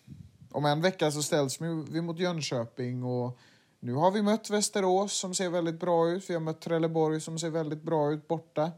om 0.51 0.65
en 0.65 0.81
vecka 0.81 1.11
så 1.11 1.23
ställs 1.23 1.61
vi 1.61 2.01
mot 2.01 2.19
Jönköping 2.19 3.05
och 3.05 3.39
nu 3.81 3.95
har 3.95 4.11
vi 4.11 4.23
mött 4.23 4.51
Västerås 4.51 5.13
som 5.13 5.35
ser 5.35 5.49
väldigt 5.49 5.81
bra 5.81 6.09
ut. 6.11 6.31
Vi 6.31 6.35
har 6.35 6.41
mött 6.41 6.61
Trelleborg 6.61 7.21
som 7.21 7.39
ser 7.39 7.51
väldigt 7.51 7.83
bra 7.83 8.13
ut 8.13 8.29
borta. 8.29 8.71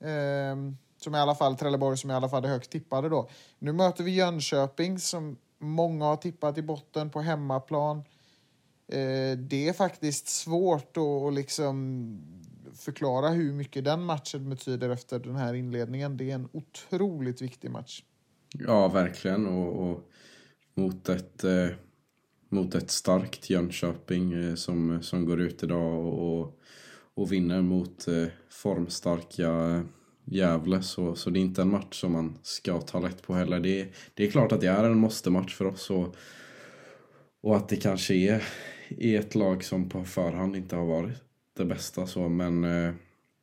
Ehm, 0.00 0.76
som 0.96 1.14
i 1.14 1.18
alla 1.18 1.34
fall 1.34 1.56
Trelleborg 1.56 1.98
som 1.98 2.10
i 2.10 2.14
alla 2.14 2.28
fall 2.28 2.44
är 2.44 2.48
högt 2.48 2.70
tippade 2.70 3.08
då. 3.08 3.28
Nu 3.58 3.72
möter 3.72 4.04
vi 4.04 4.10
Jönköping 4.10 4.98
som 4.98 5.36
många 5.58 6.04
har 6.04 6.16
tippat 6.16 6.58
i 6.58 6.62
botten 6.62 7.10
på 7.10 7.20
hemmaplan. 7.20 8.04
Eh, 8.88 9.38
det 9.38 9.68
är 9.68 9.72
faktiskt 9.72 10.28
svårt 10.28 10.96
att 10.96 11.34
liksom 11.34 12.20
förklara 12.74 13.28
hur 13.28 13.52
mycket 13.52 13.84
den 13.84 14.02
matchen 14.02 14.50
betyder 14.50 14.90
efter 14.90 15.18
den 15.18 15.36
här 15.36 15.54
inledningen. 15.54 16.16
Det 16.16 16.30
är 16.30 16.34
en 16.34 16.48
otroligt 16.52 17.42
viktig 17.42 17.70
match. 17.70 18.02
Ja, 18.52 18.88
verkligen. 18.88 19.46
Och, 19.46 19.90
och 19.90 20.10
mot 20.74 21.08
ett, 21.08 21.44
eh, 21.44 21.68
mot 22.48 22.74
ett 22.74 22.90
starkt 22.90 23.50
Jönköping 23.50 24.32
eh, 24.32 24.54
som, 24.54 25.02
som 25.02 25.24
går 25.26 25.40
ut 25.40 25.62
idag 25.62 26.06
och, 26.06 26.60
och 27.14 27.32
vinner 27.32 27.62
mot 27.62 28.08
eh, 28.08 28.26
formstarka 28.50 29.82
Gävle. 30.24 30.82
Så, 30.82 31.14
så 31.14 31.30
det 31.30 31.38
är 31.38 31.40
inte 31.40 31.62
en 31.62 31.70
match 31.70 32.00
som 32.00 32.12
man 32.12 32.38
ska 32.42 32.80
ta 32.80 33.00
lätt 33.00 33.22
på 33.22 33.34
heller. 33.34 33.60
Det, 33.60 33.88
det 34.14 34.26
är 34.26 34.30
klart 34.30 34.52
att 34.52 34.60
det 34.60 34.66
är 34.66 34.84
en 34.84 34.98
måste-match 34.98 35.54
för 35.54 35.64
oss. 35.64 35.90
Och, 35.90 36.16
och 37.40 37.56
att 37.56 37.68
det 37.68 37.76
kanske 37.76 38.14
är, 38.14 38.44
är 38.98 39.20
ett 39.20 39.34
lag 39.34 39.64
som 39.64 39.88
på 39.88 40.04
förhand 40.04 40.56
inte 40.56 40.76
har 40.76 40.86
varit 40.86 41.22
det 41.56 41.64
bästa. 41.64 42.06
Så, 42.06 42.28
men, 42.28 42.64
eh, 42.64 42.92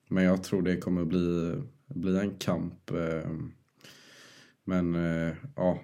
men 0.10 0.24
jag 0.24 0.44
tror 0.44 0.62
det 0.62 0.78
kommer 0.78 1.06
bli, 1.06 1.54
bli 1.88 2.20
en 2.20 2.36
kamp. 2.38 2.92
Eh, 2.92 3.30
men 4.64 4.96
eh, 4.96 5.34
ja, 5.56 5.80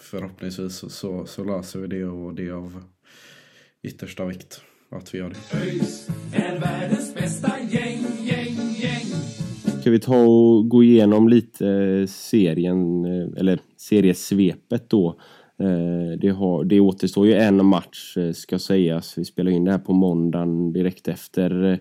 förhoppningsvis 0.00 0.84
så, 0.92 1.26
så 1.26 1.44
löser 1.44 1.80
vi 1.80 1.86
det 1.86 2.04
och 2.04 2.34
det 2.34 2.46
är 2.46 2.52
av 2.52 2.82
yttersta 3.82 4.24
vikt 4.24 4.60
att 4.90 5.14
vi 5.14 5.18
gör 5.18 5.28
det. 5.28 5.58
ÖIS 5.58 6.08
är 6.32 6.60
världens 6.60 7.14
bästa 7.14 7.52
gäng, 7.60 8.04
gäng, 8.22 8.56
gäng. 8.80 9.06
Ska 9.80 9.90
vi 9.90 10.00
ta 10.00 10.16
och 10.16 10.68
gå 10.68 10.84
igenom 10.84 11.28
lite 11.28 12.06
serien, 12.08 13.04
eller 13.36 13.60
seriesvepet 13.76 14.90
då. 14.90 15.20
Eh, 15.58 16.18
det, 16.18 16.28
har, 16.28 16.64
det 16.64 16.80
återstår 16.80 17.26
ju 17.26 17.34
en 17.34 17.66
match 17.66 18.16
eh, 18.16 18.32
ska 18.32 18.58
sägas. 18.58 19.18
Vi 19.18 19.24
spelar 19.24 19.50
in 19.50 19.64
det 19.64 19.70
här 19.70 19.78
på 19.78 19.92
måndagen 19.92 20.72
direkt 20.72 21.08
efter 21.08 21.72
eh, 21.72 21.78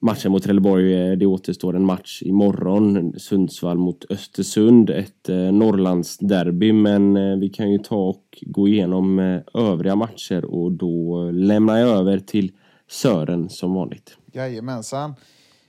matchen 0.00 0.32
mot 0.32 0.42
Trelleborg. 0.42 1.16
Det 1.16 1.26
återstår 1.26 1.76
en 1.76 1.84
match 1.84 2.22
imorgon. 2.22 3.14
Sundsvall 3.18 3.78
mot 3.78 4.04
Östersund. 4.10 4.90
Ett 4.90 5.28
Norrlandsderby. 5.52 6.72
Men 6.72 7.40
vi 7.40 7.48
kan 7.48 7.72
ju 7.72 7.78
ta 7.78 7.96
och 7.96 8.38
gå 8.46 8.68
igenom 8.68 9.18
övriga 9.54 9.96
matcher 9.96 10.44
och 10.44 10.72
då 10.72 11.30
lämnar 11.30 11.78
jag 11.78 11.88
över 11.88 12.18
till 12.18 12.52
Sören 12.88 13.48
som 13.48 13.74
vanligt. 13.74 14.16
Jajamensan. 14.32 15.14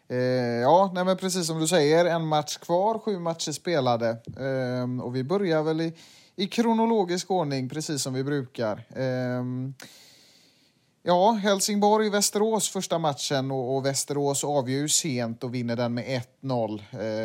Eh, 0.10 0.62
ja, 0.62 0.92
nej 0.96 1.06
men 1.06 1.18
precis 1.18 1.48
som 1.48 1.60
du 1.60 1.68
säger, 1.68 2.06
en 2.06 2.28
match 2.28 2.58
kvar, 2.58 3.00
sju 3.00 3.20
matcher 3.20 3.52
spelade. 3.52 4.10
Eh, 4.10 5.06
och 5.06 5.16
vi 5.16 5.24
börjar 5.24 5.64
väl 5.64 5.82
i, 5.82 5.94
i 6.36 6.48
kronologisk 6.48 7.32
ordning, 7.32 7.70
precis 7.70 8.02
som 8.02 8.14
vi 8.14 8.24
brukar. 8.24 8.84
Ehm, 8.96 9.74
Ja, 11.06 11.32
Helsingborg-Västerås 11.32 12.70
första 12.70 13.00
matchen 13.00 13.52
och, 13.52 13.76
och 13.76 13.86
Västerås 13.86 14.44
avgör 14.44 14.88
sent 14.88 15.44
och 15.44 15.56
vinner 15.56 15.76
den 15.76 15.94
med 15.94 16.22
1-0 16.42 16.82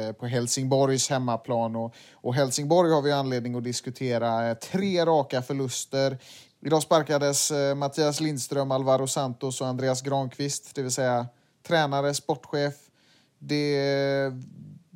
eh, 0.06 0.12
på 0.12 0.26
Helsingborgs 0.26 1.10
hemmaplan. 1.10 1.76
Och, 1.76 1.94
och, 2.12 2.34
Helsingborg 2.34 2.92
har 2.92 3.02
vi 3.02 3.12
anledning 3.12 3.54
att 3.54 3.64
diskutera. 3.64 4.48
Eh, 4.48 4.54
tre 4.54 5.04
raka 5.04 5.42
förluster. 5.42 6.18
Idag 6.60 6.82
sparkades 6.82 7.50
eh, 7.50 7.74
Mattias 7.74 8.20
Lindström, 8.20 8.70
Alvaro 8.70 9.06
Santos 9.06 9.60
och 9.60 9.66
Andreas 9.66 10.02
Granqvist, 10.02 10.74
det 10.74 10.82
vill 10.82 10.92
säga 10.92 11.26
tränare, 11.66 12.14
sportchef. 12.14 12.74
Det, 13.38 14.32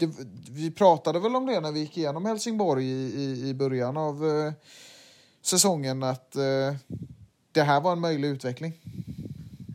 det, 0.06 0.26
vi 0.50 0.70
pratade 0.70 1.18
väl 1.20 1.36
om 1.36 1.46
det 1.46 1.60
när 1.60 1.72
vi 1.72 1.80
gick 1.80 1.98
igenom 1.98 2.24
Helsingborg 2.24 2.84
i, 2.84 3.22
i, 3.22 3.48
i 3.48 3.54
början 3.54 3.96
av 3.96 4.26
eh, 4.26 4.52
säsongen, 5.42 6.02
att 6.02 6.36
eh, 6.36 6.76
det 7.52 7.62
här 7.62 7.80
var 7.80 7.92
en 7.92 8.00
möjlig 8.00 8.28
utveckling. 8.28 8.72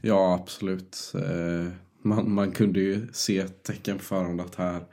Ja, 0.02 0.34
absolut. 0.34 1.14
Eh, 1.16 1.72
man, 2.02 2.32
man 2.34 2.52
kunde 2.52 2.80
ju 2.80 3.08
se 3.14 3.48
tecken 3.48 3.98
på 3.98 4.04
förhand 4.04 4.42
att 4.42 4.56
här, 4.56 4.84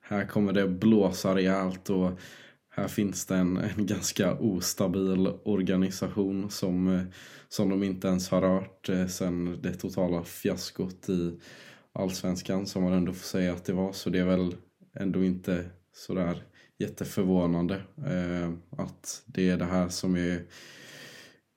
här 0.00 0.26
kommer 0.26 0.52
det 0.52 0.68
blåsa 0.68 1.34
rejält 1.34 1.90
och 1.90 2.10
här 2.74 2.88
finns 2.88 3.26
det 3.26 3.36
en, 3.36 3.56
en 3.56 3.86
ganska 3.86 4.38
ostabil 4.38 5.28
organisation 5.44 6.50
som, 6.50 6.94
eh, 6.94 7.02
som 7.48 7.68
de 7.68 7.82
inte 7.82 8.08
ens 8.08 8.28
har 8.28 8.40
rört 8.40 8.88
eh, 8.88 9.06
sen 9.06 9.62
det 9.62 9.74
totala 9.74 10.24
fiaskot 10.24 11.08
i 11.08 11.40
allsvenskan 11.92 12.66
som 12.66 12.82
man 12.82 12.92
ändå 12.92 13.12
får 13.12 13.24
säga 13.24 13.52
att 13.52 13.64
det 13.64 13.72
var. 13.72 13.92
Så 13.92 14.10
det 14.10 14.18
är 14.18 14.24
väl 14.24 14.54
ändå 14.94 15.24
inte 15.24 15.64
sådär 15.92 16.42
jätteförvånande 16.78 17.74
eh, 18.06 18.50
att 18.78 19.22
det 19.26 19.48
är 19.48 19.56
det 19.56 19.64
här 19.64 19.88
som 19.88 20.16
är 20.16 20.42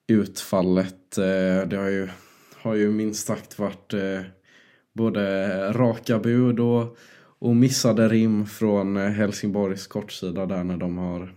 utfallet. 0.08 1.18
Eh, 1.18 1.68
det 1.68 1.78
har 1.78 1.90
ju, 1.90 2.10
har 2.56 2.76
ju 2.76 2.92
minst 2.92 3.28
sagt 3.28 3.60
varit 3.60 3.94
eh, 3.94 4.22
både 4.94 5.74
raka 5.74 6.20
bud 6.20 6.60
och, 6.60 6.98
och 7.40 7.56
missade 7.56 8.08
rim 8.08 8.46
från 8.46 8.98
eh, 8.98 9.10
Helsingborgs 9.10 9.88
kortsida 9.88 10.46
där 10.46 10.64
när 10.64 10.78
de 10.78 10.98
har 10.98 11.36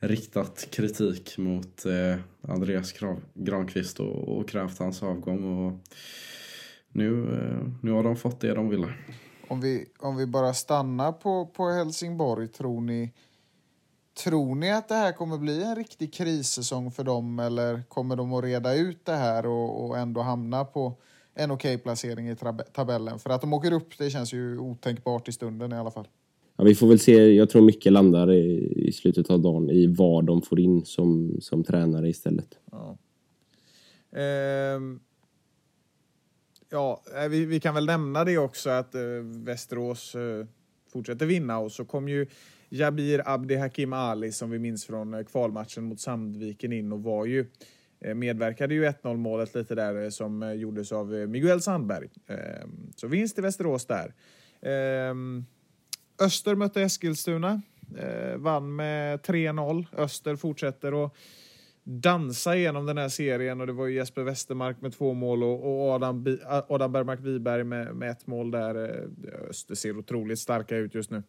riktat 0.00 0.68
kritik 0.70 1.38
mot 1.38 1.86
eh, 1.86 2.20
Andreas 2.52 2.94
Granqvist 3.34 4.00
och, 4.00 4.38
och 4.38 4.48
krävt 4.48 4.78
hans 4.78 5.02
avgång. 5.02 5.66
Och 5.66 5.80
nu, 6.92 7.34
eh, 7.34 7.66
nu 7.82 7.90
har 7.90 8.02
de 8.02 8.16
fått 8.16 8.40
det 8.40 8.54
de 8.54 8.68
ville. 8.68 8.88
Om 9.50 9.60
vi, 9.60 9.86
om 9.98 10.16
vi 10.16 10.26
bara 10.26 10.54
stannar 10.54 11.12
på, 11.12 11.46
på 11.46 11.68
Helsingborg, 11.68 12.48
tror 12.48 12.80
ni, 12.80 13.12
tror 14.24 14.54
ni 14.54 14.70
att 14.70 14.88
det 14.88 14.94
här 14.94 15.12
kommer 15.12 15.38
bli 15.38 15.62
en 15.62 15.76
riktig 15.76 16.14
krissäsong 16.14 16.90
för 16.90 17.04
dem 17.04 17.38
eller 17.38 17.82
kommer 17.88 18.16
de 18.16 18.32
att 18.32 18.44
reda 18.44 18.74
ut 18.74 19.04
det 19.04 19.12
här 19.12 19.46
och, 19.46 19.84
och 19.84 19.98
ändå 19.98 20.20
hamna 20.20 20.64
på 20.64 20.94
en 21.34 21.50
okej 21.50 21.78
placering 21.78 22.28
i 22.28 22.36
tabellen? 22.72 23.18
För 23.18 23.30
att 23.30 23.40
de 23.40 23.52
åker 23.52 23.72
upp, 23.72 23.98
det 23.98 24.10
känns 24.10 24.32
ju 24.32 24.58
otänkbart 24.58 25.28
i 25.28 25.32
stunden 25.32 25.72
i 25.72 25.76
alla 25.76 25.90
fall. 25.90 26.08
Ja, 26.56 26.64
vi 26.64 26.74
får 26.74 26.86
väl 26.86 26.98
se. 26.98 27.32
Jag 27.32 27.50
tror 27.50 27.62
mycket 27.62 27.92
landar 27.92 28.32
i, 28.32 28.72
i 28.88 28.92
slutet 28.92 29.30
av 29.30 29.40
dagen 29.40 29.70
i 29.70 29.86
vad 29.86 30.24
de 30.24 30.42
får 30.42 30.60
in 30.60 30.84
som, 30.84 31.36
som 31.40 31.64
tränare 31.64 32.08
istället. 32.08 32.58
Ja. 32.70 32.98
Ehm. 34.20 35.00
Ja, 36.72 37.02
eh, 37.16 37.28
vi, 37.28 37.44
vi, 37.44 37.60
kan 37.60 37.74
väl 37.74 37.86
nämna 37.86 38.24
det 38.24 38.38
också 38.38 38.70
att 38.70 38.94
eh, 38.94 39.02
Västerås 39.22 40.14
eh, 40.14 40.46
fortsätter 40.92 41.26
vinna 41.26 41.58
och 41.58 41.72
så 41.72 41.84
kom 41.84 42.08
ju 42.08 42.26
Jabir 42.68 43.22
Abdi 43.24 43.56
Hakim 43.56 43.92
Ali 43.92 44.32
som 44.32 44.50
vi 44.50 44.58
minns 44.58 44.86
från 44.86 45.14
eh, 45.14 45.24
kvalmatchen 45.24 45.84
mot 45.84 46.00
Sandviken 46.00 46.72
in 46.72 46.92
och 46.92 47.02
var 47.02 47.26
ju 47.26 47.46
eh, 48.00 48.14
medverkade 48.14 48.74
ju 48.74 48.84
1-0 48.84 49.16
målet 49.16 49.54
lite 49.54 49.74
där 49.74 50.02
eh, 50.02 50.08
som 50.08 50.56
gjordes 50.56 50.92
av 50.92 51.06
Miguel 51.10 51.62
Sandberg. 51.62 52.08
Ehm, 52.26 52.92
så 52.96 53.06
vinst 53.06 53.38
i 53.38 53.40
Västerås 53.40 53.86
där. 53.86 54.14
Ehm, 54.62 55.44
Öster 56.20 56.54
mötte 56.54 56.82
Eskilstuna, 56.82 57.62
vann 58.36 58.76
med 58.76 59.20
3-0. 59.20 59.86
Öster 59.96 60.36
fortsätter 60.36 61.04
att 61.04 61.14
dansa 61.84 62.56
igenom 62.56 62.86
den 62.86 62.98
här 62.98 63.08
serien 63.08 63.60
och 63.60 63.66
det 63.66 63.72
var 63.72 63.86
ju 63.86 63.94
Jesper 63.94 64.22
Westermark 64.22 64.80
med 64.80 64.92
två 64.92 65.14
mål 65.14 65.42
och, 65.42 65.90
Adam, 65.90 66.38
Adam 66.68 66.92
Bergmark 66.92 67.20
Wiberg 67.20 67.64
med, 67.64 67.96
med 67.96 68.10
ett 68.10 68.26
mål 68.26 68.50
där. 68.50 69.04
Öster 69.50 69.74
ser 69.74 69.98
otroligt 69.98 70.38
starka 70.38 70.76
ut 70.76 70.94
just 70.94 71.10
nu. 71.10 71.22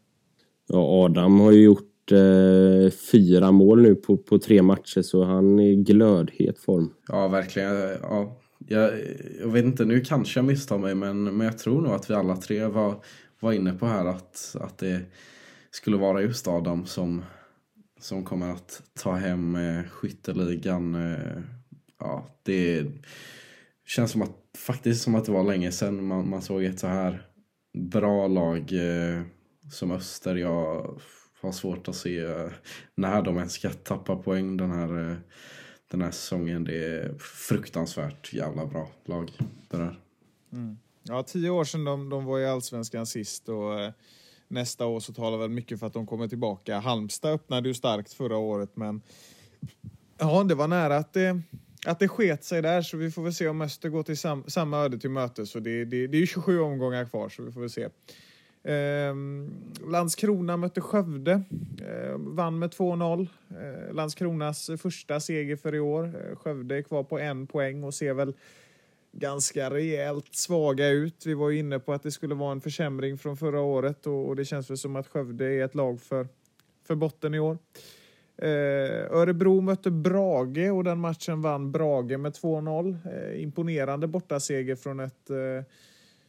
Ja, 0.67 1.05
Adam 1.05 1.39
har 1.39 1.51
ju 1.51 1.63
gjort 1.63 2.11
eh, 2.11 2.91
fyra 3.11 3.51
mål 3.51 3.81
nu 3.81 3.95
på, 3.95 4.17
på 4.17 4.39
tre 4.39 4.61
matcher 4.61 5.01
så 5.01 5.23
han 5.23 5.59
är 5.59 5.67
i 5.67 5.75
glödhet 5.75 6.59
form. 6.59 6.93
Ja, 7.07 7.27
verkligen. 7.27 7.75
Ja, 8.01 8.41
jag, 8.67 8.91
jag 9.39 9.47
vet 9.47 9.65
inte, 9.65 9.85
nu 9.85 10.01
kanske 10.01 10.39
jag 10.39 10.45
misstar 10.45 10.77
mig 10.77 10.95
men, 10.95 11.23
men 11.23 11.47
jag 11.47 11.57
tror 11.57 11.81
nog 11.81 11.93
att 11.93 12.09
vi 12.09 12.13
alla 12.13 12.35
tre 12.35 12.65
var, 12.65 12.95
var 13.39 13.53
inne 13.53 13.73
på 13.73 13.85
här 13.85 14.05
att, 14.05 14.55
att 14.59 14.77
det 14.77 15.01
skulle 15.71 15.97
vara 15.97 16.21
just 16.21 16.47
Adam 16.47 16.85
som, 16.85 17.23
som 18.03 18.25
kommer 18.25 18.51
att 18.51 18.81
ta 18.93 19.11
hem 19.11 19.55
eh, 19.55 19.83
skytteligan. 19.83 20.95
Eh, 20.95 21.41
ja, 21.99 22.27
det 22.43 22.85
känns 23.85 24.11
som 24.11 24.21
att, 24.21 24.35
faktiskt 24.57 25.01
som 25.01 25.15
att 25.15 25.25
det 25.25 25.31
var 25.31 25.43
länge 25.43 25.71
sedan 25.71 26.05
man, 26.05 26.29
man 26.29 26.41
såg 26.41 26.63
ett 26.63 26.79
så 26.79 26.87
här 26.87 27.27
bra 27.73 28.27
lag 28.27 28.59
eh, 28.59 29.21
som 29.71 29.91
Öster. 29.91 30.35
Jag 30.35 30.99
har 31.41 31.51
svårt 31.51 31.87
att 31.87 31.95
se 31.95 32.19
eh, 32.19 32.49
när 32.95 33.21
de 33.21 33.37
ens 33.37 33.53
ska 33.53 33.69
tappa 33.69 34.15
poäng 34.15 34.57
den 34.57 34.71
här, 34.71 35.11
eh, 35.11 35.17
den 35.91 36.01
här 36.01 36.11
säsongen. 36.11 36.63
Det 36.63 36.85
är 36.85 37.17
fruktansvärt 37.19 38.33
jävla 38.33 38.65
bra 38.65 38.89
lag 39.05 39.31
det 39.69 39.77
där. 39.77 39.99
Mm. 40.53 40.77
Ja, 41.03 41.23
tio 41.23 41.49
år 41.49 41.63
sedan 41.63 41.85
de, 41.85 42.09
de 42.09 42.25
var 42.25 42.39
i 42.39 42.45
Allsvenskan 42.45 43.05
sist 43.05 43.49
och 43.49 43.79
eh, 43.79 43.91
nästa 44.51 44.85
år 44.85 44.99
så 44.99 45.13
talar 45.13 45.37
väl 45.37 45.49
mycket 45.49 45.79
för 45.79 45.87
att 45.87 45.93
de 45.93 46.05
kommer 46.05 46.27
tillbaka. 46.27 46.79
Halmstad 46.79 47.33
öppnade 47.33 47.67
ju 47.67 47.73
starkt 47.73 48.13
förra 48.13 48.37
året 48.37 48.69
men 48.73 49.01
ja, 50.17 50.43
det 50.43 50.55
var 50.55 50.67
nära 50.67 50.97
att 50.97 51.13
det, 51.13 51.41
att 51.85 51.99
det 51.99 52.07
sket 52.07 52.43
sig 52.43 52.61
där 52.61 52.81
så 52.81 52.97
vi 52.97 53.11
får 53.11 53.23
väl 53.23 53.33
se 53.33 53.47
om 53.47 53.61
Öster 53.61 53.89
går 53.89 54.03
till 54.03 54.17
sam, 54.17 54.43
samma 54.47 54.77
öde 54.77 54.99
till 54.99 55.09
mötes. 55.09 55.53
det, 55.53 55.59
det, 55.59 56.07
det 56.07 56.17
är 56.17 56.21
ju 56.21 56.27
27 56.27 56.59
omgångar 56.59 57.05
kvar 57.05 57.29
så 57.29 57.43
vi 57.43 57.51
får 57.51 57.61
väl 57.61 57.69
se. 57.69 57.87
Eh, 58.63 59.15
Landskrona 59.91 60.57
mötte 60.57 60.81
Skövde, 60.81 61.31
eh, 61.81 62.17
vann 62.17 62.59
med 62.59 62.69
2-0. 62.69 63.27
Eh, 63.49 63.93
Landskronas 63.93 64.69
första 64.77 65.19
seger 65.19 65.55
för 65.55 65.75
i 65.75 65.79
år. 65.79 66.05
Eh, 66.05 66.35
Skövde 66.35 66.77
är 66.77 66.81
kvar 66.81 67.03
på 67.03 67.19
en 67.19 67.47
poäng 67.47 67.83
och 67.83 67.93
ser 67.93 68.13
väl 68.13 68.33
ganska 69.11 69.69
rejält 69.69 70.35
svaga 70.35 70.89
ut. 70.89 71.25
Vi 71.25 71.33
var 71.33 71.49
ju 71.49 71.59
inne 71.59 71.79
på 71.79 71.93
att 71.93 72.03
det 72.03 72.11
skulle 72.11 72.35
vara 72.35 72.51
en 72.51 72.61
försämring 72.61 73.17
från 73.17 73.37
förra 73.37 73.61
året 73.61 74.07
och, 74.07 74.27
och 74.27 74.35
det 74.35 74.45
känns 74.45 74.69
väl 74.69 74.77
som 74.77 74.95
att 74.95 75.07
Skövde 75.07 75.45
är 75.45 75.65
ett 75.65 75.75
lag 75.75 76.01
för, 76.01 76.27
för 76.87 76.95
botten 76.95 77.33
i 77.33 77.39
år. 77.39 77.57
Eh, 78.37 79.11
Örebro 79.11 79.61
mötte 79.61 79.91
Brage 79.91 80.71
och 80.71 80.83
den 80.83 80.99
matchen 80.99 81.41
vann 81.41 81.71
Brage 81.71 82.19
med 82.19 82.31
2-0. 82.31 82.97
Eh, 83.05 83.43
imponerande 83.43 84.07
bortaseger 84.07 84.75
från 84.75 84.99
ett 84.99 85.29
eh, 85.29 85.65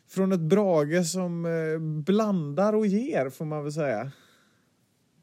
från 0.09 0.33
ett 0.33 0.41
Brage 0.41 1.07
som 1.07 1.47
eh, 1.47 1.79
blandar 2.05 2.73
och 2.73 2.87
ger, 2.87 3.31
får 3.31 3.45
man 3.45 3.63
väl 3.63 3.73
säga. 3.73 4.11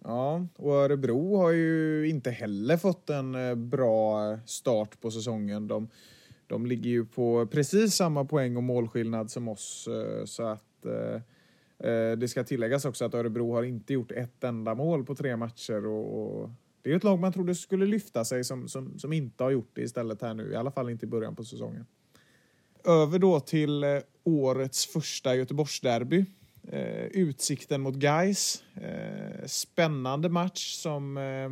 Ja, 0.03 0.47
och 0.55 0.73
Örebro 0.73 1.37
har 1.37 1.51
ju 1.51 2.07
inte 2.09 2.31
heller 2.31 2.77
fått 2.77 3.09
en 3.09 3.35
eh, 3.35 3.55
bra 3.55 4.37
start 4.45 5.01
på 5.01 5.11
säsongen. 5.11 5.67
De, 5.67 5.89
de 6.49 6.65
ligger 6.65 6.89
ju 6.89 7.05
på 7.05 7.47
precis 7.47 7.95
samma 7.95 8.25
poäng 8.25 8.57
och 8.57 8.63
målskillnad 8.63 9.31
som 9.31 9.47
oss, 9.47 9.87
eh, 9.87 10.25
så 10.25 10.43
att 10.43 10.85
eh, 10.85 11.21
eh, 11.91 12.17
det 12.17 12.27
ska 12.27 12.43
tilläggas 12.43 12.85
också 12.85 13.05
att 13.05 13.13
Örebro 13.13 13.53
har 13.53 13.63
inte 13.63 13.93
gjort 13.93 14.11
ett 14.11 14.43
enda 14.43 14.75
mål 14.75 15.05
på 15.05 15.15
tre 15.15 15.37
matcher 15.37 15.85
och, 15.85 16.41
och 16.41 16.49
det 16.81 16.91
är 16.91 16.95
ett 16.95 17.03
lag 17.03 17.19
man 17.19 17.33
trodde 17.33 17.55
skulle 17.55 17.85
lyfta 17.85 18.25
sig 18.25 18.43
som, 18.43 18.67
som, 18.67 18.99
som 18.99 19.13
inte 19.13 19.43
har 19.43 19.51
gjort 19.51 19.71
det 19.73 19.81
istället 19.81 20.21
här 20.21 20.33
nu, 20.33 20.51
i 20.51 20.55
alla 20.55 20.71
fall 20.71 20.89
inte 20.89 21.05
i 21.05 21.09
början 21.09 21.35
på 21.35 21.43
säsongen. 21.43 21.85
Över 22.85 23.19
då 23.19 23.39
till 23.39 23.83
årets 24.23 24.85
första 24.85 25.35
Göteborgsderby. 25.35 26.25
Eh, 26.71 27.05
utsikten 27.05 27.81
mot 27.81 28.03
Geis. 28.03 28.63
Eh, 28.75 29.45
spännande 29.45 30.29
match 30.29 30.73
som... 30.73 31.17
Eh, 31.17 31.49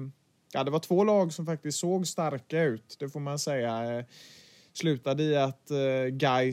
ja, 0.54 0.64
det 0.64 0.72
var 0.72 0.80
två 0.80 1.04
lag 1.04 1.34
som 1.34 1.46
faktiskt 1.46 1.80
såg 1.80 2.08
starka 2.08 2.64
ut, 2.64 2.96
det 3.00 3.10
får 3.10 3.20
man 3.20 3.40
säga. 3.40 4.06
Slutade 4.78 5.24
i 5.24 5.36
att 5.36 5.72
eh, 5.72 6.52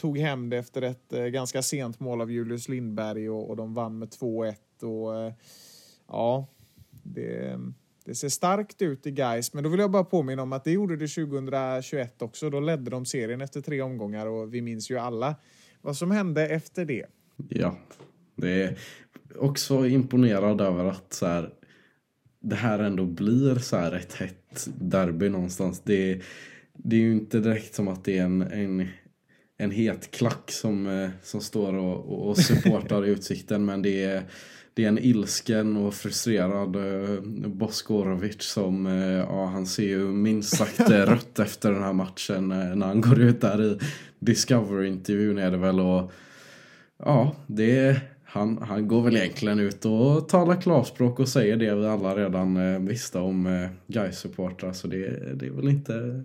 tog 0.00 0.18
hem 0.18 0.50
det 0.50 0.58
efter 0.58 0.82
ett 0.82 1.12
eh, 1.12 1.24
ganska 1.24 1.62
sent 1.62 2.00
mål 2.00 2.20
av 2.20 2.30
Julius 2.30 2.68
Lindberg 2.68 3.30
och, 3.30 3.50
och 3.50 3.56
de 3.56 3.74
vann 3.74 3.98
med 3.98 4.08
2-1. 4.08 4.54
Och, 4.82 5.16
eh, 5.16 5.32
ja, 6.08 6.46
det, 7.02 7.58
det 8.04 8.14
ser 8.14 8.28
starkt 8.28 8.82
ut 8.82 9.06
i 9.06 9.10
Guys, 9.10 9.54
men 9.54 9.64
då 9.64 9.70
vill 9.70 9.80
jag 9.80 9.90
bara 9.90 10.04
påminna 10.04 10.42
om 10.42 10.52
att 10.52 10.64
det 10.64 10.70
gjorde 10.70 10.96
det 10.96 11.08
2021 11.08 12.22
också. 12.22 12.50
Då 12.50 12.60
ledde 12.60 12.90
de 12.90 13.06
serien 13.06 13.40
efter 13.40 13.60
tre 13.60 13.82
omgångar 13.82 14.26
och 14.26 14.54
vi 14.54 14.62
minns 14.62 14.90
ju 14.90 14.98
alla 14.98 15.36
vad 15.80 15.96
som 15.96 16.10
hände 16.10 16.48
efter 16.48 16.84
det. 16.84 17.06
Ja, 17.48 17.78
det 18.36 18.62
är 18.62 18.76
också 19.38 19.86
imponerad 19.86 20.60
över 20.60 20.84
att 20.84 21.12
så 21.12 21.26
här, 21.26 21.50
det 22.40 22.56
här 22.56 22.78
ändå 22.78 23.04
blir 23.04 23.54
så 23.54 23.76
här 23.76 23.92
ett 23.92 24.12
hett 24.12 24.68
derby 24.78 25.28
någonstans. 25.28 25.80
Det, 25.84 26.22
det 26.84 26.96
är 26.96 27.00
ju 27.00 27.12
inte 27.12 27.40
direkt 27.40 27.74
som 27.74 27.88
att 27.88 28.04
det 28.04 28.18
är 28.18 28.24
en, 28.24 28.42
en, 28.42 28.88
en 29.58 29.70
het 29.70 30.10
klack 30.10 30.50
som, 30.50 30.86
eh, 30.86 31.10
som 31.22 31.40
står 31.40 31.74
och, 31.74 32.28
och 32.28 32.38
supportar 32.38 33.04
Utsikten, 33.06 33.64
men 33.64 33.82
det 33.82 34.04
är 34.04 34.22
det 34.74 34.84
är 34.84 34.88
en 34.88 34.98
ilsken 34.98 35.76
och 35.76 35.94
frustrerad 35.94 36.76
eh, 36.76 37.20
Boskorovic 37.48 38.42
som, 38.42 38.86
eh, 38.86 39.18
ja 39.18 39.46
han 39.46 39.66
ser 39.66 39.82
ju 39.82 39.98
minst 39.98 40.56
sagt 40.56 40.80
eh, 40.80 40.86
rött 41.06 41.38
efter 41.38 41.72
den 41.72 41.82
här 41.82 41.92
matchen 41.92 42.48
när 42.48 42.86
han 42.86 43.00
går 43.00 43.20
ut 43.20 43.40
där 43.40 43.62
i 43.62 43.78
Discovery-intervjun 44.18 45.38
är 45.38 45.50
det 45.50 45.56
väl 45.56 45.80
och 45.80 46.12
ja, 46.98 47.36
det 47.46 47.78
är, 47.78 48.00
han, 48.24 48.58
han 48.58 48.88
går 48.88 49.02
väl 49.02 49.16
egentligen 49.16 49.58
ut 49.58 49.84
och 49.84 50.28
talar 50.28 50.60
klarspråk 50.60 51.20
och 51.20 51.28
säger 51.28 51.56
det 51.56 51.74
vi 51.74 51.86
alla 51.86 52.16
redan 52.16 52.56
eh, 52.56 52.80
visste 52.80 53.18
om 53.18 53.46
eh, 53.46 53.68
Gais-supportrar 53.86 54.72
så 54.72 54.86
det, 54.86 55.34
det 55.34 55.46
är 55.46 55.50
väl 55.50 55.68
inte 55.68 56.24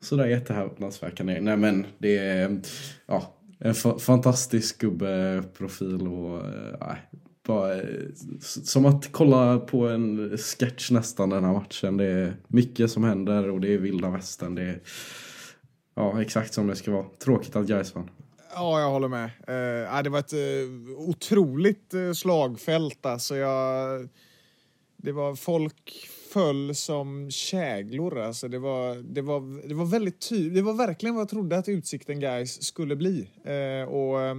sådär 0.00 0.26
jättehäpnadsväckande. 0.26 1.40
Nej 1.40 1.56
men 1.56 1.86
det 1.98 2.18
är 2.18 2.60
ja, 3.06 3.34
en 3.58 3.74
fantastisk 3.98 4.80
gubbeprofil 4.80 6.08
och 6.08 6.38
eh, 6.38 6.76
nej, 6.80 6.96
bara, 7.46 7.74
eh, 7.74 7.82
som 8.40 8.86
att 8.86 9.12
kolla 9.12 9.58
på 9.58 9.88
en 9.88 10.38
sketch 10.38 10.90
nästan 10.90 11.30
den 11.30 11.44
här 11.44 11.52
matchen. 11.52 11.96
Det 11.96 12.04
är 12.04 12.36
mycket 12.46 12.90
som 12.90 13.04
händer 13.04 13.50
och 13.50 13.60
det 13.60 13.74
är 13.74 13.78
vilda 13.78 14.10
västern. 14.10 14.54
Det 14.54 14.62
är 14.62 14.80
ja, 15.94 16.22
exakt 16.22 16.54
som 16.54 16.66
det 16.66 16.76
ska 16.76 16.90
vara. 16.90 17.06
Tråkigt 17.24 17.56
att 17.56 17.66
Gais 17.66 17.94
vann. 17.94 18.10
Ja, 18.54 18.80
jag 18.80 18.90
håller 18.90 19.08
med. 19.08 19.24
Uh, 19.24 20.02
det 20.02 20.10
var 20.10 20.18
ett 20.18 20.32
uh, 20.32 20.98
otroligt 20.98 21.94
uh, 21.94 22.12
slagfält. 22.12 23.06
Alltså 23.06 23.36
jag, 23.36 24.08
det 24.96 25.12
var 25.12 25.34
folk 25.34 26.08
föll 26.32 26.74
som 26.74 27.30
käglor. 27.30 28.18
Alltså 28.18 28.48
det, 28.48 28.58
var, 28.58 28.94
det, 28.94 29.22
var, 29.22 29.68
det 29.68 29.74
var 29.74 29.84
väldigt 29.84 30.28
tydligt. 30.28 30.54
Det 30.54 30.62
var 30.62 30.72
verkligen 30.72 31.14
vad 31.14 31.20
jag 31.20 31.28
trodde 31.28 31.58
att 31.58 31.68
Utsikten 31.68 32.20
Guys 32.20 32.62
skulle 32.62 32.96
bli. 32.96 33.30
Eh, 33.44 33.88
och 33.88 34.20
eh, 34.20 34.34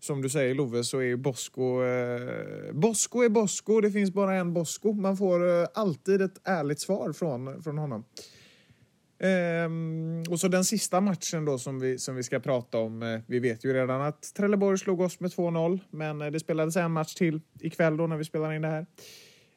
som 0.00 0.22
du 0.22 0.28
säger 0.28 0.54
Love 0.54 0.84
så 0.84 1.02
är 1.02 1.16
Bosko... 1.16 1.82
Eh, 1.82 2.72
Bosko 2.72 3.22
är 3.22 3.28
Bosko, 3.28 3.80
det 3.80 3.90
finns 3.90 4.10
bara 4.10 4.34
en 4.34 4.54
Bosko. 4.54 4.92
Man 4.92 5.16
får 5.16 5.60
eh, 5.60 5.66
alltid 5.74 6.22
ett 6.22 6.40
ärligt 6.44 6.80
svar 6.80 7.12
från, 7.12 7.62
från 7.62 7.78
honom. 7.78 8.04
Ehm, 9.18 10.22
och 10.30 10.40
så 10.40 10.48
den 10.48 10.64
sista 10.64 11.00
matchen 11.00 11.44
då 11.44 11.58
som 11.58 11.80
vi, 11.80 11.98
som 11.98 12.16
vi 12.16 12.22
ska 12.22 12.40
prata 12.40 12.78
om. 12.78 13.02
Eh, 13.02 13.20
vi 13.26 13.38
vet 13.38 13.64
ju 13.64 13.72
redan 13.72 14.02
att 14.02 14.34
Trelleborg 14.36 14.78
slog 14.78 15.00
oss 15.00 15.20
med 15.20 15.30
2-0, 15.30 15.80
men 15.90 16.22
eh, 16.22 16.30
det 16.30 16.40
spelades 16.40 16.76
en 16.76 16.92
match 16.92 17.14
till 17.14 17.40
ikväll 17.60 17.96
då 17.96 18.06
när 18.06 18.16
vi 18.16 18.24
spelar 18.24 18.52
in 18.52 18.62
det 18.62 18.68
här. 18.68 18.86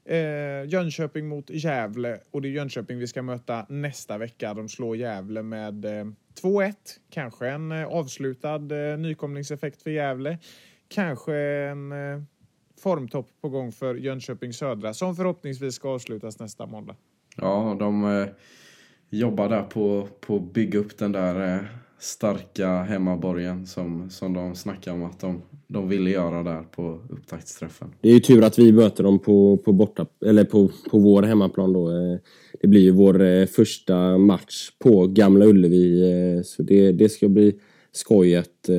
Eh, 0.09 0.69
Jönköping 0.69 1.27
mot 1.27 1.49
Gävle 1.49 2.19
och 2.31 2.41
det 2.41 2.47
är 2.47 2.49
Jönköping 2.49 2.97
vi 2.97 3.07
ska 3.07 3.21
möta 3.21 3.65
nästa 3.69 4.17
vecka. 4.17 4.53
De 4.53 4.69
slår 4.69 4.97
Gävle 4.97 5.43
med 5.43 5.85
eh, 5.85 6.05
2-1. 6.41 6.73
Kanske 7.09 7.49
en 7.49 7.71
eh, 7.71 7.87
avslutad 7.87 8.91
eh, 8.91 8.97
nykomlingseffekt 8.97 9.81
för 9.81 9.89
Gävle. 9.89 10.37
Kanske 10.87 11.35
en 11.35 11.91
eh, 11.91 12.21
formtopp 12.81 13.27
på 13.41 13.49
gång 13.49 13.71
för 13.71 13.95
Jönköping 13.95 14.53
Södra 14.53 14.93
som 14.93 15.15
förhoppningsvis 15.15 15.75
ska 15.75 15.89
avslutas 15.89 16.39
nästa 16.39 16.65
måndag. 16.65 16.95
Ja, 17.37 17.75
de 17.79 18.05
eh, 18.05 18.27
jobbar 19.09 19.49
där 19.49 19.63
på, 19.63 20.07
att 20.27 20.53
bygga 20.53 20.79
upp 20.79 20.97
den 20.97 21.11
där 21.11 21.55
eh, 21.55 21.63
starka 21.97 22.83
hemmaborgen 22.83 23.67
som, 23.67 24.09
som 24.09 24.33
de 24.33 24.55
snackar 24.55 24.91
om 24.93 25.03
att 25.03 25.19
de, 25.19 25.41
de 25.67 25.89
ville 25.89 26.09
göra 26.09 26.43
där 26.43 26.61
på 26.63 27.01
upptaktsträffen. 27.09 27.87
Det 28.01 28.09
är 28.09 28.13
ju 28.13 28.19
tur 28.19 28.43
att 28.43 28.59
vi 28.59 28.71
möter 28.71 29.03
dem 29.03 29.19
på, 29.19 29.57
på, 29.57 29.73
borta, 29.73 30.05
eller 30.25 30.43
på, 30.43 30.69
på 30.91 30.99
vår 30.99 31.23
hemmaplan 31.23 31.73
då. 31.73 31.89
Eh, 31.89 32.17
Det 32.61 32.67
blir 32.67 32.81
ju 32.81 32.91
vår 32.91 33.21
eh, 33.21 33.45
första 33.45 34.17
match 34.17 34.69
på 34.79 35.07
Gamla 35.07 35.45
Ullevi. 35.45 36.11
eh, 36.37 36.41
Så 36.43 36.63
det, 36.63 36.91
det 36.91 37.09
ska 37.09 37.27
bli 37.29 37.59
skoj 37.91 38.35
att, 38.35 38.69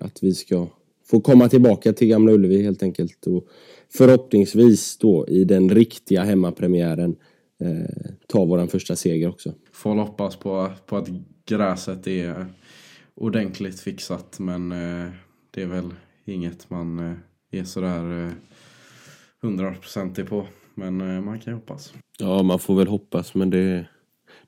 att 0.00 0.22
vi 0.22 0.34
ska 0.34 0.66
få 1.10 1.20
komma 1.20 1.48
tillbaka 1.48 1.92
till 1.92 2.08
Gamla 2.08 2.32
Ullevi 2.32 2.62
helt 2.62 2.82
enkelt. 2.82 3.26
Och 3.26 3.46
förhoppningsvis 3.92 4.98
då 4.98 5.26
i 5.28 5.44
den 5.44 5.70
riktiga 5.70 6.22
hemmapremiären 6.22 7.16
eh, 7.60 8.10
ta 8.26 8.44
vår 8.44 8.66
första 8.66 8.96
seger 8.96 9.28
också. 9.28 9.52
Får 9.72 9.94
hoppas 9.94 10.36
på, 10.36 10.70
på 10.86 10.96
att 10.96 11.08
gräset 11.46 12.06
är 12.06 12.46
ordentligt 13.14 13.80
fixat 13.80 14.36
men 14.38 14.72
eh, 14.72 15.08
det 15.50 15.62
är 15.62 15.66
väl 15.66 15.84
inget 16.24 16.70
man 16.70 16.98
eh, 16.98 17.60
är 17.60 17.64
sådär 17.64 18.26
eh, 18.26 18.32
hundraprocentig 19.42 20.28
på. 20.28 20.46
Men 20.74 21.00
eh, 21.00 21.20
man 21.20 21.40
kan 21.40 21.52
ju 21.52 21.54
hoppas. 21.54 21.94
Ja, 22.18 22.42
man 22.42 22.58
får 22.58 22.76
väl 22.76 22.88
hoppas 22.88 23.34
men 23.34 23.50
det, 23.50 23.86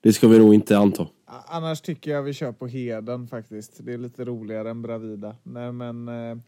det 0.01 0.13
ska 0.13 0.29
vi 0.29 0.39
nog 0.39 0.55
inte 0.55 0.79
anta. 0.79 1.09
Annars 1.49 1.81
tycker 1.81 2.11
jag 2.11 2.23
vi 2.23 2.33
kör 2.33 2.53
på 2.53 2.67
Heden 2.67 3.29
faktiskt. 3.29 3.85
Det 3.85 3.93
är 3.93 3.99
lite 3.99 4.25
roligare 4.25 4.71
än 4.71 4.83
Bravida. 4.83 5.37
Nej 5.43 5.73
men... 5.73 6.07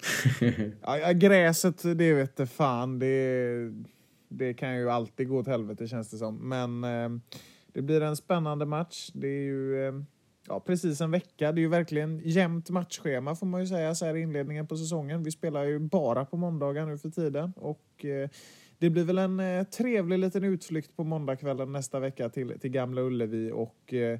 Ja, 0.82 1.12
gräset, 1.12 1.82
det 1.82 2.12
vet 2.12 2.36
det 2.36 2.46
fan. 2.46 2.98
Det, 2.98 3.72
det 4.28 4.54
kan 4.54 4.76
ju 4.76 4.90
alltid 4.90 5.28
gå 5.28 5.38
åt 5.38 5.46
helvete 5.46 5.88
känns 5.88 6.10
det 6.10 6.16
som. 6.16 6.48
Men 6.48 6.80
det 7.72 7.82
blir 7.82 8.00
en 8.00 8.16
spännande 8.16 8.66
match. 8.66 9.10
Det 9.14 9.28
är 9.28 9.42
ju 9.42 10.04
ja, 10.48 10.60
precis 10.60 11.00
en 11.00 11.10
vecka. 11.10 11.52
Det 11.52 11.60
är 11.60 11.62
ju 11.62 11.68
verkligen 11.68 12.20
jämnt 12.24 12.70
matchschema 12.70 13.34
får 13.34 13.46
man 13.46 13.60
ju 13.60 13.66
säga 13.66 13.94
så 13.94 14.06
här 14.06 14.16
i 14.16 14.20
inledningen 14.20 14.66
på 14.66 14.76
säsongen. 14.76 15.22
Vi 15.22 15.30
spelar 15.30 15.64
ju 15.64 15.78
bara 15.78 16.24
på 16.24 16.36
måndagar 16.36 16.86
nu 16.86 16.98
för 16.98 17.10
tiden. 17.10 17.52
Och 17.56 18.04
eh, 18.04 18.30
det 18.78 18.90
blir 18.90 19.04
väl 19.04 19.18
en 19.18 19.40
eh, 19.40 19.64
trevlig 19.64 20.18
liten 20.18 20.44
utflykt 20.44 20.96
på 20.96 21.04
måndagskvällen 21.04 21.72
nästa 21.72 22.00
vecka 22.00 22.28
till, 22.28 22.60
till 22.60 22.70
Gamla 22.70 23.00
Ullevi 23.00 23.50
och 23.52 23.94
eh, 23.94 24.18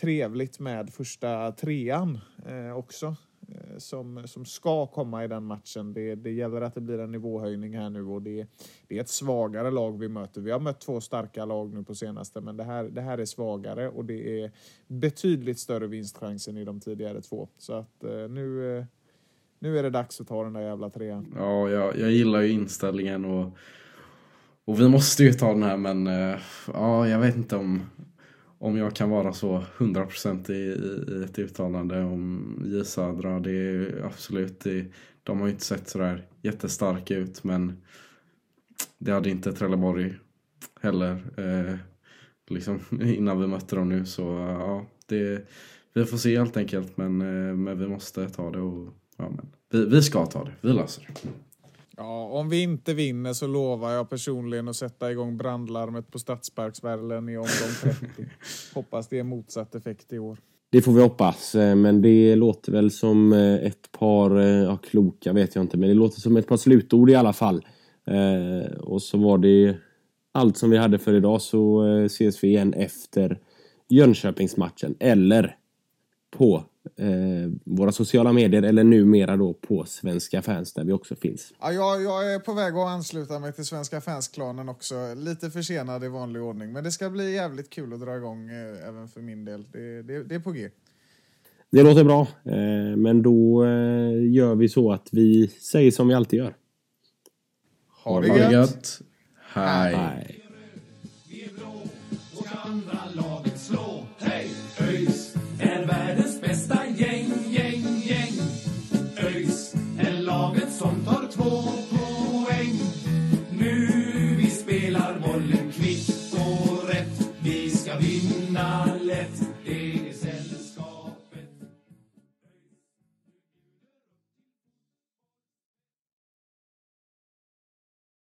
trevligt 0.00 0.58
med 0.58 0.90
första 0.90 1.52
trean 1.52 2.18
eh, 2.46 2.76
också 2.76 3.16
Eh, 3.54 3.78
som, 3.78 4.22
som 4.26 4.44
ska 4.44 4.86
komma 4.86 5.24
i 5.24 5.28
den 5.28 5.44
matchen. 5.44 5.92
Det, 5.92 6.14
det 6.14 6.30
gäller 6.30 6.60
att 6.60 6.74
det 6.74 6.80
blir 6.80 6.98
en 6.98 7.12
nivåhöjning 7.12 7.76
här 7.76 7.90
nu 7.90 8.04
och 8.04 8.22
det, 8.22 8.46
det 8.88 8.96
är 8.96 9.00
ett 9.00 9.08
svagare 9.08 9.70
lag 9.70 9.98
vi 9.98 10.08
möter. 10.08 10.40
Vi 10.40 10.50
har 10.50 10.60
mött 10.60 10.80
två 10.80 11.00
starka 11.00 11.44
lag 11.44 11.74
nu 11.74 11.82
på 11.82 11.94
senaste 11.94 12.40
men 12.40 12.56
det 12.56 12.64
här, 12.64 12.84
det 12.84 13.00
här 13.00 13.18
är 13.18 13.24
svagare 13.24 13.88
och 13.88 14.04
det 14.04 14.42
är 14.42 14.50
betydligt 14.86 15.58
större 15.58 15.86
vinstchans 15.86 16.48
än 16.48 16.56
i 16.56 16.64
de 16.64 16.80
tidigare 16.80 17.20
två. 17.20 17.48
Så 17.58 17.72
att 17.72 18.04
eh, 18.04 18.28
nu, 18.28 18.76
eh, 18.78 18.84
nu 19.58 19.78
är 19.78 19.82
det 19.82 19.90
dags 19.90 20.20
att 20.20 20.28
ta 20.28 20.44
den 20.44 20.52
där 20.52 20.60
jävla 20.60 20.90
trean. 20.90 21.34
Ja, 21.36 21.68
jag, 21.68 21.98
jag 21.98 22.10
gillar 22.10 22.40
ju 22.40 22.48
inställningen 22.48 23.24
och, 23.24 23.56
och 24.64 24.80
vi 24.80 24.88
måste 24.88 25.24
ju 25.24 25.32
ta 25.32 25.48
den 25.48 25.62
här 25.62 25.76
men 25.76 26.06
eh, 26.06 26.38
ja, 26.72 27.08
jag 27.08 27.18
vet 27.18 27.36
inte 27.36 27.56
om, 27.56 27.82
om 28.60 28.76
jag 28.76 28.96
kan 28.96 29.10
vara 29.10 29.32
så 29.32 29.64
100% 29.78 30.50
i, 30.50 30.54
i, 30.54 31.20
i 31.20 31.24
ett 31.24 31.38
uttalande 31.38 32.02
om 32.02 32.54
J 32.66 32.84
Södra. 32.84 33.40
Det 33.40 33.52
är 33.52 34.02
absolut, 34.04 34.60
det, 34.60 34.86
de 35.22 35.40
har 35.40 35.46
ju 35.46 35.52
inte 35.52 35.64
sett 35.64 35.88
sådär 35.88 36.26
jättestarka 36.42 37.16
ut 37.16 37.44
men 37.44 37.82
det 38.98 39.12
hade 39.12 39.30
inte 39.30 39.52
Trelleborg 39.52 40.14
heller 40.80 41.10
eh, 41.36 41.76
liksom 42.50 42.80
innan 43.02 43.40
vi 43.40 43.46
mötte 43.46 43.76
dem 43.76 43.88
nu 43.88 44.06
så 44.06 44.22
ja, 44.22 44.86
det, 45.06 45.48
vi 45.92 46.04
får 46.04 46.16
se 46.16 46.38
helt 46.38 46.56
enkelt 46.56 46.96
men, 46.96 47.20
eh, 47.20 47.56
men 47.56 47.78
vi 47.78 47.88
måste 47.88 48.28
ta 48.28 48.50
det 48.50 48.60
och 48.60 48.94
ja, 49.16 49.30
men, 49.30 49.46
vi, 49.70 49.86
vi 49.86 50.02
ska 50.02 50.26
ta 50.26 50.44
det, 50.44 50.52
vi 50.60 50.72
löser 50.72 51.08
det. 51.08 51.30
Ja, 52.00 52.28
om 52.32 52.48
vi 52.48 52.62
inte 52.62 52.94
vinner 52.94 53.32
så 53.32 53.46
lovar 53.46 53.90
jag 53.90 54.10
personligen 54.10 54.68
att 54.68 54.76
sätta 54.76 55.12
igång 55.12 55.36
brandlarmet 55.36 56.10
på 56.10 56.18
Stadsparksvärlen 56.18 57.28
i 57.28 57.36
omgång 57.36 57.48
30. 57.82 58.06
Hoppas 58.74 59.08
det 59.08 59.18
är 59.18 59.22
motsatt 59.22 59.74
effekt 59.74 60.12
i 60.12 60.18
år. 60.18 60.38
Det 60.70 60.82
får 60.82 60.92
vi 60.92 61.02
hoppas, 61.02 61.54
eh, 61.54 61.76
men 61.76 62.02
det 62.02 62.36
låter 62.36 62.72
väl 62.72 62.90
som 62.90 63.32
eh, 63.32 63.54
ett 63.54 63.92
par, 63.92 64.40
eh, 64.40 64.46
ja 64.46 64.76
kloka 64.76 65.32
vet 65.32 65.54
jag 65.54 65.64
inte, 65.64 65.76
men 65.76 65.88
det 65.88 65.94
låter 65.94 66.20
som 66.20 66.36
ett 66.36 66.46
par 66.46 66.56
slutord 66.56 67.10
i 67.10 67.14
alla 67.14 67.32
fall. 67.32 67.66
Och 68.80 69.02
så 69.02 69.18
var 69.18 69.38
det 69.38 69.76
allt 70.32 70.56
som 70.56 70.70
vi 70.70 70.76
hade 70.76 70.98
för 70.98 71.14
idag 71.14 71.42
så 71.42 71.82
ses 72.06 72.44
vi 72.44 72.48
igen 72.48 72.74
efter 72.74 73.38
Jönköpingsmatchen 73.88 74.94
eller 75.00 75.56
på 76.30 76.64
eh, 76.96 77.50
våra 77.64 77.92
sociala 77.92 78.32
medier 78.32 78.62
eller 78.62 78.84
numera 78.84 79.36
då 79.36 79.52
på 79.52 79.84
Svenska 79.84 80.42
fans 80.42 80.72
där 80.72 80.84
vi 80.84 80.92
också 80.92 81.16
finns. 81.16 81.52
Ja, 81.60 81.72
jag, 81.72 82.02
jag 82.02 82.34
är 82.34 82.38
på 82.38 82.52
väg 82.52 82.74
att 82.74 82.88
ansluta 82.88 83.38
mig 83.38 83.52
till 83.52 83.64
Svenska 83.64 84.00
fansklanen 84.00 84.68
också. 84.68 84.94
Lite 85.16 85.50
försenad 85.50 86.04
i 86.04 86.08
vanlig 86.08 86.42
ordning. 86.42 86.72
Men 86.72 86.84
det 86.84 86.92
ska 86.92 87.10
bli 87.10 87.34
jävligt 87.34 87.70
kul 87.70 87.92
att 87.92 88.00
dra 88.00 88.16
igång 88.16 88.48
eh, 88.50 88.88
även 88.88 89.08
för 89.08 89.20
min 89.20 89.44
del. 89.44 89.64
Det, 89.72 90.02
det, 90.02 90.22
det 90.22 90.34
är 90.34 90.40
på 90.40 90.52
G. 90.52 90.68
Det 91.72 91.82
låter 91.82 92.04
bra, 92.04 92.20
eh, 92.44 92.96
men 92.96 93.22
då 93.22 93.64
eh, 93.64 94.32
gör 94.32 94.54
vi 94.54 94.68
så 94.68 94.92
att 94.92 95.08
vi 95.12 95.48
säger 95.48 95.90
som 95.90 96.08
vi 96.08 96.14
alltid 96.14 96.38
gör. 96.38 96.54
Ha 98.04 98.20
det 98.20 98.28
Ha 98.28 98.36
det 98.36 98.42
gött! 98.42 98.52
gött. 98.52 99.00
Hej. 99.52 99.94
Hej. 99.94 100.39